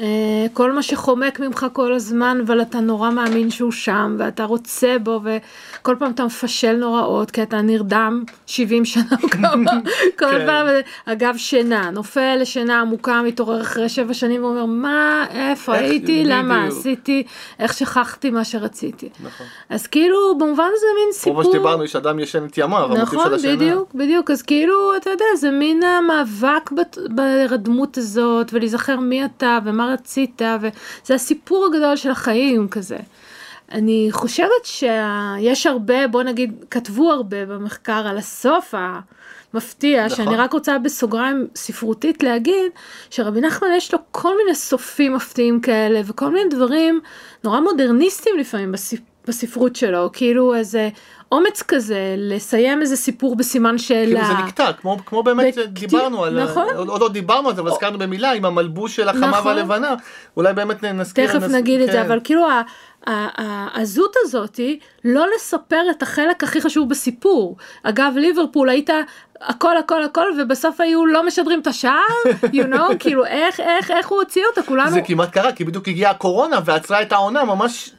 אה, 0.00 0.46
כל 0.52 0.72
מה 0.72 0.82
שחומק 0.82 1.40
ממך 1.40 1.66
כל 1.72 1.92
הזמן, 1.92 2.38
אבל 2.46 2.62
אתה 2.62 2.80
נורא 2.80 3.10
מאמין 3.10 3.50
שהוא 3.50 3.72
שם, 3.72 4.16
ואתה 4.18 4.44
רוצה 4.44 4.96
בו, 5.02 5.20
וכל 5.24 5.96
פעם 5.98 6.10
אתה 6.10 6.24
מפשל 6.24 6.76
נוראות, 6.76 7.30
כי 7.30 7.42
אתה 7.42 7.60
נרדם 7.60 8.24
70 8.46 8.84
שנה 8.84 9.04
או 9.22 9.28
כמה, 9.28 9.72
כל 10.18 10.26
כן. 10.30 10.46
פעם, 10.46 10.66
אגב 11.06 11.34
שינה, 11.36 11.90
נופל 11.90 12.36
לשינה 12.40 12.80
עמוקה, 12.80 13.22
מתעורר 13.22 13.60
אחרי 13.60 13.88
שבע 13.88 14.14
שנים 14.14 14.44
ואומר, 14.44 14.64
מה, 14.64 15.26
איפה 15.30 15.74
הייתי, 15.74 16.24
למה 16.24 16.66
עשיתי, 16.66 17.22
איך 17.58 17.74
שכחתי 17.74 18.30
מה 18.30 18.44
שרציתי. 18.44 19.08
נכון. 19.24 19.46
אז 19.68 19.86
כאילו, 19.86 20.38
במובן 20.38 20.68
הזה 20.76 20.86
מין 21.04 21.12
סיפור. 21.12 21.42
כמו 21.42 21.52
שדיברנו, 21.52 21.84
יש 21.84 21.96
אדם 21.96 22.18
ישן 22.18 22.44
את 22.44 22.58
ימיו, 22.58 22.90
נכון, 23.02 23.32
בדיוק, 23.44 23.94
בדיוק, 23.94 24.30
אז 24.30 24.42
כאילו, 24.42 24.96
אתה 24.96 25.10
יודע, 25.10 25.24
זה 25.36 25.50
מין 25.50 25.82
המאבק 25.82 26.70
בדמות 27.50 27.98
הזאת, 27.98 28.50
ולהיזכר 28.52 29.00
מי 29.00 29.24
אתה, 29.24 29.58
ומה 29.64 29.89
רצית, 29.92 30.42
וזה 30.60 31.14
הסיפור 31.14 31.66
הגדול 31.66 31.96
של 31.96 32.10
החיים 32.10 32.68
כזה. 32.68 32.98
אני 33.72 34.08
חושבת 34.10 34.64
שיש 34.64 35.66
הרבה, 35.66 36.08
בוא 36.08 36.22
נגיד, 36.22 36.64
כתבו 36.70 37.12
הרבה 37.12 37.46
במחקר 37.46 38.06
על 38.06 38.18
הסוף 38.18 38.74
המפתיע, 39.54 40.06
נכון. 40.06 40.16
שאני 40.16 40.36
רק 40.36 40.52
רוצה 40.52 40.78
בסוגריים 40.78 41.46
ספרותית 41.56 42.22
להגיד, 42.22 42.72
שרבי 43.10 43.40
נחמן 43.40 43.68
יש 43.76 43.92
לו 43.92 43.98
כל 44.10 44.36
מיני 44.36 44.54
סופים 44.54 45.14
מפתיעים 45.14 45.60
כאלה, 45.60 46.00
וכל 46.04 46.30
מיני 46.30 46.50
דברים 46.50 47.00
נורא 47.44 47.60
מודרניסטיים 47.60 48.38
לפעמים 48.38 48.74
בספרות 49.26 49.76
שלו, 49.76 50.10
כאילו 50.12 50.54
איזה 50.54 50.88
אומץ 51.32 51.62
כזה 51.62 52.14
לסיים 52.18 52.80
איזה 52.80 52.96
סיפור 52.96 53.36
בסימן 53.36 53.78
שאלה. 53.78 54.20
כאילו 54.20 54.26
זה 54.26 54.44
נקטע, 54.44 54.72
כמו, 54.72 54.96
כמו 55.06 55.22
באמת 55.22 55.58
בק... 55.58 55.66
דיברנו 55.66 56.24
על, 56.24 56.44
נכון. 56.44 56.66
עוד, 56.76 56.88
עוד 56.88 57.00
לא 57.00 57.08
דיברנו 57.08 57.48
על 57.48 57.54
זה, 57.54 57.60
אבל 57.60 57.70
הזכרנו 57.70 57.98
במילה 57.98 58.32
עם 58.32 58.44
המלבוש 58.44 58.96
של 58.96 59.08
החמה 59.08 59.28
נכון. 59.28 59.46
והלבנה, 59.46 59.94
אולי 60.36 60.52
באמת 60.52 60.84
נזכיר. 60.84 61.26
תכף 61.26 61.42
נס... 61.42 61.50
נגיד 61.50 61.78
כן. 61.78 61.86
את 61.86 61.92
זה, 61.92 61.98
כן. 61.98 62.04
אבל 62.04 62.20
כאילו 62.24 62.46
העזות 63.06 64.16
הזאתי 64.24 64.78
לא 65.04 65.26
לספר 65.36 65.82
את 65.90 66.02
החלק 66.02 66.42
הכי 66.42 66.60
חשוב 66.60 66.88
בסיפור. 66.88 67.56
אגב, 67.82 68.12
ליברפול 68.16 68.68
היית 68.68 68.90
הכל 69.40 69.76
הכל 69.76 70.02
הכל 70.02 70.26
ובסוף 70.38 70.80
היו 70.80 71.06
לא 71.06 71.26
משדרים 71.26 71.60
את 71.60 71.66
השער, 71.66 71.94
you 72.42 72.74
know, 72.74 72.94
כאילו 73.00 73.26
איך 73.26 73.60
איך 73.60 73.90
איך 73.90 74.08
הוא 74.08 74.18
הוציא 74.18 74.42
אותה 74.46 74.62
כולנו. 74.62 74.90
זה 74.90 75.00
כמעט 75.00 75.30
קרה 75.30 75.52
כי 75.52 75.64
בדיוק 75.64 75.88
הגיעה 75.88 76.10
הקורונה 76.10 76.60
ועצרה 76.64 77.02
את 77.02 77.12
העונה 77.12 77.44
ממש 77.44 77.90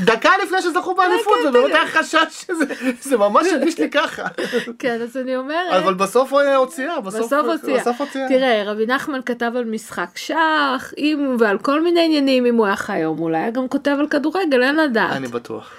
דקה 0.00 0.30
לפני 0.44 0.62
שזכו 0.62 0.94
באליפות 0.94 1.38
ובאמת 1.48 1.74
היה 1.74 1.86
חשש 1.86 2.46
שזה 3.02 3.16
ממש 3.16 3.46
הרגיש 3.52 3.78
לי 3.78 3.90
ככה. 3.90 4.22
כן 4.78 5.00
אז 5.02 5.16
אני 5.16 5.36
אומרת. 5.36 5.82
אבל 5.82 5.94
בסוף 5.94 6.32
הוא 6.32 6.40
הוציאה. 6.40 7.00
בסוף 7.00 8.00
הוציאה. 8.00 8.28
תראה 8.28 8.62
רבי 8.66 8.86
נחמן 8.86 9.20
כתב 9.26 9.52
על 9.56 9.64
משחק 9.64 10.08
שח 10.16 10.92
ועל 11.38 11.58
כל 11.58 11.82
מיני 11.82 12.04
עניינים 12.04 12.46
אם 12.46 12.56
הוא 12.56 12.66
היה 12.66 12.76
חי 12.76 12.92
היום 12.92 13.18
אולי 13.18 13.38
היה 13.38 13.50
גם 13.50 13.68
כותב 13.68 13.96
על 13.98 14.08
כדורגל 14.08 14.62
אין 14.62 14.76
לדעת. 14.76 15.12
אני 15.12 15.28
בטוח. 15.28 15.70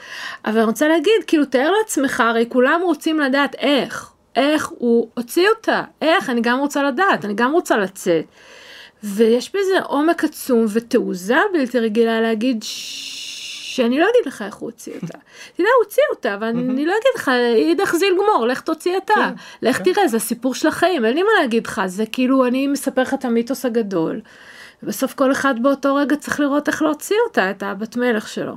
אבל 0.46 0.58
אני 0.58 0.66
רוצה 0.66 0.88
להגיד 0.88 1.24
כאילו 1.28 1.46
תאר 1.46 1.72
לעצמך 1.80 2.20
הרי 2.20 2.46
כולם 2.50 2.82
רוצים 2.84 3.20
לדעת 3.20 3.56
איך 3.56 4.10
איך 4.36 4.68
הוא 4.78 5.10
הוציא 5.14 5.50
אותה 5.50 5.84
איך 6.02 6.30
אני 6.30 6.42
גם 6.42 6.60
רוצה 6.60 6.84
לדעת 6.84 7.26
אני 7.26 7.34
גם 7.34 7.52
רוצה 7.52 7.78
לצאת. 7.78 8.26
ויש 9.06 9.50
בזה 9.50 9.80
עומק 9.84 10.24
עצום 10.24 10.66
ותעוזה 10.74 11.38
בלתי 11.54 11.80
רגילה 11.80 12.22
להגיד 12.22 12.64
שאני 12.64 14.00
לא 14.00 14.06
אגיד 14.06 14.26
לך 14.26 14.42
איך 14.42 14.56
הוא 14.56 14.68
הוציא 14.68 14.94
אותה. 14.96 15.06
אתה 15.08 15.62
יודע, 15.62 15.70
הוא 15.78 15.86
הוציא 15.86 16.04
אותה, 16.10 16.38
ואני 16.42 16.86
לא 16.86 16.94
אגיד 16.94 17.12
לך, 17.16 17.32
אידך 17.56 17.96
זיל 17.96 18.14
גמור, 18.14 18.48
לך 18.48 18.62
תוציא 18.62 18.98
אתה. 18.98 19.14
כן, 19.14 19.34
לך 19.62 19.78
כן. 19.78 19.84
תראה, 19.84 20.08
זה 20.08 20.18
הסיפור 20.18 20.56
של 20.56 20.68
החיים, 20.68 21.06
אין 21.06 21.14
לי 21.14 21.24
מה 21.24 21.30
להגיד 21.42 21.68
לך, 21.68 21.82
זה 21.86 22.06
כאילו, 22.06 22.46
אני 22.46 22.68
מספר 22.68 23.02
לך 23.02 23.14
את 23.14 23.26
המיתוס 23.26 23.66
הגדול. 23.66 24.22
ובסוף 24.84 25.14
כל 25.14 25.32
אחד 25.32 25.64
באותו 25.64 25.96
רגע 25.96 26.16
צריך 26.16 26.40
לראות 26.40 26.68
איך 26.68 26.82
להוציא 26.82 27.16
אותה, 27.28 27.52
את 27.52 27.64
הבת 27.64 27.98
מלך 27.98 28.28
שלו. 28.28 28.56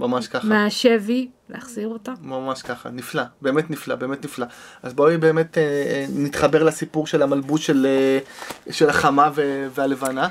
ממש 0.00 0.28
ככה. 0.28 0.48
מהשבי, 0.48 1.28
להחזיר 1.50 1.88
אותה. 1.88 2.12
ממש 2.22 2.62
ככה, 2.62 2.90
נפלא, 2.90 3.22
באמת 3.42 3.70
נפלא, 3.70 3.94
באמת 3.94 4.24
נפלא. 4.24 4.46
אז 4.82 4.94
בואי 4.94 5.16
באמת 5.16 5.58
אה, 5.58 5.62
אה 5.62 6.06
נתחבר 6.14 6.62
לסיפור 6.62 7.06
של 7.06 7.22
המלבוש 7.22 7.66
של, 7.66 7.86
אה, 7.86 8.18
של 8.72 8.88
החמה 8.88 9.30
והלבנה. 9.74 10.28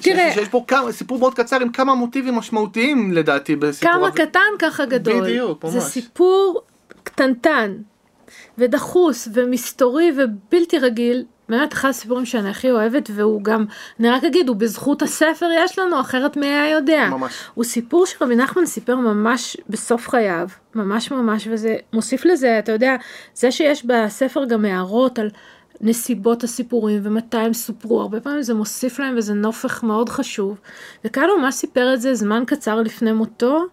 תראה, 0.00 0.32
שיש 0.34 0.48
פה 0.48 0.64
כמה, 0.68 0.92
סיפור 0.92 1.18
מאוד 1.18 1.34
קצר 1.34 1.60
עם 1.60 1.72
כמה 1.72 1.94
מוטיבים 1.94 2.34
משמעותיים 2.34 3.12
לדעתי 3.12 3.56
בסיפור. 3.56 3.92
כמה 3.92 4.08
הזה. 4.08 4.16
קטן 4.16 4.40
ככה 4.58 4.84
גדול. 4.86 5.22
בדיוק, 5.22 5.64
ממש. 5.64 5.72
זה 5.72 5.80
סיפור 5.80 6.62
קטנטן 7.02 7.76
ודחוס 8.58 9.28
ומסתורי 9.32 10.12
ובלתי 10.16 10.78
רגיל. 10.78 11.24
באמת 11.48 11.72
אחד 11.72 11.88
הסיפורים 11.88 12.26
שאני 12.26 12.50
הכי 12.50 12.70
אוהבת 12.70 13.10
והוא 13.14 13.42
גם, 13.42 13.64
אני 14.00 14.10
רק 14.10 14.24
אגיד, 14.24 14.48
הוא 14.48 14.56
בזכות 14.56 15.02
הספר 15.02 15.46
יש 15.64 15.78
לנו, 15.78 16.00
אחרת 16.00 16.36
מי 16.36 16.46
היה 16.46 16.70
יודע. 16.70 17.08
ממש. 17.10 17.32
הוא 17.54 17.64
סיפור 17.64 18.06
שרבי 18.06 18.36
נחמן 18.36 18.66
סיפר 18.66 18.96
ממש 18.96 19.56
בסוף 19.68 20.08
חייו, 20.08 20.48
ממש 20.74 21.10
ממש, 21.10 21.48
וזה 21.50 21.76
מוסיף 21.92 22.24
לזה, 22.24 22.58
אתה 22.58 22.72
יודע, 22.72 22.96
זה 23.34 23.50
שיש 23.50 23.84
בספר 23.84 24.44
גם 24.44 24.64
הערות 24.64 25.18
על 25.18 25.30
נסיבות 25.80 26.44
הסיפורים 26.44 27.00
ומתי 27.02 27.36
הם 27.36 27.52
סופרו, 27.52 28.00
הרבה 28.00 28.20
פעמים 28.20 28.42
זה 28.42 28.54
מוסיף 28.54 28.98
להם 28.98 29.14
וזה 29.16 29.34
נופך 29.34 29.82
מאוד 29.82 30.08
חשוב. 30.08 30.60
וכאן 31.04 31.24
הוא 31.30 31.38
ממש 31.38 31.54
סיפר 31.54 31.94
את 31.94 32.00
זה 32.00 32.14
זמן 32.14 32.42
קצר 32.46 32.82
לפני 32.82 33.12
מותו, 33.12 33.64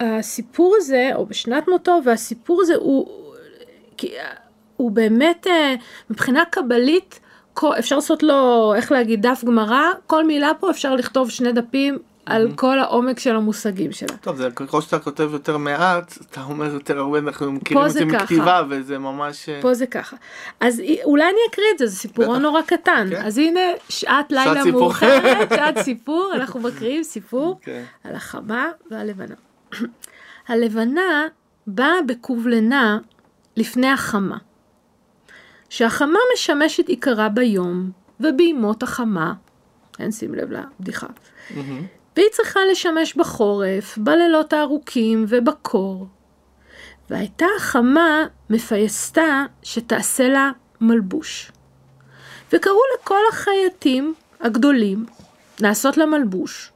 והסיפור 0.00 0.74
הזה, 0.76 1.10
או 1.14 1.26
בשנת 1.26 1.68
מותו, 1.68 2.00
והסיפור 2.04 2.62
הזה 2.62 2.74
הוא, 2.74 3.08
הוא 4.76 4.90
באמת, 4.90 5.46
אה, 5.46 5.74
מבחינה 6.10 6.44
קבלית, 6.50 7.20
אפשר 7.78 7.96
לעשות 7.96 8.22
לו, 8.22 8.72
איך 8.76 8.92
להגיד, 8.92 9.26
דף 9.26 9.44
גמרא, 9.44 9.82
כל 10.06 10.24
מילה 10.24 10.50
פה 10.60 10.70
אפשר 10.70 10.94
לכתוב 10.94 11.30
שני 11.30 11.52
דפים 11.52 11.98
על 12.26 12.52
כל 12.56 12.78
העומק 12.78 13.18
של 13.18 13.36
המושגים 13.36 13.92
שלה. 13.92 14.16
טוב, 14.20 14.36
זה 14.36 14.48
ככל 14.54 14.80
שאתה 14.80 14.98
כותב 14.98 15.28
יותר 15.32 15.56
מעט, 15.56 16.18
אתה 16.30 16.42
אומר 16.42 16.74
יותר 16.74 16.98
הרבה, 16.98 17.18
אנחנו 17.18 17.52
מכירים 17.52 17.86
את 17.86 17.90
זה 17.90 18.04
מכתיבה, 18.04 18.62
וזה 18.68 18.98
ממש... 18.98 19.48
אה, 19.48 19.58
פה 19.62 19.74
זה 19.74 19.86
ככה. 19.86 20.16
אז 20.60 20.82
אולי 21.04 21.24
אני 21.24 21.38
אקריא 21.50 21.66
את 21.74 21.78
זה, 21.78 21.86
זה 21.86 21.96
סיפורון 21.96 22.42
נורא 22.42 22.62
קטן. 22.62 23.06
כן. 23.10 23.22
אז 23.26 23.38
הנה, 23.38 23.60
שעת 23.88 24.32
לילה 24.32 24.64
מאוחרת, 24.64 25.48
שעת 25.48 25.78
סיפור, 25.78 26.32
אנחנו 26.34 26.60
מקריאים 26.60 27.02
סיפור 27.02 27.58
כן. 27.62 27.82
על 28.04 28.14
החמה 28.14 28.68
והלבנה. 28.90 29.34
הלבנה 30.48 31.26
באה 31.66 32.02
בקובלנה 32.06 32.98
לפני 33.56 33.88
החמה. 33.88 34.38
שהחמה 35.68 36.18
משמשת 36.34 36.88
עיקרה 36.88 37.28
ביום, 37.28 37.90
ובימות 38.20 38.82
החמה, 38.82 39.32
אין 39.98 40.12
שים 40.12 40.34
לב 40.34 40.50
לבדיחה. 40.52 41.06
Mm-hmm. 41.06 41.54
והיא 42.16 42.28
צריכה 42.32 42.60
לשמש 42.70 43.14
בחורף, 43.14 43.98
בלילות 43.98 44.52
הארוכים 44.52 45.24
ובקור. 45.28 46.06
והייתה 47.10 47.46
החמה 47.56 48.26
מפייסתה 48.50 49.44
שתעשה 49.62 50.28
לה 50.28 50.50
מלבוש. 50.80 51.52
וקראו 52.52 52.80
לכל 52.94 53.20
החייטים 53.32 54.14
הגדולים 54.40 55.06
לעשות 55.60 55.96
לה 55.96 56.06
מלבוש. 56.06 56.72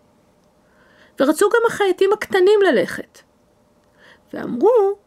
ורצו 1.21 1.49
גם 1.49 1.63
החייטים 1.69 2.11
הקטנים 2.13 2.61
ללכת. 2.71 3.19
ואמרו, 4.33 4.99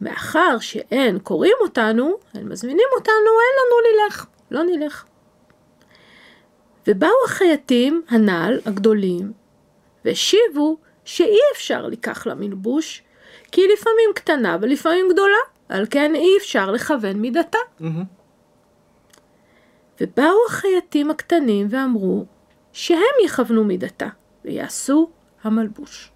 מאחר 0.00 0.58
שאין 0.60 1.18
קוראים 1.18 1.56
אותנו, 1.60 2.18
אין 2.34 2.48
מזמינים 2.48 2.88
אותנו, 2.98 3.14
אין 3.14 3.54
לנו 3.60 4.04
ללך, 4.04 4.26
לא 4.50 4.62
נלך. 4.62 5.04
ובאו 6.86 7.24
החייטים 7.24 8.02
הנ"ל, 8.08 8.58
הגדולים, 8.66 9.32
והשיבו 10.04 10.76
שאי 11.04 11.38
אפשר 11.54 11.86
לקח 11.86 12.26
לה 12.26 12.34
מלבוש, 12.34 13.02
כי 13.52 13.60
היא 13.60 13.68
לפעמים 13.72 14.10
קטנה 14.14 14.56
ולפעמים 14.60 15.08
גדולה, 15.12 15.38
על 15.68 15.86
כן 15.90 16.14
אי 16.14 16.36
אפשר 16.38 16.70
לכוון 16.70 17.16
מידתה. 17.16 17.58
Mm-hmm. 17.80 17.84
ובאו 20.00 20.36
החייטים 20.48 21.10
הקטנים 21.10 21.66
ואמרו 21.70 22.24
שהם 22.72 23.14
יכוונו 23.24 23.64
מידתה 23.64 24.08
ויעשו 24.44 25.10
המלבוש. 25.42 26.10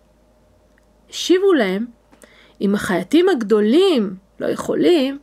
השיבו 1.11 1.53
להם, 1.53 1.87
אם 2.61 2.75
החייטים 2.75 3.29
הגדולים 3.29 4.15
לא 4.41 4.47
יכולים, 4.47 5.19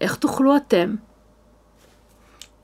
איך 0.00 0.16
תוכלו 0.16 0.56
אתם? 0.56 0.94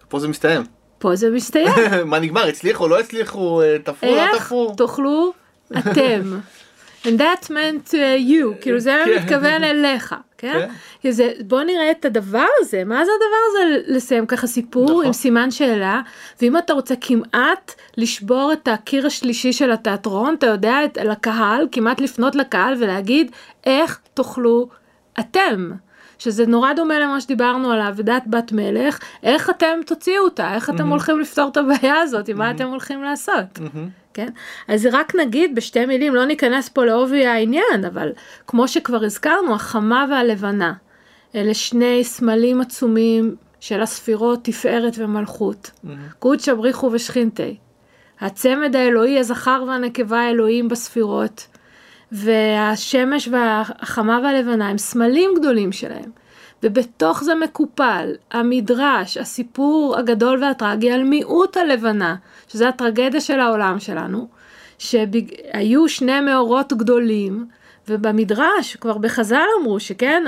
פה 0.09 0.19
זה 0.19 0.29
מסתיים. 0.29 0.63
פה 0.99 1.17
זה 1.17 1.31
מסתיים. 1.31 1.69
מה 2.05 2.19
נגמר? 2.19 2.47
הצליחו, 2.47 2.89
לא 2.89 3.01
הצליחו, 3.01 3.63
אה, 3.63 3.77
תפרו, 3.85 4.15
לא 4.15 4.39
תפרו? 4.39 4.69
איך 4.69 4.77
תוכלו 4.77 5.33
אתם? 5.79 6.39
And 7.05 7.19
that 7.19 7.51
meant 7.51 7.91
uh, 7.91 8.19
you, 8.29 8.61
כאילו 8.61 8.81
זה 8.81 8.95
היה 8.95 9.05
כן. 9.05 9.23
מתכוון 9.23 9.65
אליך, 9.65 10.15
כן? 10.53 10.69
כן. 11.01 11.11
זה, 11.11 11.33
בוא 11.47 11.63
נראה 11.63 11.91
את 11.91 12.05
הדבר 12.05 12.47
הזה, 12.59 12.85
מה 12.85 13.05
זה 13.05 13.11
הדבר 13.17 13.37
הזה 13.49 13.93
לסיים 13.95 14.27
ככה 14.27 14.47
סיפור 14.47 14.91
נכון. 14.91 15.07
עם 15.07 15.13
סימן 15.13 15.51
שאלה, 15.51 16.03
ואם 16.43 16.57
אתה 16.57 16.73
רוצה 16.73 16.95
כמעט 17.01 17.75
לשבור 17.97 18.53
את 18.53 18.69
הקיר 18.69 19.07
השלישי 19.07 19.53
של 19.53 19.73
התיאטרון, 19.73 20.35
אתה 20.35 20.47
יודע, 20.47 20.85
את, 20.85 20.99
לקהל, 21.05 21.69
כמעט 21.73 22.01
לפנות 22.01 22.35
לקהל 22.35 22.75
ולהגיד 22.81 23.31
איך 23.65 23.99
תאכלו 24.15 24.69
אתם. 25.21 25.71
שזה 26.19 26.47
נורא 26.47 26.73
דומה 26.73 26.99
למה 26.99 27.21
שדיברנו 27.21 27.71
על 27.71 27.81
עבודת 27.81 28.23
בת 28.27 28.53
מלך, 28.53 28.99
איך 29.23 29.51
אתם 29.51 29.81
תוציאו 29.87 30.25
אותה, 30.25 30.55
איך 30.55 30.71
אתם 30.71 30.79
mm-hmm. 30.79 30.91
הולכים 30.91 31.21
לפתור 31.21 31.49
את 31.49 31.57
הבעיה 31.57 32.01
הזאת, 32.01 32.29
mm-hmm. 32.29 32.35
מה 32.35 32.51
אתם 32.51 32.69
הולכים 32.69 33.03
לעשות, 33.03 33.59
mm-hmm. 33.59 34.04
כן? 34.15 34.29
אז 34.69 34.87
רק 34.93 35.15
נגיד 35.15 35.55
בשתי 35.55 35.87
מילים, 35.87 36.15
לא 36.15 36.25
ניכנס 36.25 36.69
פה 36.69 36.85
לעובי 36.85 37.27
העניין, 37.27 37.85
אבל 37.87 38.13
כמו 38.47 38.69
שכבר 38.69 39.05
הזכרנו, 39.05 39.55
החמה 39.55 40.07
והלבנה, 40.11 40.73
אלה 41.35 41.55
שני 41.55 42.05
סמלים 42.05 42.61
עצומים 42.61 43.37
של 43.61 43.83
הספירות 43.83 44.45
תפארת 44.45 44.95
ומלכות, 44.99 45.71
mm-hmm. 45.71 45.89
קודשא 46.19 46.55
בריחו 46.55 46.91
ושכינתי. 46.93 47.57
הצמד 48.21 48.77
האלוהי, 48.77 49.19
הזכר 49.19 49.65
והנקבה 49.69 50.21
האלוהים 50.21 50.69
בספירות. 50.69 51.47
והשמש 52.13 53.29
והחמה 53.29 54.21
והלבנה 54.23 54.69
הם 54.69 54.79
סמלים 54.79 55.31
גדולים 55.37 55.73
שלהם. 55.73 56.11
ובתוך 56.65 57.25
זה 57.25 57.35
מקופל 57.35 58.15
המדרש, 58.31 59.17
הסיפור 59.17 59.97
הגדול 59.99 60.45
והטרגי 60.45 60.91
על 60.91 61.03
מיעוט 61.03 61.57
הלבנה, 61.57 62.17
שזה 62.49 62.69
הטרגדיה 62.69 63.21
של 63.21 63.41
העולם 63.41 63.81
שלנו, 63.81 64.29
שהיו 64.79 65.89
שני 65.89 66.21
מאורות 66.21 66.73
גדולים, 66.73 67.47
ובמדרש, 67.89 68.77
כבר 68.77 68.99
בחז"ל 68.99 69.47
אמרו 69.61 69.81
שכן, 69.81 70.25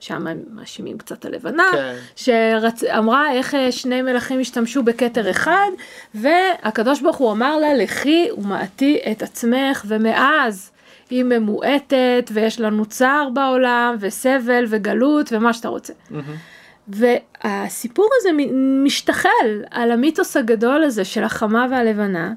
שם 0.00 0.26
הם 0.26 0.38
מאשימים 0.50 0.98
קצת 0.98 1.24
הלבנה, 1.24 1.64
כן. 1.72 1.94
שאמרה 2.16 3.32
איך 3.32 3.54
אה, 3.54 3.72
שני 3.72 4.02
מלכים 4.02 4.40
השתמשו 4.40 4.82
בכתר 4.82 5.30
אחד, 5.30 5.70
והקדוש 6.14 7.00
ברוך 7.00 7.16
הוא 7.16 7.32
אמר 7.32 7.56
לה, 7.56 7.74
לכי 7.74 8.28
ומעטי 8.38 8.98
את 9.10 9.22
עצמך, 9.22 9.84
ומאז 9.88 10.70
היא 11.10 11.24
ממועטת 11.24 12.30
ויש 12.32 12.60
לנו 12.60 12.86
צער 12.86 13.28
בעולם 13.34 13.96
וסבל 14.00 14.64
וגלות 14.68 15.32
ומה 15.32 15.52
שאתה 15.52 15.68
רוצה. 15.68 15.92
Mm-hmm. 15.92 17.04
הסיפור 17.42 18.10
הזה 18.20 18.30
משתחל 18.84 19.62
על 19.70 19.90
המיתוס 19.90 20.36
הגדול 20.36 20.84
הזה 20.84 21.04
של 21.04 21.24
החמה 21.24 21.66
והלבנה, 21.70 22.32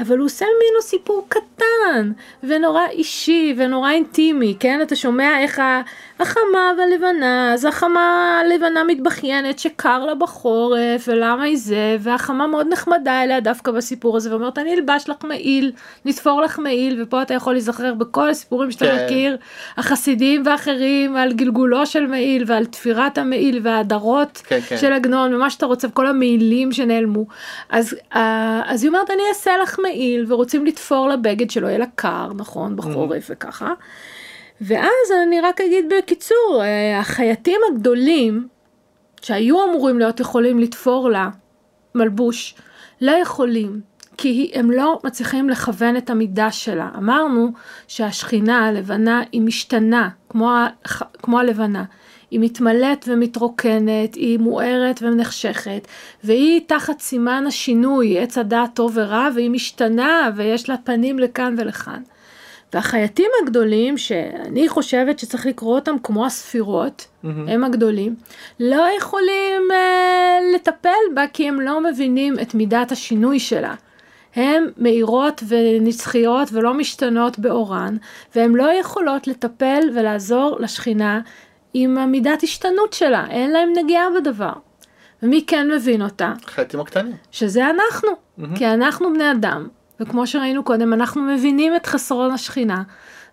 אבל 0.00 0.18
הוא 0.18 0.26
עושה 0.26 0.44
ממנו 0.44 0.82
סיפור 0.82 1.26
קטן 1.28 2.12
ונורא 2.42 2.86
אישי 2.90 3.54
ונורא 3.56 3.90
אינטימי, 3.90 4.56
כן? 4.60 4.82
אתה 4.82 4.96
שומע 4.96 5.40
איך 5.40 5.60
החמה 6.20 6.72
והלבנה, 6.78 7.52
אז 7.52 7.64
החמה 7.64 8.40
הלבנה 8.40 8.84
מתבכיינת 8.84 9.58
שקר 9.58 10.04
לה 10.06 10.14
בחורף 10.14 11.08
ולמה 11.08 11.42
היא 11.42 11.58
זה, 11.58 11.96
והחמה 12.00 12.46
מאוד 12.46 12.66
נחמדה 12.70 13.22
אליה 13.22 13.40
דווקא 13.40 13.72
בסיפור 13.72 14.16
הזה 14.16 14.30
ואומרת 14.30 14.58
אני 14.58 14.74
אלבש 14.74 15.04
לך 15.08 15.16
מעיל, 15.24 15.72
נתפור 16.04 16.42
לך 16.42 16.58
מעיל, 16.58 17.02
ופה 17.02 17.22
אתה 17.22 17.34
יכול 17.34 17.52
להיזכר 17.52 17.94
בכל 17.94 18.30
הסיפורים 18.30 18.70
שאתה 18.70 18.84
כן. 18.84 19.04
מכיר, 19.04 19.36
החסידים 19.76 20.42
ואחרים, 20.46 21.16
על 21.16 21.32
גלגולו 21.32 21.86
של 21.86 22.06
מעיל 22.06 22.44
ועל 22.46 22.66
תפירת 22.66 23.18
המעיל 23.18 23.60
וההדרות 23.62 24.42
כן, 24.46 24.60
כן. 24.68 24.76
של 24.76 24.92
עגנון 24.92 25.34
ומה 25.34 25.50
שאתה 25.50 25.66
רוצה 25.66 25.88
וכל 25.88 26.06
המעילים 26.06 26.72
שנעלמו. 26.72 27.24
אז, 27.68 27.96
אה, 28.14 28.62
אז 28.66 28.82
היא 28.82 28.88
אומרת 28.88 29.10
אני 29.10 29.22
אעשה 29.28 29.50
לך 29.62 29.78
מעיל 29.84 30.24
ורוצים 30.28 30.66
לתפור 30.66 31.08
לבגד 31.08 31.50
שלא 31.50 31.66
יהיה 31.66 31.78
לה 31.78 31.86
קר, 31.94 32.28
נכון, 32.36 32.76
בחורף 32.76 33.30
mm. 33.30 33.32
וככה. 33.32 33.72
ואז 34.60 35.12
אני 35.26 35.40
רק 35.40 35.60
אגיד 35.60 35.92
בקיצור, 35.98 36.60
אה, 36.62 36.98
החייטים 36.98 37.60
הגדולים 37.72 38.48
שהיו 39.22 39.64
אמורים 39.64 39.98
להיות 39.98 40.20
יכולים 40.20 40.58
לתפור 40.58 41.10
לה 41.10 41.28
מלבוש, 41.94 42.54
לא 43.00 43.10
יכולים, 43.10 43.80
כי 44.16 44.50
הם 44.54 44.70
לא 44.70 45.00
מצליחים 45.04 45.50
לכוון 45.50 45.96
את 45.96 46.10
המידה 46.10 46.50
שלה. 46.50 46.88
אמרנו 46.96 47.48
שהשכינה 47.88 48.66
הלבנה 48.66 49.22
היא 49.32 49.40
משתנה, 49.40 50.08
כמו, 50.28 50.50
ה, 50.50 50.66
כמו 51.22 51.38
הלבנה. 51.38 51.84
היא 52.30 52.40
מתמלאת 52.40 53.04
ומתרוקנת, 53.08 54.14
היא 54.14 54.38
מוארת 54.38 55.02
ונחשכת, 55.02 55.88
והיא 56.24 56.60
תחת 56.66 57.00
סימן 57.00 57.44
השינוי, 57.46 58.18
עץ 58.18 58.38
הדעת 58.38 58.70
טוב 58.74 58.92
ורע, 58.94 59.28
והיא 59.34 59.50
משתנה 59.50 60.30
ויש 60.36 60.68
לה 60.68 60.76
פנים 60.84 61.18
לכאן 61.18 61.54
ולכאן. 61.58 62.02
והחייטים 62.74 63.30
הגדולים, 63.42 63.98
שאני 63.98 64.68
חושבת 64.68 65.18
שצריך 65.18 65.46
לקרוא 65.46 65.74
אותם 65.74 65.96
כמו 66.02 66.26
הספירות, 66.26 67.06
mm-hmm. 67.06 67.28
הם 67.28 67.64
הגדולים, 67.64 68.14
לא 68.60 68.86
יכולים 68.98 69.62
uh, 69.70 70.54
לטפל 70.54 71.14
בה 71.14 71.26
כי 71.32 71.48
הם 71.48 71.60
לא 71.60 71.80
מבינים 71.80 72.34
את 72.42 72.54
מידת 72.54 72.92
השינוי 72.92 73.40
שלה. 73.40 73.74
הן 74.34 74.64
מאירות 74.78 75.42
ונצחיות 75.48 76.48
ולא 76.52 76.74
משתנות 76.74 77.38
באורן, 77.38 77.96
והן 78.34 78.52
לא 78.52 78.72
יכולות 78.80 79.26
לטפל 79.26 79.80
ולעזור 79.94 80.56
לשכינה 80.60 81.20
עם 81.74 81.98
המידת 81.98 82.42
השתנות 82.42 82.92
שלה, 82.92 83.24
אין 83.30 83.50
להם 83.50 83.72
נגיעה 83.76 84.06
בדבר. 84.16 84.52
ומי 85.22 85.44
כן 85.46 85.70
מבין 85.70 86.02
אותה? 86.02 86.32
החייטים 86.44 86.80
הקטנים. 86.80 87.12
שזה 87.30 87.70
אנחנו, 87.70 88.08
mm-hmm. 88.08 88.58
כי 88.58 88.66
אנחנו 88.66 89.12
בני 89.14 89.30
אדם, 89.30 89.68
וכמו 90.00 90.26
שראינו 90.26 90.64
קודם, 90.64 90.92
אנחנו 90.92 91.22
מבינים 91.22 91.76
את 91.76 91.86
חסרון 91.86 92.30
השכינה, 92.30 92.82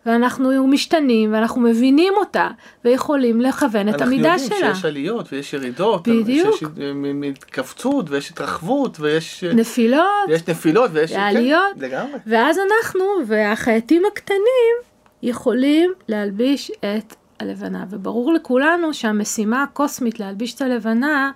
ואנחנו 0.06 0.68
משתנים, 0.68 1.34
ואנחנו 1.34 1.62
מבינים 1.62 2.14
אותה, 2.18 2.50
ויכולים 2.86 3.42
לכוון 3.42 3.90
את 3.90 4.02
המידה 4.02 4.40
שלה. 4.40 4.48
אנחנו 4.48 4.56
יודעים 4.56 4.76
שיש 4.76 4.86
עליות 4.86 5.34
ויש 5.34 5.54
ירידות, 5.54 6.08
בדיוק. 6.08 6.56
שיש 6.56 6.70
התכווצות 7.38 8.10
ויש 8.10 8.32
התרחבות 8.32 9.00
ויש 9.00 9.44
נפילות, 9.44 10.06
ויש 10.28 10.48
נפילות 10.48 10.92
ויש 10.94 11.12
עליות, 11.12 11.74
כן, 11.76 11.86
לגמרי. 11.86 12.20
ואז 12.28 12.58
אנחנו 12.58 13.04
והחייטים 13.28 14.04
הקטנים 14.12 14.76
יכולים 15.24 15.94
להלביש 16.08 16.72
את 16.80 17.16
הלבנה, 17.42 17.86
וברור 17.90 18.34
לכולנו 18.34 18.94
שהמשימה 18.94 19.64
הקוסמית 19.64 20.20
להלביש 20.20 20.54
את 20.54 20.62
הלבנה 20.62 21.32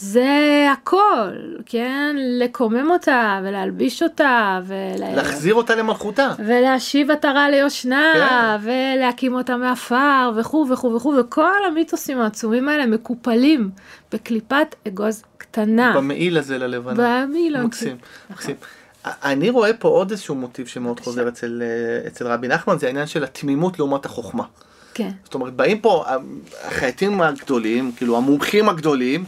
זה 0.00 0.66
הכל, 0.72 1.32
כן? 1.66 2.16
לקומם 2.18 2.90
אותה 2.90 3.40
ולהלביש 3.44 4.02
אותה 4.02 4.60
ול... 4.64 5.14
להחזיר 5.14 5.54
אותה 5.54 5.74
למלכותה. 5.74 6.32
ולהשיב 6.38 7.10
עטרה 7.10 7.50
ליושנה 7.50 8.12
כן. 8.14 8.70
ולהקים 8.70 9.34
אותה 9.34 9.56
מעפר 9.56 10.32
וכו' 10.36 10.66
וכו' 10.70 10.94
וכו' 10.94 11.14
וכל 11.20 11.66
המיתוסים 11.66 12.20
העצומים 12.20 12.68
האלה 12.68 12.86
מקופלים 12.86 13.70
בקליפת 14.12 14.74
אגוז 14.88 15.22
קטנה. 15.38 15.92
במעיל 15.96 16.38
הזה 16.38 16.58
ללבנה. 16.58 17.24
במעיל. 17.26 17.56
הזה. 17.56 17.66
מקסים, 17.66 17.96
מקסים. 18.30 18.56
אני 19.04 19.50
רואה 19.50 19.72
פה 19.72 19.88
עוד 19.88 20.10
איזשהו 20.10 20.34
מוטיב 20.34 20.66
שמאוד 20.66 21.00
חוזר 21.00 21.28
אצל, 21.28 21.62
אה, 21.62 22.06
אצל 22.06 22.26
רבי 22.26 22.48
נחמן, 22.48 22.78
זה 22.78 22.86
העניין 22.86 23.06
של 23.06 23.24
התמימות 23.24 23.78
לעומת 23.78 24.04
החוכמה. 24.04 24.44
כן. 24.98 25.10
זאת 25.24 25.34
אומרת, 25.34 25.54
באים 25.54 25.78
פה 25.80 26.04
החייטים 26.64 27.20
הגדולים, 27.20 27.92
כאילו 27.96 28.16
המומחים 28.16 28.68
הגדולים, 28.68 29.24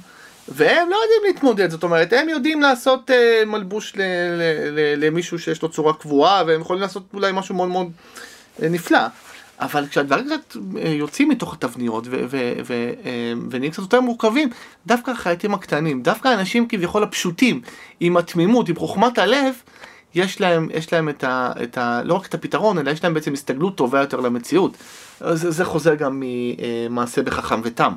והם 0.49 0.91
לא 0.91 0.97
יודעים 0.97 1.21
להתמודד, 1.27 1.71
זאת 1.71 1.83
אומרת, 1.83 2.13
הם 2.13 2.29
יודעים 2.29 2.61
לעשות 2.61 3.11
uh, 3.11 3.47
מלבוש 3.47 3.93
ל, 3.97 4.01
ל, 4.03 4.43
ל, 4.71 5.07
למישהו 5.07 5.39
שיש 5.39 5.63
לו 5.63 5.69
צורה 5.69 5.93
קבועה, 5.93 6.43
והם 6.47 6.61
יכולים 6.61 6.83
לעשות 6.83 7.03
אולי 7.15 7.33
משהו 7.35 7.55
מאוד 7.55 7.69
מאוד 7.69 7.87
uh, 7.87 8.65
נפלא. 8.65 8.99
אבל 9.61 9.87
כשהדברים 9.87 10.27
קצת 10.27 10.57
uh, 10.57 10.79
יוצאים 10.89 11.29
מתוך 11.29 11.55
התבניות 11.55 12.07
ונהיים 13.51 13.73
קצת 13.73 13.83
יותר 13.83 14.01
מורכבים, 14.01 14.49
דווקא 14.87 15.11
החייטים 15.11 15.55
הקטנים, 15.55 16.03
דווקא 16.03 16.29
האנשים 16.29 16.69
כביכול 16.69 17.03
הפשוטים, 17.03 17.61
עם 18.01 18.17
התמימות, 18.17 18.69
עם 18.69 18.77
חוכמת 18.77 19.19
הלב, 19.19 19.55
יש 20.15 20.41
להם, 20.41 20.69
יש 20.75 20.93
להם 20.93 21.09
את 21.09 21.25
ה, 21.25 21.53
את 21.63 21.79
ה... 21.79 22.03
לא 22.05 22.15
רק 22.15 22.27
את 22.27 22.35
הפתרון, 22.35 22.79
אלא 22.79 22.91
יש 22.91 23.05
להם 23.05 23.15
בעצם 23.15 23.33
הסתגלות 23.33 23.77
טובה 23.77 24.01
יותר 24.01 24.21
למציאות. 24.21 24.77
זה, 25.33 25.51
זה 25.51 25.65
חוזר 25.65 25.95
גם 25.95 26.23
ממעשה 26.23 27.23
בחכם 27.23 27.61
ותם. 27.65 27.93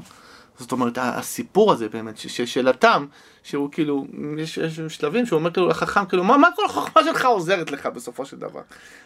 זאת 0.60 0.72
אומרת, 0.72 0.98
הסיפור 1.02 1.72
הזה 1.72 1.90
באמת, 1.90 2.18
של 2.46 2.68
התם, 2.68 3.06
שהוא 3.44 3.70
כאילו, 3.72 4.06
יש, 4.38 4.58
יש 4.58 4.80
שלבים 4.88 5.26
שהוא 5.26 5.40
אומר 5.40 5.52
כאילו 5.52 5.68
לחכם, 5.68 6.06
כאילו, 6.06 6.24
מה, 6.24 6.38
מה 6.38 6.48
כל 6.56 6.66
החוכמה 6.66 7.04
שלך 7.04 7.26
עוזרת 7.26 7.72
לך 7.72 7.86
בסופו 7.86 8.26
של 8.26 8.38
דבר? 8.38 8.62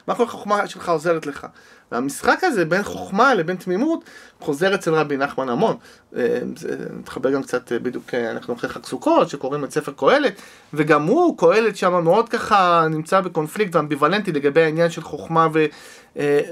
מה 0.08 0.16
כל 0.16 0.24
החוכמה 0.24 0.68
שלך 0.68 0.90
עוזרת 0.90 1.26
לך? 1.26 1.48
והמשחק 1.92 2.40
הזה 2.44 2.66
בין 2.66 2.84
חוכמה 2.84 3.34
לבין 3.34 3.56
תמימות 3.56 4.04
חוזר 4.40 4.76
אצל 4.76 4.94
רבי 4.94 5.18
נחמן 5.18 5.50
המון. 5.50 5.76
אה, 6.16 6.40
זה 6.56 6.78
מתחבר 7.00 7.32
גם 7.32 7.44
קצת 7.44 7.72
אה, 7.72 7.80
בדיוק, 7.80 8.14
אה, 8.14 8.32
אנחנו 8.32 8.54
אחרי 8.54 8.70
חג 8.70 8.86
סוכות, 8.86 9.30
שקוראים 9.30 9.64
את 9.64 9.72
ספר 9.72 9.92
קהלת, 9.92 10.42
וגם 10.74 11.04
הוא, 11.04 11.38
קהלת 11.38 11.78
שם 11.78 12.04
מאוד 12.04 12.30
ככה 12.30 12.88
נמצא 12.90 13.22
בקונפליקט 13.22 13.76
ואמביוולנטי 13.76 14.32
לגבי 14.32 14.62
העניין 14.62 14.90
של 14.90 15.02
חוכמה 15.02 15.48
ו, 15.54 15.66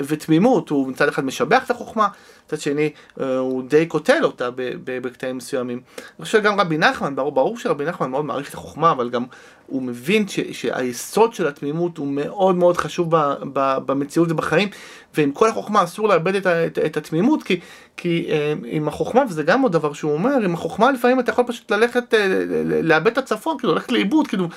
ותמימות. 0.07 0.69
הוא 0.69 0.87
מצד 0.87 1.07
אחד 1.07 1.25
משבח 1.25 1.65
את 1.65 1.71
החוכמה, 1.71 2.07
מצד 2.45 2.59
שני 2.59 2.89
הוא 3.17 3.63
די 3.69 3.85
קוטל 3.85 4.23
אותה 4.23 4.49
בקטעים 4.83 5.37
מסוימים. 5.37 5.81
אני 5.97 6.25
חושב 6.25 6.39
שגם 6.39 6.59
רבי 6.59 6.77
נחמן, 6.77 7.15
ברור, 7.15 7.31
ברור 7.31 7.57
שרבי 7.75 7.89
נחמן 7.89 8.11
מאוד 8.11 8.25
מעריך 8.25 8.49
את 8.49 8.53
החוכמה, 8.53 8.91
אבל 8.91 9.09
גם 9.09 9.25
הוא 9.67 9.81
מבין 9.81 10.27
ש, 10.27 10.39
שהיסוד 10.39 11.33
של 11.33 11.47
התמימות 11.47 11.97
הוא 11.97 12.07
מאוד 12.07 12.55
מאוד 12.55 12.77
חשוב 12.77 13.15
ב, 13.15 13.33
ב, 13.53 13.77
במציאות 13.85 14.31
ובחיים, 14.31 14.69
ועם 15.13 15.31
כל 15.31 15.49
החוכמה 15.49 15.83
אסור 15.83 16.07
לאבד 16.07 16.35
את, 16.35 16.47
את, 16.47 16.79
את 16.85 16.97
התמימות, 16.97 17.43
כי, 17.43 17.59
כי 17.97 18.27
אה, 18.29 18.53
עם 18.65 18.87
החוכמה, 18.87 19.23
וזה 19.29 19.43
גם 19.43 19.61
עוד 19.61 19.71
דבר 19.71 19.93
שהוא 19.93 20.13
אומר, 20.13 20.35
עם 20.43 20.53
החוכמה 20.53 20.91
לפעמים 20.91 21.19
אתה 21.19 21.31
יכול 21.31 21.43
פשוט 21.47 21.71
ללכת, 21.71 22.13
אה, 22.13 22.43
לאבד 22.83 23.11
את 23.11 23.17
הצפון, 23.17 23.57
כאילו 23.57 23.73
ללכת 23.73 23.91
לאיבוד, 23.91 24.27
כאילו, 24.27 24.47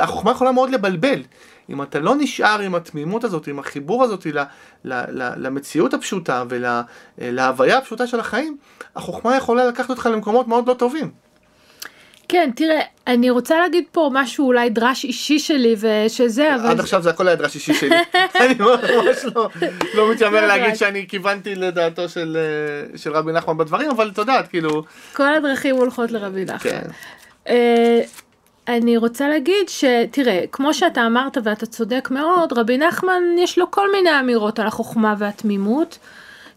החוכמה 0.00 0.30
יכולה 0.30 0.52
מאוד 0.52 0.70
לבלבל. 0.70 1.22
אם 1.70 1.82
אתה 1.82 1.98
לא 1.98 2.14
נשאר 2.18 2.60
עם 2.60 2.74
התמימות 2.74 3.24
הזאת, 3.24 3.46
עם 3.46 3.58
החיבור 3.58 4.04
הזאת 4.04 4.26
ל, 4.26 4.38
ל, 4.84 4.92
ל, 4.92 5.32
למציאות 5.36 5.94
הפשוטה 5.94 6.44
ולהוויה 6.48 7.74
אה, 7.74 7.78
הפשוטה 7.78 8.06
של 8.06 8.20
החיים, 8.20 8.56
החוכמה 8.96 9.36
יכולה 9.36 9.66
לקחת 9.66 9.90
אותך 9.90 10.08
למקומות 10.12 10.48
מאוד 10.48 10.68
לא 10.68 10.74
טובים. 10.74 11.27
כן, 12.28 12.50
תראה, 12.56 12.80
אני 13.06 13.30
רוצה 13.30 13.58
להגיד 13.58 13.84
פה 13.92 14.10
משהו 14.12 14.46
אולי 14.46 14.70
דרש 14.70 15.04
אישי 15.04 15.38
שלי 15.38 15.76
ושזה, 15.78 16.54
אבל... 16.54 16.66
עד 16.66 16.80
עכשיו 16.80 17.02
זה 17.02 17.10
הכל 17.10 17.28
היה 17.28 17.36
דרש 17.36 17.54
אישי 17.54 17.74
שלי. 17.74 17.96
אני 18.40 18.54
ממש 18.54 19.24
לא, 19.34 19.48
לא 19.94 20.12
מתיימר 20.12 20.46
להגיד 20.46 20.74
שאני 20.74 21.06
כיוונתי 21.08 21.54
לדעתו 21.54 22.08
של, 22.08 22.36
אה, 22.36 22.98
של 22.98 23.12
רבי 23.12 23.32
נחמן 23.32 23.56
בדברים, 23.58 23.90
אבל 23.90 24.08
את 24.08 24.18
יודעת, 24.18 24.48
כאילו... 24.48 24.82
כל 25.12 25.34
הדרכים 25.34 25.76
הולכות 25.76 26.10
לרבי 26.10 26.44
נחמן. 26.44 26.70
כן. 26.70 26.86
Uh, 27.46 27.50
אני 28.68 28.96
רוצה 28.96 29.28
להגיד 29.28 29.68
שתראה, 29.68 30.44
כמו 30.52 30.74
שאתה 30.74 31.06
אמרת 31.06 31.38
ואתה 31.44 31.66
צודק 31.66 32.08
מאוד, 32.10 32.52
רבי 32.52 32.78
נחמן 32.78 33.22
יש 33.38 33.58
לו 33.58 33.70
כל 33.70 33.92
מיני 33.92 34.20
אמירות 34.20 34.58
על 34.58 34.66
החוכמה 34.66 35.14
והתמימות. 35.18 35.98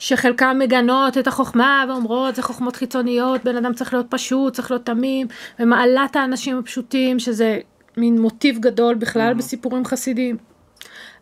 שחלקם 0.02 0.56
מגנות 0.60 1.18
את 1.18 1.28
החוכמה 1.28 1.86
ואומרות 1.90 2.36
זה 2.36 2.42
חוכמות 2.42 2.76
חיצוניות, 2.76 3.44
בן 3.44 3.58
אדם 3.58 3.74
צריך 3.74 3.94
להיות 3.94 4.06
פשוט, 4.10 4.54
צריך 4.54 4.72
להיות 4.72 4.86
תמים, 4.86 5.28
ומעלת 5.60 6.16
האנשים 6.16 6.58
הפשוטים, 6.58 7.20
שזה 7.20 7.60
מין 7.98 8.22
מוטיב 8.22 8.60
גדול 8.60 8.96
בכלל 8.96 9.32
mm-hmm. 9.32 9.38
בסיפורים 9.38 9.86
חסידיים. 9.86 10.38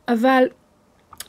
אבל 0.08 0.44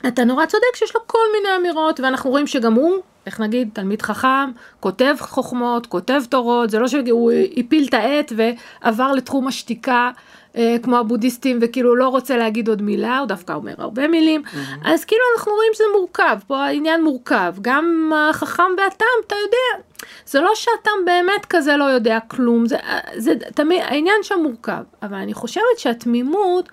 אתה 0.07 0.23
נורא 0.23 0.45
צודק 0.45 0.75
שיש 0.75 0.95
לו 0.95 1.01
כל 1.07 1.17
מיני 1.33 1.55
אמירות, 1.57 1.99
ואנחנו 1.99 2.29
רואים 2.29 2.47
שגם 2.47 2.73
הוא, 2.73 2.97
איך 3.25 3.39
נגיד, 3.39 3.69
תלמיד 3.73 4.01
חכם, 4.01 4.51
כותב 4.79 5.15
חוכמות, 5.19 5.85
כותב 5.85 6.21
תורות, 6.29 6.69
זה 6.69 6.79
לא 6.79 6.87
שהוא 6.87 7.31
הפיל 7.57 7.85
את 7.89 7.93
העט 7.93 8.31
ועבר 8.35 9.11
לתחום 9.11 9.47
השתיקה. 9.47 10.11
אה, 10.55 10.75
כמו 10.83 10.97
הבודהיסטים 10.97 11.59
וכאילו 11.61 11.95
לא 11.95 12.07
רוצה 12.07 12.37
להגיד 12.37 12.67
עוד 12.67 12.81
מילה, 12.81 13.19
הוא 13.19 13.27
דווקא 13.27 13.53
אומר 13.53 13.73
הרבה 13.77 14.07
מילים, 14.07 14.43
mm-hmm. 14.45 14.85
אז 14.85 15.05
כאילו 15.05 15.21
אנחנו 15.37 15.51
רואים 15.51 15.71
שזה 15.73 15.83
מורכב, 15.97 16.37
פה 16.47 16.57
העניין 16.63 17.03
מורכב, 17.03 17.55
גם 17.61 18.11
החכם 18.15 18.63
והתם, 18.77 19.05
אתה 19.27 19.35
יודע, 19.35 19.83
זה 20.25 20.39
לא 20.41 20.51
שהתם 20.55 21.05
באמת 21.05 21.45
כזה 21.49 21.77
לא 21.77 21.83
יודע 21.83 22.19
כלום, 22.27 22.65
זה, 22.65 22.77
זה 23.15 23.33
תמיד, 23.55 23.81
העניין 23.81 24.17
שם 24.23 24.39
מורכב, 24.43 24.83
אבל 25.01 25.17
אני 25.17 25.33
חושבת 25.33 25.77
שהתמימות, 25.77 26.69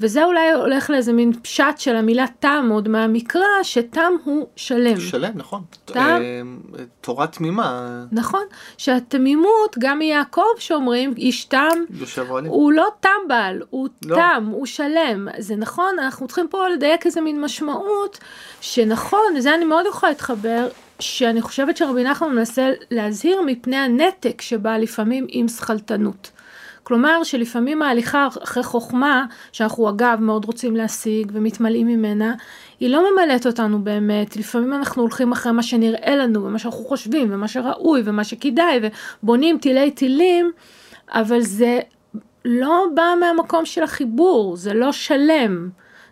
וזה 0.00 0.24
אולי 0.24 0.52
הולך 0.52 0.90
לאיזה 0.90 1.12
מין 1.12 1.32
פשט 1.32 1.78
של 1.78 1.96
המילה 1.96 2.24
תם 2.38 2.68
עוד 2.72 2.88
מהמקרא, 2.88 3.62
שתם 3.62 4.12
הוא 4.24 4.46
שלם. 4.56 5.00
שלם, 5.00 5.32
נכון. 5.34 5.62
תם. 5.84 5.98
אה, 5.98 6.40
תורה 7.00 7.26
תמימה. 7.26 8.04
נכון, 8.12 8.42
שהתמימות, 8.78 9.76
גם 9.78 9.98
מיעקב 9.98 10.42
שאומרים, 10.58 11.14
איש 11.16 11.44
תם, 11.44 11.68
הוא 12.46 12.72
לא 12.72 12.88
טמבל, 13.00 13.62
הוא 13.70 13.88
לא. 14.04 14.16
תם, 14.16 14.48
הוא 14.52 14.66
שלם. 14.66 15.28
זה 15.38 15.56
נכון, 15.56 15.98
אנחנו 15.98 16.26
צריכים 16.26 16.48
פה 16.48 16.68
לדייק 16.68 17.06
איזה 17.06 17.20
מין 17.20 17.40
משמעות, 17.40 18.18
שנכון, 18.60 19.34
לזה 19.36 19.54
אני 19.54 19.64
מאוד 19.64 19.86
יכולה 19.86 20.12
להתחבר, 20.12 20.68
שאני 21.00 21.42
חושבת 21.42 21.76
שרבי 21.76 22.04
נחמן 22.04 22.34
מנסה 22.34 22.72
להזהיר 22.90 23.42
מפני 23.46 23.76
הנתק 23.76 24.40
שבא 24.40 24.76
לפעמים 24.76 25.26
עם 25.28 25.48
שכלתנות. 25.48 26.30
כלומר 26.84 27.24
שלפעמים 27.24 27.82
ההליכה 27.82 28.28
אחרי 28.42 28.62
חוכמה, 28.62 29.26
שאנחנו 29.52 29.88
אגב 29.88 30.18
מאוד 30.20 30.44
רוצים 30.44 30.76
להשיג 30.76 31.32
ומתמלאים 31.34 31.86
ממנה, 31.86 32.34
היא 32.80 32.90
לא 32.90 33.12
ממלאת 33.12 33.46
אותנו 33.46 33.84
באמת, 33.84 34.36
לפעמים 34.36 34.72
אנחנו 34.72 35.02
הולכים 35.02 35.32
אחרי 35.32 35.52
מה 35.52 35.62
שנראה 35.62 36.16
לנו 36.16 36.44
ומה 36.44 36.58
שאנחנו 36.58 36.84
חושבים 36.84 37.28
ומה 37.30 37.48
שראוי 37.48 38.02
ומה 38.04 38.24
שכדאי 38.24 38.80
ובונים 39.22 39.58
תילי 39.58 39.90
תילים, 39.90 40.52
אבל 41.08 41.40
זה 41.40 41.80
לא 42.44 42.84
בא 42.94 43.14
מהמקום 43.20 43.66
של 43.66 43.82
החיבור, 43.82 44.56
זה 44.56 44.74
לא 44.74 44.92
שלם, 44.92 45.68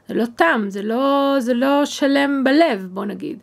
זה 0.09 0.15
לא 0.15 0.25
תם, 0.37 0.65
זה 0.69 0.83
לא, 0.83 1.37
זה 1.39 1.55
לא 1.55 1.85
שלם 1.85 2.45
בלב 2.45 2.89
בוא 2.91 3.05
נגיד. 3.05 3.39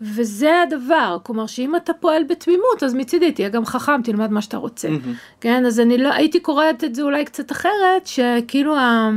וזה 0.00 0.62
הדבר, 0.62 1.18
כלומר 1.22 1.46
שאם 1.46 1.76
אתה 1.76 1.92
פועל 1.92 2.24
בתמימות 2.24 2.82
אז 2.82 2.94
מצידי 2.94 3.32
תהיה 3.32 3.48
גם 3.48 3.66
חכם, 3.66 4.02
תלמד 4.02 4.30
מה 4.30 4.42
שאתה 4.42 4.56
רוצה, 4.56 4.88
mm-hmm. 4.88 5.40
כן, 5.40 5.66
אז 5.66 5.80
אני 5.80 5.98
לא, 5.98 6.12
הייתי 6.12 6.40
קוראת 6.40 6.84
את 6.84 6.94
זה 6.94 7.02
אולי 7.02 7.24
קצת 7.24 7.52
אחרת, 7.52 8.06
שכאילו 8.06 8.76
ה... 8.76 9.10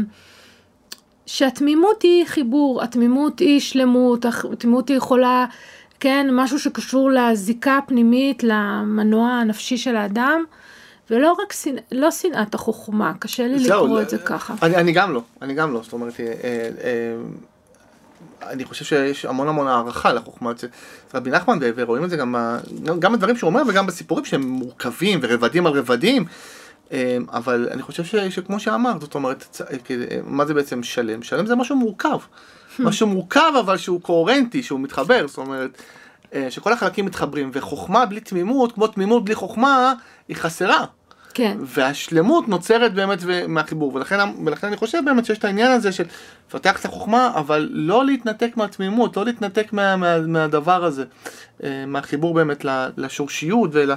שהתמימות 1.25 2.01
היא 2.01 2.25
חיבור, 2.25 2.83
התמימות 2.83 3.39
היא 3.39 3.59
שלמות, 3.59 4.25
התמימות 4.25 4.89
היא 4.89 4.97
יכולה, 4.97 5.45
כן, 5.99 6.27
משהו 6.31 6.59
שקשור 6.59 7.11
לזיקה 7.11 7.77
הפנימית, 7.77 8.43
למנוע 8.43 9.29
הנפשי 9.29 9.77
של 9.77 9.95
האדם. 9.95 10.43
ולא 11.09 11.31
רק 11.31 11.53
שנא, 11.53 11.81
לא 11.91 12.11
שנאת 12.11 12.53
החוכמה, 12.53 13.13
קשה 13.19 13.47
לי 13.47 13.59
לקרוא 13.59 13.87
לא, 13.87 14.01
את 14.01 14.09
זה 14.09 14.17
ככה. 14.17 14.53
אני, 14.61 14.75
אני 14.75 14.91
גם 14.91 15.13
לא, 15.13 15.21
אני 15.41 15.53
גם 15.53 15.73
לא, 15.73 15.81
זאת 15.83 15.93
אומרת, 15.93 16.19
אה, 16.19 16.25
אה, 16.25 17.15
אני 18.41 18.65
חושב 18.65 18.85
שיש 18.85 19.25
המון 19.25 19.47
המון 19.47 19.67
הערכה 19.67 20.13
לחוכמה 20.13 20.51
של 20.57 20.67
רבי 21.13 21.29
נחמן, 21.29 21.59
ורואים 21.75 22.03
את 22.03 22.09
זה 22.09 22.17
גם, 22.17 22.35
גם 22.99 23.13
בדברים 23.13 23.37
שהוא 23.37 23.47
אומר 23.47 23.61
וגם 23.67 23.87
בסיפורים 23.87 24.25
שהם 24.25 24.41
מורכבים 24.41 25.19
ורבדים 25.21 25.67
על 25.67 25.73
רבדים, 25.73 26.25
אמ, 26.91 26.97
אבל 27.31 27.67
אני 27.71 27.81
חושב 27.81 28.03
ש, 28.03 28.15
שכמו 28.15 28.59
שאמרת, 28.59 29.01
זאת 29.01 29.15
אומרת, 29.15 29.61
מה 30.23 30.45
זה 30.45 30.53
בעצם 30.53 30.83
שלם? 30.83 31.23
שלם 31.23 31.45
זה 31.45 31.55
משהו 31.55 31.75
מורכב. 31.75 32.17
משהו 32.79 33.07
מורכב 33.07 33.51
אבל 33.59 33.77
שהוא 33.77 34.01
קוהרנטי, 34.01 34.63
שהוא 34.63 34.79
מתחבר, 34.79 35.27
זאת 35.27 35.37
אומרת, 35.37 35.81
אה, 36.33 36.51
שכל 36.51 36.73
החלקים 36.73 37.05
מתחברים, 37.05 37.51
וחוכמה 37.53 38.05
בלי 38.05 38.19
תמימות, 38.19 38.71
כמו 38.71 38.87
תמימות 38.87 39.25
בלי 39.25 39.35
חוכמה, 39.35 39.93
היא 40.27 40.35
חסרה. 40.35 40.85
כן. 41.39 41.57
והשלמות 41.61 42.47
נוצרת 42.47 42.93
באמת 42.93 43.19
מהחיבור, 43.47 43.95
ולכן, 43.95 44.17
ולכן 44.45 44.67
אני 44.67 44.77
חושב 44.77 44.97
באמת 45.05 45.25
שיש 45.25 45.37
את 45.37 45.45
העניין 45.45 45.71
הזה 45.71 45.91
של 45.91 46.03
לפתח 46.49 46.79
את 46.79 46.85
החוכמה, 46.85 47.31
אבל 47.35 47.69
לא 47.71 48.05
להתנתק 48.05 48.57
מהתמימות, 48.57 49.17
לא 49.17 49.25
להתנתק 49.25 49.73
מה, 49.73 49.95
מה, 49.95 50.19
מהדבר 50.19 50.85
הזה, 50.85 51.03
אה, 51.63 51.85
מהחיבור 51.87 52.33
באמת 52.33 52.65
לשורשיות 52.97 53.69
ול, 53.73 53.91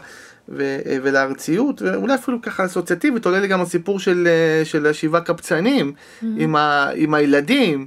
ו, 0.49 0.79
ולארציות, 1.03 1.83
ואולי 1.83 2.15
אפילו 2.15 2.43
ככה 2.43 2.65
אסוציאטיבית, 2.65 3.27
עולה 3.27 3.41
לי 3.41 3.49
גם 3.49 3.61
הסיפור 3.61 3.99
של, 4.01 4.29
אה, 4.31 4.65
של 4.65 4.93
שבעה 4.93 5.21
קבצנים 5.21 5.93
mm-hmm. 5.93 6.27
עם, 6.39 6.57
ה, 6.57 6.89
עם 6.95 7.15
הילדים. 7.15 7.87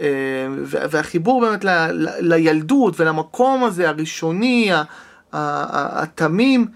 אה, 0.00 0.06
והחיבור 0.68 1.40
באמת 1.40 1.64
ל, 1.64 1.68
ל, 1.92 2.34
לילדות 2.34 3.00
ולמקום 3.00 3.64
הזה 3.64 3.88
הראשוני, 3.88 4.70
התמים, 5.32 6.66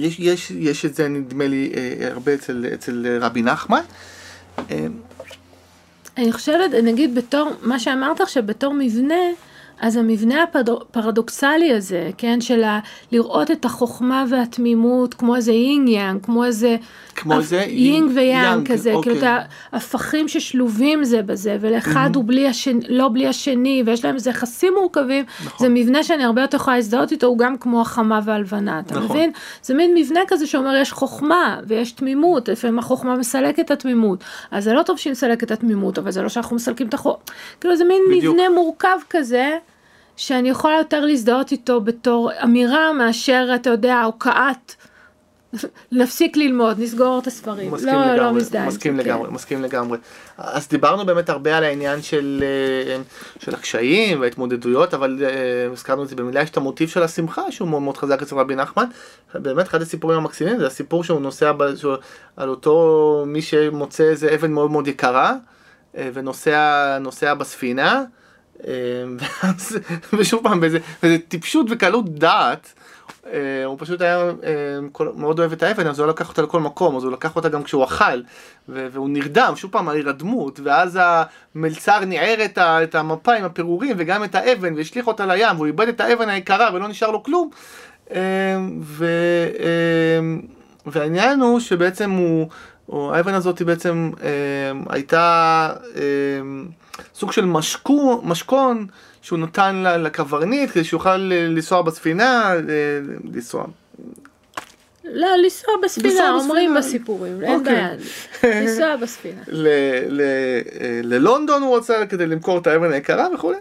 יש, 0.00 0.18
יש, 0.18 0.50
יש 0.50 0.84
את 0.84 0.94
זה 0.94 1.08
נדמה 1.08 1.46
לי 1.46 1.72
אה, 1.76 2.08
הרבה 2.10 2.34
אצל, 2.34 2.66
אצל 2.74 3.18
רבי 3.20 3.42
נחמן. 3.42 3.82
אה, 4.70 4.86
אני 6.16 6.32
חושבת, 6.32 6.70
נגיד 6.70 7.14
בתור, 7.14 7.50
מה 7.62 7.78
שאמרת 7.78 8.20
עכשיו, 8.20 8.42
בתור 8.46 8.74
מבנה, 8.74 9.14
אז 9.80 9.96
המבנה 9.96 10.42
הפרדוקסלי 10.42 11.72
הזה, 11.72 12.10
כן, 12.18 12.40
של 12.40 12.64
ה- 12.64 12.80
לראות 13.12 13.50
את 13.50 13.64
החוכמה 13.64 14.24
והתמימות 14.28 15.14
כמו 15.14 15.36
איזה 15.36 15.52
יינג 15.52 15.88
יאנג, 15.88 16.22
כמו 16.22 16.44
איזה... 16.44 16.76
כמו 17.14 17.38
איזה 17.38 17.56
יינג 17.56 18.10
ויאנג 18.14 18.72
כזה, 18.72 18.92
אוקיי. 18.94 19.12
כאילו 19.12 19.26
את 19.26 19.32
ההפכים 19.72 20.28
ששלובים 20.28 21.04
זה 21.04 21.22
בזה, 21.22 21.56
ולאחד 21.60 22.10
mm-hmm. 22.12 22.16
הוא 22.16 22.24
בלי 22.26 22.48
השני, 22.48 22.80
לא 22.88 23.08
בלי 23.08 23.26
השני, 23.26 23.82
ויש 23.86 24.04
להם 24.04 24.14
איזה 24.14 24.30
יחסים 24.30 24.74
מורכבים, 24.80 25.24
נכון. 25.44 25.66
זה 25.66 25.74
מבנה 25.74 26.02
שאני 26.02 26.24
הרבה 26.24 26.40
יותר 26.40 26.56
יכולה 26.56 26.76
להזדהות 26.76 27.12
איתו, 27.12 27.26
הוא 27.26 27.38
גם 27.38 27.58
כמו 27.58 27.80
החמה 27.80 28.20
והלבנה, 28.24 28.80
אתה 28.80 28.94
נכון. 28.94 29.16
מבין? 29.16 29.32
זה 29.62 29.74
מין 29.74 29.94
מבנה 29.94 30.20
כזה 30.28 30.46
שאומר 30.46 30.76
יש 30.76 30.92
חוכמה 30.92 31.60
ויש 31.66 31.92
תמימות, 31.92 32.48
לפעמים 32.48 32.78
החוכמה 32.78 33.16
מסלקת 33.16 33.60
את 33.60 33.70
התמימות, 33.70 34.24
אז 34.50 34.64
זה 34.64 34.72
לא 34.72 34.82
טוב 34.82 34.98
שהיא 34.98 35.10
מסלקת 35.10 35.42
את 35.42 35.50
התמימות, 35.50 35.98
אבל 35.98 36.10
זה 36.10 36.22
לא 36.22 36.28
שאנחנו 36.28 36.56
מסלקים 36.56 36.88
את 36.88 36.94
החוכמה, 36.94 37.22
כאילו 37.60 37.76
זה 37.76 37.84
מין 37.84 38.02
בדיוק. 38.10 38.34
מבנה 38.34 38.48
מורכב 38.54 38.98
כזה. 39.10 39.50
שאני 40.16 40.48
יכולה 40.48 40.76
יותר 40.78 41.04
להזדהות 41.04 41.52
איתו 41.52 41.80
בתור 41.80 42.30
אמירה 42.44 42.92
מאשר, 42.92 43.48
אתה 43.54 43.70
יודע, 43.70 44.02
הוקעת. 44.02 44.76
נפסיק 45.92 46.36
ללמוד, 46.36 46.80
נסגור 46.80 47.18
את 47.18 47.26
הספרים. 47.26 47.70
מסכים 47.70 47.94
לא, 47.94 48.00
לא 48.00 48.04
לגמרי, 48.04 48.20
לא 48.20 48.32
מזדהה. 48.32 48.66
מסכים 48.66 48.96
לגמרי, 48.96 49.28
כן. 49.28 49.34
מסכים 49.34 49.62
לגמרי. 49.62 49.98
אז 50.38 50.68
דיברנו 50.68 51.06
באמת 51.06 51.28
הרבה 51.28 51.56
על 51.56 51.64
העניין 51.64 52.02
של, 52.02 52.44
אה, 52.46 53.02
של 53.38 53.54
הקשיים 53.54 54.20
וההתמודדויות, 54.20 54.94
אבל 54.94 55.18
אה, 55.24 55.72
הזכרנו 55.72 56.02
את 56.02 56.08
זה 56.08 56.16
במילה, 56.16 56.42
יש 56.42 56.50
את 56.50 56.56
המוטיב 56.56 56.88
של 56.88 57.02
השמחה 57.02 57.52
שהוא 57.52 57.68
מאוד 57.68 57.82
מאוד 57.82 57.96
חזק 57.96 58.22
אצל 58.22 58.36
רבי 58.36 58.54
נחמן. 58.54 58.84
באמת 59.34 59.66
אחד 59.66 59.82
הסיפורים 59.82 60.18
המקסימים 60.18 60.58
זה 60.58 60.66
הסיפור 60.66 61.04
שהוא 61.04 61.20
נוסע 61.20 61.52
ב, 61.52 61.76
שהוא, 61.76 61.94
על 62.36 62.48
אותו 62.48 63.24
מי 63.26 63.42
שמוצא 63.42 64.04
איזה 64.04 64.34
אבן 64.34 64.50
מאוד 64.50 64.70
מאוד 64.70 64.88
יקרה 64.88 65.34
אה, 65.96 66.10
ונוסע 66.14 67.34
בספינה. 67.38 68.04
אמ, 68.66 69.16
ושוב 70.18 70.42
פעם, 70.42 70.60
באיזה, 70.60 70.78
באיזה 71.02 71.18
טיפשות 71.28 71.66
וקלות 71.70 72.18
דעת, 72.18 72.74
אה, 73.26 73.64
הוא 73.64 73.76
פשוט 73.78 74.00
היה 74.00 74.18
אה, 74.18 75.02
מאוד 75.16 75.38
אוהב 75.38 75.52
את 75.52 75.62
האבן, 75.62 75.86
אז 75.86 75.98
הוא 75.98 76.08
לקח 76.08 76.28
אותה 76.28 76.42
לכל 76.42 76.60
מקום, 76.60 76.96
אז 76.96 77.04
הוא 77.04 77.12
לקח 77.12 77.36
אותה 77.36 77.48
גם 77.48 77.62
כשהוא 77.62 77.84
אכל, 77.84 78.20
והוא 78.68 79.08
נרדם, 79.08 79.52
שוב 79.56 79.70
פעם, 79.70 79.88
ההירדמות, 79.88 80.60
ואז 80.62 80.98
המלצר 81.02 82.04
ניער 82.04 82.36
את 82.58 82.94
המפה 82.94 83.34
עם 83.34 83.44
הפירורים, 83.44 83.96
וגם 83.98 84.24
את 84.24 84.34
האבן, 84.34 84.74
והשליך 84.74 85.06
אותה 85.06 85.26
לים, 85.26 85.56
והוא 85.56 85.66
איבד 85.66 85.88
את 85.88 86.00
האבן 86.00 86.28
היקרה 86.28 86.70
ולא 86.74 86.88
נשאר 86.88 87.10
לו 87.10 87.22
כלום. 87.22 87.50
אמ, 88.10 88.16
ו... 88.82 89.06
אמ, 90.18 90.40
והעניין 90.86 91.40
הוא 91.40 91.60
שבעצם 91.60 92.10
הוא, 92.10 93.14
האבן 93.14 93.34
הזאת 93.34 93.62
בעצם 93.62 94.10
הייתה... 94.88 95.72
סוג 97.14 97.32
של 97.32 97.44
משקו, 97.44 98.20
משכון 98.24 98.86
שהוא 99.22 99.38
נתן 99.38 99.82
לקברניט 99.98 100.70
כדי 100.70 100.84
שיוכל 100.84 101.16
לנסוע 101.16 101.82
בספינה, 101.82 102.54
לנסוע. 103.24 103.64
לא, 105.04 105.28
לנסוע 105.44 105.74
בספינה, 105.82 106.30
אומרים 106.34 106.74
בסיפורים, 106.74 107.42
אין 107.42 107.60
אוקיי. 107.60 107.74
בעיה, 108.42 108.60
לנסוע 108.62 108.96
בספינה. 109.02 109.42
ללונדון 111.02 111.62
הוא 111.62 111.76
רצה 111.76 112.06
כדי 112.06 112.26
למכור 112.26 112.58
את 112.58 112.66
האבן 112.66 112.92
היקרה 112.92 113.26
וכולי. 113.34 113.58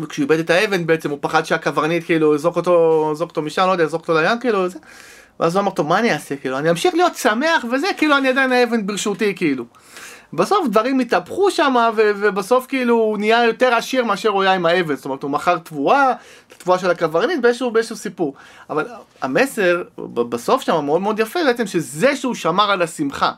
וכשהוא 0.00 0.22
איבד 0.22 0.38
את 0.38 0.50
האבן 0.50 0.86
בעצם 0.86 1.10
הוא 1.10 1.18
פחד 1.20 1.46
שהקברניט 1.46 2.04
כאילו 2.04 2.34
יזרוק 2.34 2.56
אותו, 2.56 3.08
יזרוק 3.12 3.30
אותו 3.30 3.42
משם, 3.42 3.66
לא 3.66 3.72
יודע, 3.72 3.84
יזרוק 3.84 4.02
אותו 4.02 4.20
לים 4.20 4.38
כאילו, 4.40 4.58
וזה. 4.58 4.78
ואז 5.40 5.56
הוא 5.56 5.62
אמר, 5.62 5.70
טוב, 5.70 5.86
מה 5.86 5.98
אני 5.98 6.12
אעשה, 6.12 6.36
כאילו, 6.36 6.58
אני 6.58 6.70
אמשיך 6.70 6.94
להיות 6.94 7.16
שמח 7.16 7.64
וזה, 7.72 7.86
כאילו, 7.96 8.16
אני 8.16 8.28
עדיין 8.28 8.52
האבן 8.52 8.86
ברשותי, 8.86 9.34
כאילו. 9.36 9.64
בסוף 10.32 10.68
דברים 10.68 11.00
התהפכו 11.00 11.50
שם, 11.50 11.74
ובסוף 11.96 12.66
כאילו 12.66 12.94
הוא 12.94 13.18
נהיה 13.18 13.44
יותר 13.44 13.74
עשיר 13.74 14.04
מאשר 14.04 14.28
הוא 14.28 14.42
היה 14.42 14.54
עם 14.54 14.66
האבן, 14.66 14.94
זאת 14.94 15.04
אומרת 15.04 15.22
הוא 15.22 15.30
מכר 15.30 15.58
תבואה, 15.58 16.12
תבואה 16.58 16.78
של 16.78 16.90
הקברניט 16.90 17.40
באיזשהו, 17.40 17.70
באיזשהו 17.70 17.96
סיפור. 17.96 18.34
אבל 18.70 18.86
המסר 19.22 19.82
בסוף 20.14 20.62
שם 20.62 20.84
מאוד 20.84 21.00
מאוד 21.00 21.20
יפה 21.20 21.40
בעצם 21.46 21.66
שזה 21.66 22.16
שהוא 22.16 22.34
שמר 22.34 22.70
על 22.70 22.82
השמחה. 22.82 23.32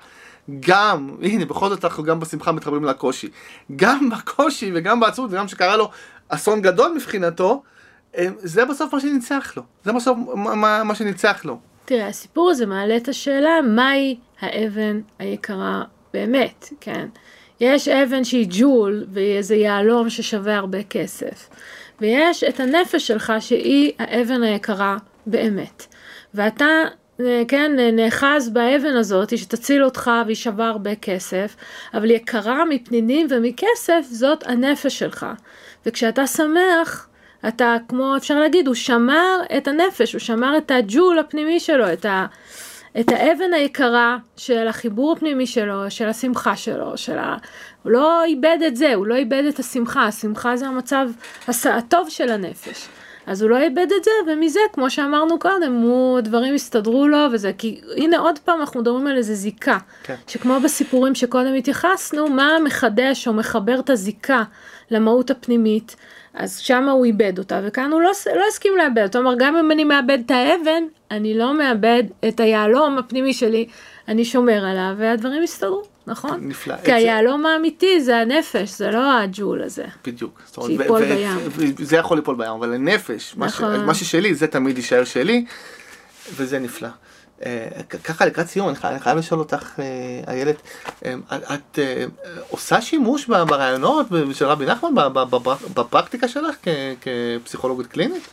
גם, 0.61 1.11
הנה, 1.23 1.45
בכל 1.45 1.69
זאת 1.69 1.85
אנחנו 1.85 2.05
גם 2.05 2.21
בשמחה 2.21 2.53
מתחברים 2.53 2.85
לקושי. 2.85 3.29
גם 3.77 4.11
בקושי 4.11 4.71
וגם 4.75 5.01
בעצמות, 5.01 5.31
וגם 5.33 5.49
שקרה 5.49 5.77
לו 5.77 5.91
אסון 6.29 6.63
גדול 6.63 6.93
מבחינתו, 6.97 7.63
אה, 8.19 8.27
זה 8.39 8.65
בסוף 8.65 8.95
מה 8.95 9.01
שניצח 9.01 9.53
לו. 9.57 9.63
זה 9.85 9.93
בסוף 9.93 10.19
מה, 10.35 10.85
מה 10.85 10.95
שניצח 10.95 11.45
לו. 11.45 11.59
תראה, 11.85 12.07
הסיפור 12.07 12.51
הזה 12.51 12.67
מעלה 12.67 12.97
את 12.97 13.09
השאלה, 13.09 13.61
מהי 13.63 14.19
האבן 14.41 15.01
היקרה 15.19 15.83
באמת, 16.15 16.69
כן? 16.81 17.07
יש 17.61 17.89
אבן 17.89 18.25
שהיא 18.25 18.47
ג'ול, 18.51 19.05
והיא 19.13 19.37
איזה 19.37 19.55
יהלום 19.55 20.11
ששווה 20.11 20.57
הרבה 20.57 20.83
כסף. 20.83 21.49
ויש 22.01 22.45
את 22.45 22.61
הנפש 22.61 23.07
שלך 23.07 23.33
שהיא 23.41 23.93
האבן 23.99 24.43
היקרה 24.43 24.97
באמת. 25.27 25.87
ואתה, 26.35 26.67
אה, 27.21 27.43
כן, 27.49 27.73
נאחז 27.93 28.49
באבן 28.49 28.97
הזאת 28.97 29.39
שתציל 29.39 29.85
אותך 29.85 30.11
והיא 30.27 30.37
שווה 30.37 30.69
הרבה 30.69 30.95
כסף, 30.95 31.57
אבל 31.95 32.11
יקרה 32.11 32.65
מפנינים 32.65 33.27
ומכסף 33.31 34.01
זאת 34.11 34.47
הנפש 34.47 34.99
שלך. 34.99 35.27
וכשאתה 35.87 36.27
שמח, 36.27 37.07
אתה, 37.49 37.77
כמו 37.89 38.17
אפשר 38.17 38.41
להגיד, 38.41 38.67
הוא 38.67 38.75
שמר 38.75 39.43
את 39.57 39.69
הנפש, 39.69 40.13
הוא 40.13 40.19
שמר 40.19 40.59
את 40.59 40.71
הג'ול 40.71 41.19
הפנימי 41.19 41.61
שלו, 41.61 41.93
את 41.93 42.05
ה... 42.05 42.27
את 43.01 43.13
האבן 43.13 43.53
היקרה 43.53 44.17
של 44.37 44.69
החיבור 44.69 45.13
הפנימי 45.13 45.47
שלו, 45.47 45.91
של 45.91 46.09
השמחה 46.09 46.57
שלו, 46.57 46.97
של 46.97 47.19
ה... 47.19 47.37
הוא 47.83 47.93
לא 47.93 48.25
איבד 48.25 48.59
את 48.67 48.77
זה, 48.77 48.95
הוא 48.95 49.07
לא 49.07 49.15
איבד 49.15 49.43
את 49.49 49.59
השמחה, 49.59 50.07
השמחה 50.07 50.57
זה 50.57 50.67
המצב 50.67 51.09
הטוב 51.49 52.09
של 52.09 52.29
הנפש. 52.29 52.89
אז 53.27 53.43
הוא 53.43 53.51
לא 53.51 53.59
איבד 53.59 53.87
את 53.97 54.05
זה, 54.05 54.11
ומזה, 54.27 54.61
כמו 54.73 54.91
שאמרנו 54.91 55.39
קודם, 55.39 55.73
הוא, 55.73 56.21
דברים 56.21 56.55
הסתדרו 56.55 57.09
לו, 57.09 57.19
וזה, 57.33 57.53
כי 57.59 57.81
הנה 57.97 58.19
עוד 58.19 58.39
פעם 58.39 58.61
אנחנו 58.61 58.81
מדברים 58.81 59.07
על 59.07 59.17
איזה 59.17 59.35
זיקה. 59.35 59.79
כן. 60.03 60.15
שכמו 60.27 60.61
בסיפורים 60.61 61.15
שקודם 61.15 61.55
התייחסנו, 61.55 62.27
מה 62.27 62.57
מחדש 62.65 63.29
או 63.29 63.33
מחבר 63.33 63.81
את 63.81 63.91
הזיקה 63.91 64.43
למהות 64.91 65.31
הפנימית, 65.31 65.97
אז 66.35 66.59
שם 66.59 66.89
הוא 66.89 67.05
איבד 67.05 67.39
אותה, 67.39 67.61
וכאן 67.65 67.93
הוא 67.93 68.01
לא, 68.01 68.11
לא 68.37 68.45
הסכים 68.49 68.73
לאבד. 68.77 69.07
זאת 69.07 69.17
אומרת, 69.17 69.39
גם 69.39 69.57
אם 69.57 69.71
אני 69.71 69.85
מאבד 69.85 70.19
את 70.27 70.31
האבן, 70.31 70.83
אני 71.11 71.39
לא 71.39 71.59
מאבד 71.59 72.03
את 72.29 72.41
היהלום 72.41 72.99
הפנימי 72.99 73.35
שלי, 73.35 73.67
אני 74.09 74.25
שומר 74.25 74.65
עליו, 74.65 74.95
והדברים 74.99 75.43
יסתדרו. 75.43 75.83
נכון? 76.07 76.49
נפלא. 76.49 76.75
כי 76.85 76.93
היהלום 76.93 77.47
האמיתי 77.47 78.01
זה 78.01 78.17
הנפש, 78.17 78.71
זה 78.71 78.91
לא 78.91 79.19
הג'ול 79.19 79.63
הזה. 79.63 79.85
בדיוק. 80.07 80.43
שיפול 80.67 81.05
בים. 81.05 81.77
זה 81.79 81.97
יכול 81.97 82.17
ליפול 82.17 82.37
בים, 82.37 82.51
אבל 82.51 82.75
הנפש, 82.75 83.35
נכון. 83.37 83.85
מה 83.85 83.95
ששלי, 83.95 84.35
זה 84.35 84.47
תמיד 84.47 84.77
יישאר 84.77 85.05
שלי, 85.05 85.45
וזה 86.37 86.59
נפלא. 86.59 86.89
אה, 87.45 87.69
ככה 88.05 88.27
לקראת 88.27 88.47
סיום, 88.47 88.69
אני 88.85 88.99
חייב 89.01 89.19
לשאול 89.19 89.41
אותך, 89.41 89.73
אה, 89.79 89.85
איילת, 90.29 90.57
אה, 91.05 91.15
את 91.55 91.79
עושה 92.49 92.81
שימוש 92.81 93.27
ברעיונות 93.27 94.07
של 94.33 94.47
רבי 94.47 94.67
נחמן 94.67 94.95
בפרקטיקה 95.75 96.29
שלך 96.29 96.57
כפסיכולוגית 97.01 97.87
קלינית? 97.87 98.29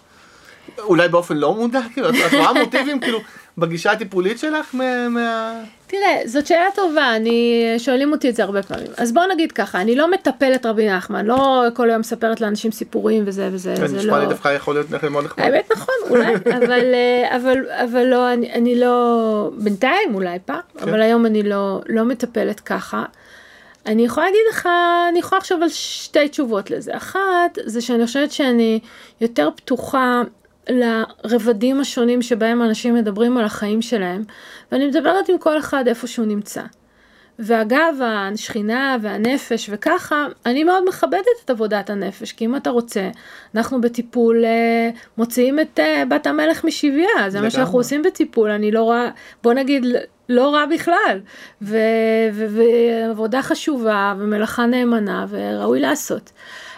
אולי 0.80 1.08
באופן 1.08 1.38
לא 1.38 1.56
מודע, 1.56 1.82
כאילו, 1.94 2.10
את 2.10 2.34
רואה 2.34 2.54
מוטיבים 2.54 3.00
כאילו 3.00 3.20
בגישה 3.58 3.92
הטיפולית 3.92 4.40
שלך 4.40 4.76
מה... 5.10 5.54
תראה, 5.88 6.22
זאת 6.26 6.48
שאלה 6.48 6.68
טובה, 6.76 7.16
אני, 7.16 7.64
שואלים 7.78 8.12
אותי 8.12 8.30
את 8.30 8.36
זה 8.36 8.44
הרבה 8.44 8.64
פעמים. 8.64 8.88
אז 8.98 9.14
בואו 9.14 9.26
נגיד 9.34 9.52
ככה, 9.52 9.82
אני 9.82 9.96
לא 9.96 10.12
מטפלת 10.12 10.66
רבי 10.66 10.90
נחמן, 10.90 11.26
לא 11.26 11.64
כל 11.74 11.90
היום 11.90 12.00
מספרת 12.00 12.42
לאנשים 12.42 12.72
סיפורים 12.72 13.24
וזה 13.28 13.50
וזה, 13.52 13.74
כן, 13.78 13.88
זה 13.88 13.98
נשמע 13.98 14.20
לי 14.20 14.26
דווקא 14.26 14.48
יכול 14.48 14.76
להיות 14.76 15.10
מאוד 15.12 15.26
נחמד. 15.26 15.44
האמת 15.44 15.72
נכון, 15.72 15.96
אולי, 16.10 16.34
אבל, 16.36 16.94
אה, 16.94 17.36
אבל, 17.36 17.58
אבל 17.70 18.04
לא, 18.04 18.34
אני, 18.34 18.54
אני 18.54 18.80
לא, 18.80 19.52
בינתיים 19.58 20.16
אולי 20.16 20.38
פעם, 20.46 20.60
כן. 20.78 20.90
אבל 20.90 21.02
היום 21.02 21.26
אני 21.26 21.44
לא, 21.44 21.82
לא 21.90 22.04
מטפלת 22.04 22.60
ככה. 22.60 23.04
אני 23.86 24.06
יכולה 24.06 24.26
להגיד 24.26 24.42
לך, 24.52 24.70
אני 25.10 25.20
יכולה 25.20 25.40
לחשוב 25.40 25.64
על 25.64 25.70
שתי 25.70 26.30
תשובות 26.30 26.72
לזה. 26.72 26.98
אחת, 26.98 27.58
זה 27.66 27.82
שאני 27.82 28.06
חושבת 28.06 28.32
שאני 28.32 28.80
יותר 29.22 29.50
פתוחה 29.56 30.22
לרבדים 30.70 31.80
השונים 31.80 32.22
שבהם 32.22 32.62
אנשים 32.62 32.96
מדברים 32.96 33.38
על 33.38 33.46
החיים 33.46 33.82
שלהם, 33.82 34.24
ואני 34.72 34.88
מדברת 34.88 35.30
עם 35.30 35.38
כל 35.38 35.58
אחד 35.58 35.88
איפה 35.88 36.08
שהוא 36.08 36.26
נמצא. 36.26 36.62
ואגב, 37.40 37.96
השכינה 38.04 38.98
והנפש 39.02 39.70
וככה, 39.74 40.28
אני 40.46 40.64
מאוד 40.64 40.84
מכבדת 40.88 41.26
את 41.46 41.50
עבודת 41.50 41.90
הנפש, 41.90 42.32
כי 42.32 42.46
אם 42.46 42.56
אתה 42.56 42.70
רוצה, 42.70 43.10
אנחנו 43.56 43.82
בטיפול 43.82 44.46
אה, 44.46 44.90
מוציאים 45.18 45.60
את 45.60 45.80
אה, 45.80 46.04
בת 46.10 46.28
המלך 46.28 46.64
משביה, 46.64 47.08
זה 47.28 47.42
מה 47.42 47.50
שאנחנו 47.50 47.78
עושים 47.78 48.04
בטיפול, 48.04 48.50
אני 48.50 48.72
לא 48.72 48.84
רואה, 48.84 49.10
בוא 49.44 49.54
נגיד, 49.54 49.86
לא 50.30 50.54
רע 50.54 50.66
בכלל, 50.66 51.20
ועבודה 51.62 53.42
חשובה 53.42 54.14
ומלאכה 54.20 54.66
נאמנה 54.66 55.26
וראוי 55.30 55.80
לעשות. 55.80 56.32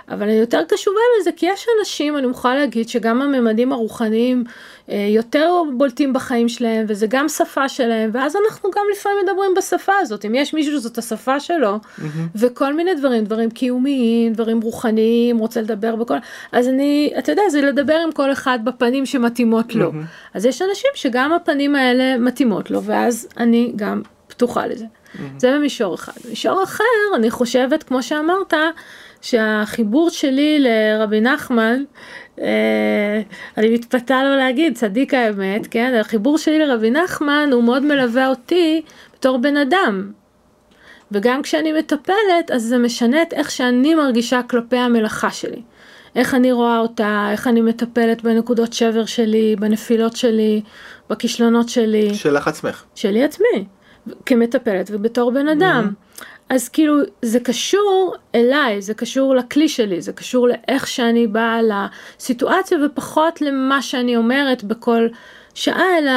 אבל 0.09 0.23
אני 0.23 0.33
יותר 0.33 0.63
קשובה 0.67 0.99
לזה, 1.19 1.31
כי 1.31 1.45
יש 1.45 1.65
אנשים, 1.79 2.17
אני 2.17 2.27
מוכרחה 2.27 2.55
להגיד, 2.55 2.89
שגם 2.89 3.21
הממדים 3.21 3.71
הרוחניים 3.71 4.43
אה, 4.89 5.07
יותר 5.09 5.61
בולטים 5.77 6.13
בחיים 6.13 6.49
שלהם, 6.49 6.85
וזה 6.89 7.07
גם 7.09 7.29
שפה 7.29 7.69
שלהם, 7.69 8.09
ואז 8.13 8.35
אנחנו 8.35 8.69
גם 8.75 8.81
לפעמים 8.91 9.17
מדברים 9.23 9.51
בשפה 9.57 9.93
הזאת. 10.01 10.25
אם 10.25 10.35
יש 10.35 10.53
מישהו 10.53 10.73
שזאת 10.73 10.97
השפה 10.97 11.39
שלו, 11.39 11.75
mm-hmm. 11.75 12.03
וכל 12.35 12.73
מיני 12.73 12.95
דברים, 12.95 13.23
דברים 13.23 13.49
קיומיים, 13.49 14.33
דברים 14.33 14.61
רוחניים, 14.61 15.37
רוצה 15.37 15.61
לדבר 15.61 15.95
בכל... 15.95 16.17
אז 16.51 16.67
אני, 16.67 17.13
אתה 17.17 17.31
יודע, 17.31 17.43
זה 17.49 17.61
לדבר 17.61 17.97
עם 18.03 18.11
כל 18.11 18.31
אחד 18.31 18.59
בפנים 18.63 19.05
שמתאימות 19.05 19.75
לו. 19.75 19.91
Mm-hmm. 19.91 20.33
אז 20.33 20.45
יש 20.45 20.61
אנשים 20.61 20.91
שגם 20.95 21.33
הפנים 21.33 21.75
האלה 21.75 22.17
מתאימות 22.17 22.71
לו, 22.71 22.83
ואז 22.83 23.27
אני 23.37 23.73
גם 23.75 24.01
פתוחה 24.27 24.67
לזה. 24.67 24.85
Mm-hmm. 24.85 25.19
זה 25.37 25.55
במישור 25.55 25.95
אחד. 25.95 26.13
במישור 26.25 26.63
אחר, 26.63 26.83
אני 27.15 27.31
חושבת, 27.31 27.83
כמו 27.83 28.03
שאמרת, 28.03 28.53
שהחיבור 29.21 30.09
שלי 30.09 30.59
לרבי 30.59 31.21
נחמן, 31.21 31.83
אה, 32.41 33.21
אני 33.57 33.69
מתפתה 33.69 34.23
לו 34.23 34.35
להגיד, 34.35 34.77
צדיק 34.77 35.13
האמת, 35.13 35.67
כן? 35.67 35.97
החיבור 35.99 36.37
שלי 36.37 36.59
לרבי 36.59 36.91
נחמן 36.91 37.49
הוא 37.51 37.63
מאוד 37.63 37.83
מלווה 37.83 38.27
אותי 38.27 38.81
בתור 39.13 39.37
בן 39.37 39.57
אדם. 39.57 40.11
וגם 41.11 41.41
כשאני 41.41 41.73
מטפלת, 41.73 42.51
אז 42.53 42.63
זה 42.63 42.77
משנה 42.77 43.21
את 43.21 43.33
איך 43.33 43.51
שאני 43.51 43.95
מרגישה 43.95 44.41
כלפי 44.49 44.77
המלאכה 44.77 45.31
שלי. 45.31 45.61
איך 46.15 46.35
אני 46.35 46.51
רואה 46.51 46.79
אותה, 46.79 47.27
איך 47.31 47.47
אני 47.47 47.61
מטפלת 47.61 48.21
בנקודות 48.21 48.73
שבר 48.73 49.05
שלי, 49.05 49.55
בנפילות 49.59 50.15
שלי, 50.15 50.61
בכישלונות 51.09 51.69
שלי. 51.69 52.13
שלך 52.13 52.47
עצמך. 52.47 52.83
שלי 52.95 53.23
עצמי, 53.23 53.65
כמטפלת 54.25 54.89
ובתור 54.93 55.31
בן 55.31 55.47
אדם. 55.47 55.89
Mm-hmm. 55.89 56.08
אז 56.49 56.69
כאילו 56.69 56.95
זה 57.21 57.39
קשור 57.39 58.15
אליי, 58.35 58.81
זה 58.81 58.93
קשור 58.93 59.35
לכלי 59.35 59.69
שלי, 59.69 60.01
זה 60.01 60.13
קשור 60.13 60.47
לאיך 60.47 60.87
שאני 60.87 61.27
באה 61.27 61.59
לסיטואציה 61.61 62.77
ופחות 62.85 63.41
למה 63.41 63.81
שאני 63.81 64.17
אומרת 64.17 64.63
בכל 64.63 65.07
שעה, 65.53 65.97
אלא 65.97 66.11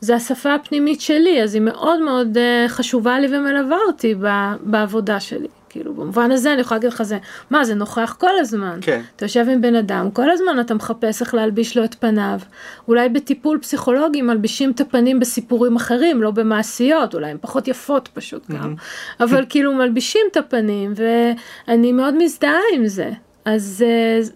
זה 0.00 0.14
השפה 0.14 0.54
הפנימית 0.54 1.00
שלי, 1.00 1.42
אז 1.42 1.54
היא 1.54 1.62
מאוד 1.62 2.00
מאוד 2.00 2.36
uh, 2.36 2.68
חשובה 2.68 3.20
לי 3.20 3.26
ומלווה 3.36 3.78
אותי 3.86 4.14
בעבודה 4.62 5.20
שלי. 5.20 5.48
כאילו, 5.68 5.94
במובן 5.94 6.30
הזה 6.30 6.52
אני 6.52 6.60
יכולה 6.60 6.78
להגיד 6.78 6.92
לך 6.92 7.02
זה, 7.02 7.18
מה, 7.50 7.64
זה 7.64 7.74
נוכח 7.74 8.16
כל 8.20 8.38
הזמן. 8.38 8.78
כן. 8.80 9.00
אתה 9.16 9.24
יושב 9.24 9.46
עם 9.48 9.60
בן 9.60 9.74
אדם, 9.74 10.10
כל 10.10 10.30
הזמן 10.30 10.60
אתה 10.60 10.74
מחפש 10.74 11.20
איך 11.20 11.34
להלביש 11.34 11.76
לו 11.76 11.84
את 11.84 11.94
פניו. 11.94 12.40
אולי 12.88 13.08
בטיפול 13.08 13.58
פסיכולוגי 13.58 14.22
מלבישים 14.22 14.70
את 14.70 14.80
הפנים 14.80 15.20
בסיפורים 15.20 15.76
אחרים, 15.76 16.22
לא 16.22 16.30
במעשיות, 16.30 17.14
אולי 17.14 17.30
הן 17.30 17.36
פחות 17.40 17.68
יפות 17.68 18.08
פשוט 18.12 18.50
גם. 18.50 18.74
אבל 19.20 19.44
כאילו 19.48 19.72
מלבישים 19.72 20.20
את 20.32 20.36
הפנים, 20.36 20.92
ואני 20.96 21.92
מאוד 21.92 22.14
מזדהה 22.14 22.60
עם 22.74 22.86
זה. 22.86 23.10
אז 23.44 23.84
uh, 24.28 24.32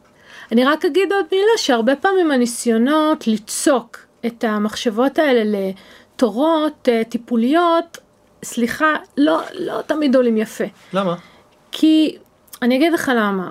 אני 0.52 0.64
רק 0.64 0.84
אגיד 0.84 1.12
עוד 1.12 1.26
מילה, 1.32 1.52
שהרבה 1.56 1.96
פעמים 1.96 2.30
הניסיונות 2.30 3.26
ליצוק 3.26 3.98
את 4.26 4.44
המחשבות 4.44 5.18
האלה 5.18 5.42
לתורות 5.44 6.88
uh, 6.88 7.08
טיפוליות, 7.08 7.98
סליחה, 8.44 8.94
לא, 9.16 9.40
לא 9.58 9.82
תמיד 9.86 10.16
עולים 10.16 10.36
יפה. 10.36 10.64
למה? 10.92 11.14
כי, 11.72 12.16
אני 12.62 12.76
אגיד 12.76 12.92
לך 12.92 13.12
למה. 13.16 13.50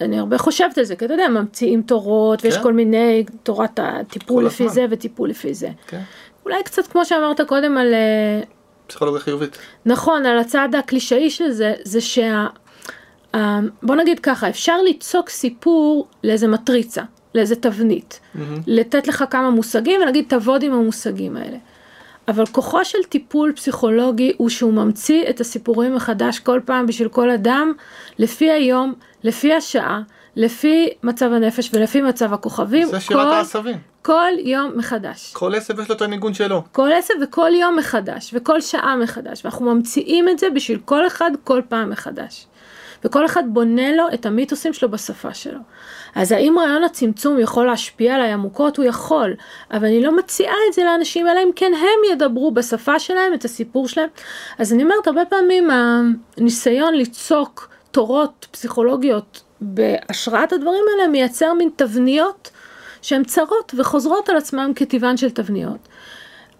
אני 0.00 0.18
הרבה 0.18 0.38
חושבת 0.38 0.78
על 0.78 0.84
זה, 0.84 0.96
כי 0.96 1.04
אתה 1.04 1.14
יודע, 1.14 1.28
ממציאים 1.28 1.82
תורות, 1.82 2.40
כן? 2.40 2.48
ויש 2.48 2.58
כל 2.58 2.72
מיני, 2.72 3.24
תורת 3.42 3.80
הטיפול 3.82 4.46
לפי 4.46 4.64
הזמן. 4.64 4.74
זה 4.74 4.86
וטיפול 4.90 5.30
לפי 5.30 5.54
זה. 5.54 5.68
כן. 5.86 6.00
אולי 6.44 6.62
קצת 6.62 6.86
כמו 6.86 7.04
שאמרת 7.04 7.40
קודם 7.40 7.78
על... 7.78 7.94
אה, 7.94 8.40
פסיכולוגיה 8.86 9.20
חיובית. 9.20 9.58
נכון, 9.86 10.26
על 10.26 10.38
הצד 10.38 10.68
הקלישאי 10.78 11.30
של 11.30 11.50
זה, 11.50 11.74
זה 11.82 12.00
שה... 12.00 12.46
בוא 13.82 13.94
נגיד 13.94 14.20
ככה, 14.20 14.48
אפשר 14.48 14.82
ליצוק 14.82 15.28
סיפור 15.28 16.08
לאיזה 16.24 16.48
מטריצה, 16.48 17.02
לאיזה 17.34 17.56
תבנית. 17.56 18.20
Mm-hmm. 18.20 18.38
לתת 18.66 19.08
לך 19.08 19.24
כמה 19.30 19.50
מושגים 19.50 20.00
ולהגיד 20.00 20.24
תעבוד 20.28 20.62
עם 20.62 20.72
המושגים 20.72 21.36
האלה. 21.36 21.56
אבל 22.28 22.46
כוחו 22.46 22.84
של 22.84 23.02
טיפול 23.08 23.52
פסיכולוגי 23.52 24.32
הוא 24.36 24.48
שהוא 24.48 24.72
ממציא 24.72 25.24
את 25.30 25.40
הסיפורים 25.40 25.94
מחדש 25.94 26.38
כל 26.38 26.60
פעם 26.64 26.86
בשביל 26.86 27.08
כל 27.08 27.30
אדם, 27.30 27.72
לפי 28.18 28.50
היום, 28.50 28.94
לפי 29.24 29.54
השעה, 29.54 30.02
לפי 30.36 30.88
מצב 31.02 31.32
הנפש 31.32 31.70
ולפי 31.72 32.02
מצב 32.02 32.32
הכוכבים. 32.32 32.88
זה 32.88 33.00
שירת 33.00 33.26
העשבים. 33.26 33.76
כל 34.02 34.32
יום 34.38 34.72
מחדש. 34.76 35.32
כל 35.32 35.54
עשב 35.54 35.80
יש 35.80 35.88
לו 35.88 35.94
את 35.94 36.02
הניגון 36.02 36.34
שלו. 36.34 36.62
כל 36.72 36.92
עשב 36.92 37.14
וכל 37.22 37.50
יום 37.54 37.76
מחדש, 37.76 38.30
וכל 38.34 38.60
שעה 38.60 38.96
מחדש, 38.96 39.44
ואנחנו 39.44 39.74
ממציאים 39.74 40.28
את 40.28 40.38
זה 40.38 40.50
בשביל 40.50 40.78
כל 40.84 41.06
אחד 41.06 41.30
כל 41.44 41.60
פעם 41.68 41.90
מחדש. 41.90 42.46
וכל 43.04 43.26
אחד 43.26 43.42
בונה 43.46 43.96
לו 43.96 44.04
את 44.14 44.26
המיתוסים 44.26 44.72
שלו 44.72 44.90
בשפה 44.90 45.34
שלו. 45.34 45.58
אז 46.14 46.32
האם 46.32 46.58
רעיון 46.58 46.84
הצמצום 46.84 47.38
יכול 47.38 47.66
להשפיע 47.66 48.14
עליי 48.14 48.32
עמוקות? 48.32 48.76
הוא 48.76 48.84
יכול, 48.84 49.34
אבל 49.70 49.84
אני 49.84 50.02
לא 50.02 50.16
מציעה 50.16 50.54
את 50.68 50.72
זה 50.72 50.84
לאנשים, 50.84 51.28
אלא 51.28 51.40
אם 51.42 51.50
כן 51.56 51.72
הם 51.74 52.12
ידברו 52.12 52.50
בשפה 52.50 52.98
שלהם 52.98 53.34
את 53.34 53.44
הסיפור 53.44 53.88
שלהם. 53.88 54.08
אז 54.58 54.72
אני 54.72 54.82
אומרת, 54.82 55.06
הרבה 55.06 55.24
פעמים 55.24 55.70
הניסיון 56.36 56.94
ליצוק 56.94 57.68
תורות 57.90 58.46
פסיכולוגיות 58.50 59.42
בהשראת 59.60 60.52
הדברים 60.52 60.84
האלה 60.92 61.08
מייצר 61.08 61.52
מין 61.52 61.70
תבניות 61.76 62.50
שהן 63.02 63.24
צרות 63.24 63.74
וחוזרות 63.76 64.28
על 64.28 64.36
עצמן 64.36 64.72
כטבען 64.76 65.16
של 65.16 65.30
תבניות. 65.30 65.88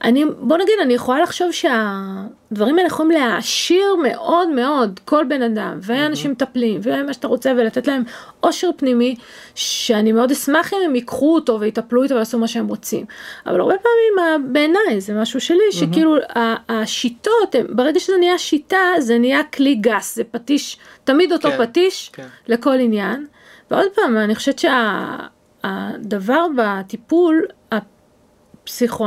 אני, 0.04 0.24
בוא 0.38 0.56
נגיד, 0.56 0.74
אני 0.82 0.94
יכולה 0.94 1.22
לחשוב 1.22 1.52
שהדברים 1.52 2.78
האלה 2.78 2.86
יכולים 2.86 3.10
להעשיר 3.10 3.96
מאוד 4.02 4.48
מאוד 4.48 5.00
כל 5.04 5.24
בן 5.28 5.42
אדם, 5.42 5.78
ואנשים 5.82 6.30
מטפלים, 6.30 6.80
ומה 6.84 7.12
שאתה 7.12 7.28
רוצה, 7.28 7.52
ולתת 7.56 7.86
להם 7.86 8.02
עושר 8.40 8.70
פנימי, 8.76 9.14
שאני 9.54 10.12
מאוד 10.12 10.30
אשמח 10.30 10.72
אם 10.72 10.78
הם 10.84 10.94
ייקחו 10.94 11.34
אותו 11.34 11.60
ויטפלו 11.60 12.02
איתו 12.02 12.14
ויעשו 12.14 12.38
מה 12.38 12.48
שהם 12.48 12.66
רוצים. 12.66 13.04
אבל 13.46 13.60
הרבה 13.60 13.74
פעמים 13.78 14.52
בעיניי 14.52 15.00
זה 15.00 15.14
משהו 15.14 15.40
שלי, 15.40 15.72
שכאילו 15.72 16.16
השיטות, 16.68 17.54
ברגע 17.68 18.00
שזה 18.00 18.16
נהיה 18.18 18.38
שיטה, 18.38 18.86
זה 18.98 19.18
נהיה 19.18 19.44
כלי 19.44 19.74
גס, 19.74 20.16
זה 20.16 20.24
פטיש, 20.24 20.78
תמיד 21.04 21.32
אותו 21.32 21.50
כן, 21.50 21.66
פטיש 21.66 22.10
כן. 22.12 22.26
לכל 22.48 22.74
עניין. 22.80 23.26
ועוד 23.70 23.86
פעם, 23.94 24.16
אני 24.16 24.34
חושבת 24.34 24.58
שהדבר 24.58 26.46
בטיפול, 26.56 27.46
הפסיכו... 27.72 29.06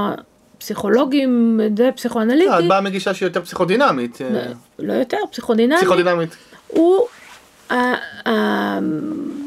פסיכולוגים, 0.58 1.60
זה 1.78 1.89
פסיכואנליטי. 1.95 2.60
את 2.60 2.68
באה 2.68 2.82
מגישה 2.82 3.14
שהיא 3.14 3.28
יותר 3.28 3.41
פסיכודינמית. 3.41 4.22
לא, 4.22 4.39
לא 4.80 4.93
יותר, 4.93 5.18
פסיכודינמית. 5.32 5.78
פסיכודינמית. 5.80 6.36
הוא 6.68 7.08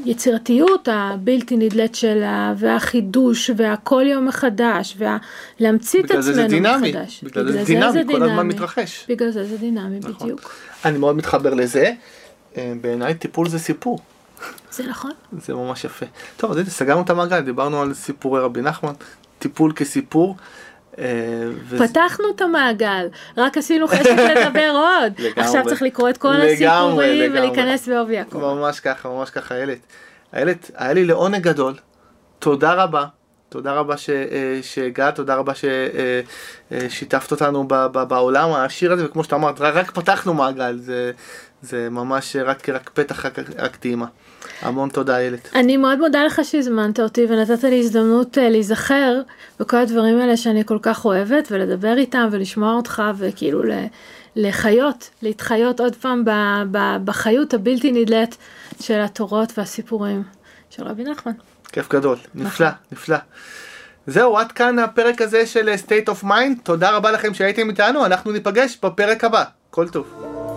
היצירתיות 0.05 0.89
הבלתי 0.93 1.57
נדלית 1.57 1.95
שלה, 1.95 2.55
והחידוש, 2.57 3.51
והכל 3.57 4.05
יום 4.07 4.27
מחדש, 4.27 4.97
ולהמציא 5.61 6.01
את 6.01 6.11
עצמנו 6.11 6.21
מחדש. 6.21 6.31
בגלל 6.31 6.33
זה 6.33 6.33
זה 6.33 6.49
דינמי, 6.49 6.93
בגלל 7.23 7.53
זה 7.53 7.59
זה 7.93 8.03
דינמי, 8.03 8.05
כל 8.17 8.23
הזמן 8.23 8.47
מתרחש. 8.47 9.07
בגלל 9.09 9.31
זה 9.31 9.45
זה 9.45 9.57
דינמי, 9.57 9.99
נכון. 9.99 10.13
בדיוק. 10.13 10.55
אני 10.85 10.99
מאוד 10.99 11.17
מתחבר 11.17 11.55
לזה. 11.55 11.93
אה, 12.57 12.73
בעיניי 12.81 13.15
טיפול 13.15 13.49
זה 13.49 13.59
סיפור. 13.59 13.99
זה 14.73 14.87
נכון. 14.87 15.11
זה 15.47 15.55
ממש 15.55 15.85
יפה. 15.85 16.07
טוב, 16.37 16.51
אז 16.51 16.57
הנה, 16.57 16.71
סגרנו 16.71 17.03
את 17.03 17.11
המעגל, 17.11 17.41
דיברנו 17.41 17.83
על 17.83 17.95
סיפורי 17.95 18.41
רבי 18.41 18.61
נחמן, 18.61 18.93
טיפול 19.39 19.73
כסיפור. 19.73 20.37
ו... 20.99 21.79
פתחנו 21.79 22.25
את 22.37 22.41
המעגל, 22.41 23.09
רק 23.37 23.57
עשינו 23.57 23.89
חשק 23.89 24.17
לדבר 24.19 24.71
עוד. 24.87 25.13
לגמרי, 25.19 25.33
עכשיו 25.37 25.65
צריך 25.67 25.83
לקרוא 25.83 26.11
את 26.11 26.19
כל 26.19 26.29
לגמרי, 26.29 26.53
הסיפורים 26.53 27.21
לגמרי. 27.21 27.39
ולהיכנס 27.39 27.89
בעובי 27.89 28.19
הקור. 28.19 28.55
ממש 28.55 28.81
ככה, 28.81 29.09
ממש 29.09 29.31
ככה, 29.31 29.55
איילת. 29.55 29.79
איילת, 30.35 30.71
היה 30.75 30.93
לי 30.93 31.05
לעונג 31.05 31.43
גדול, 31.43 31.75
תודה 32.39 32.75
רבה. 32.75 33.05
תודה 33.51 33.73
רבה 33.73 33.95
אה, 33.95 34.59
שהגעת, 34.63 35.15
תודה 35.15 35.35
רבה 35.35 35.53
ששיתפת 36.71 37.31
אותנו 37.31 37.69
בעולם 38.09 38.51
העשיר 38.51 38.93
הזה, 38.93 39.05
וכמו 39.05 39.25
שאתה 39.25 39.37
אמרת, 39.37 39.61
רק 39.61 39.91
פתחנו 39.91 40.35
מעגל, 40.35 40.77
זה, 40.79 41.13
זה 41.63 41.89
ממש 41.91 42.37
רק, 42.37 42.69
רק 42.69 42.91
פתח, 42.95 43.27
רק, 43.27 43.39
רק 43.59 43.77
טעימה. 43.77 44.07
המון 44.63 44.89
תודה 44.89 45.19
איילת. 45.19 45.49
אני 45.55 45.77
מאוד 45.77 45.99
מודה 45.99 46.25
לך 46.25 46.41
שהזמנת 46.45 47.01
אותי 47.01 47.27
ונתת 47.29 47.65
לי 47.65 47.81
הזדמנות 47.81 48.39
uh, 48.39 48.41
להיזכר 48.41 49.21
בכל 49.61 49.77
הדברים 49.77 50.19
האלה 50.19 50.37
שאני 50.37 50.65
כל 50.65 50.79
כך 50.83 51.05
אוהבת 51.05 51.49
ולדבר 51.51 51.97
איתם 51.97 52.29
ולשמוע 52.31 52.75
אותך 52.75 53.03
וכאילו 53.17 53.63
לחיות, 54.37 55.11
להתחיות 55.23 55.81
עוד 55.81 55.97
פעם 55.97 56.25
ב, 56.25 56.31
ב, 56.71 56.79
בחיות 57.05 57.55
הבלתי 57.55 57.93
נדלית 57.93 58.37
של 58.81 59.01
התורות 59.01 59.59
והסיפורים 59.59 60.23
של 60.71 60.85
רבי 60.85 61.05
נחמן. 61.05 61.33
כיף 61.73 61.89
גדול, 61.93 62.17
נפלא, 62.35 62.67
נכון. 62.67 62.79
נפלא. 62.93 63.17
זהו, 64.07 64.39
עד 64.39 64.53
כאן 64.53 64.79
הפרק 64.79 65.23
הזה 65.23 65.47
של 65.47 65.75
State 65.87 66.09
of 66.09 66.25
Mind, 66.25 66.63
תודה 66.63 66.91
רבה 66.91 67.11
לכם 67.11 67.35
שהייתם 67.35 67.71
איתנו, 67.71 68.07
אנחנו 68.07 68.33
ניפגש 68.33 68.79
בפרק 68.83 69.25
הבא, 69.25 69.45
כל 69.71 69.89
טוב. 69.89 70.50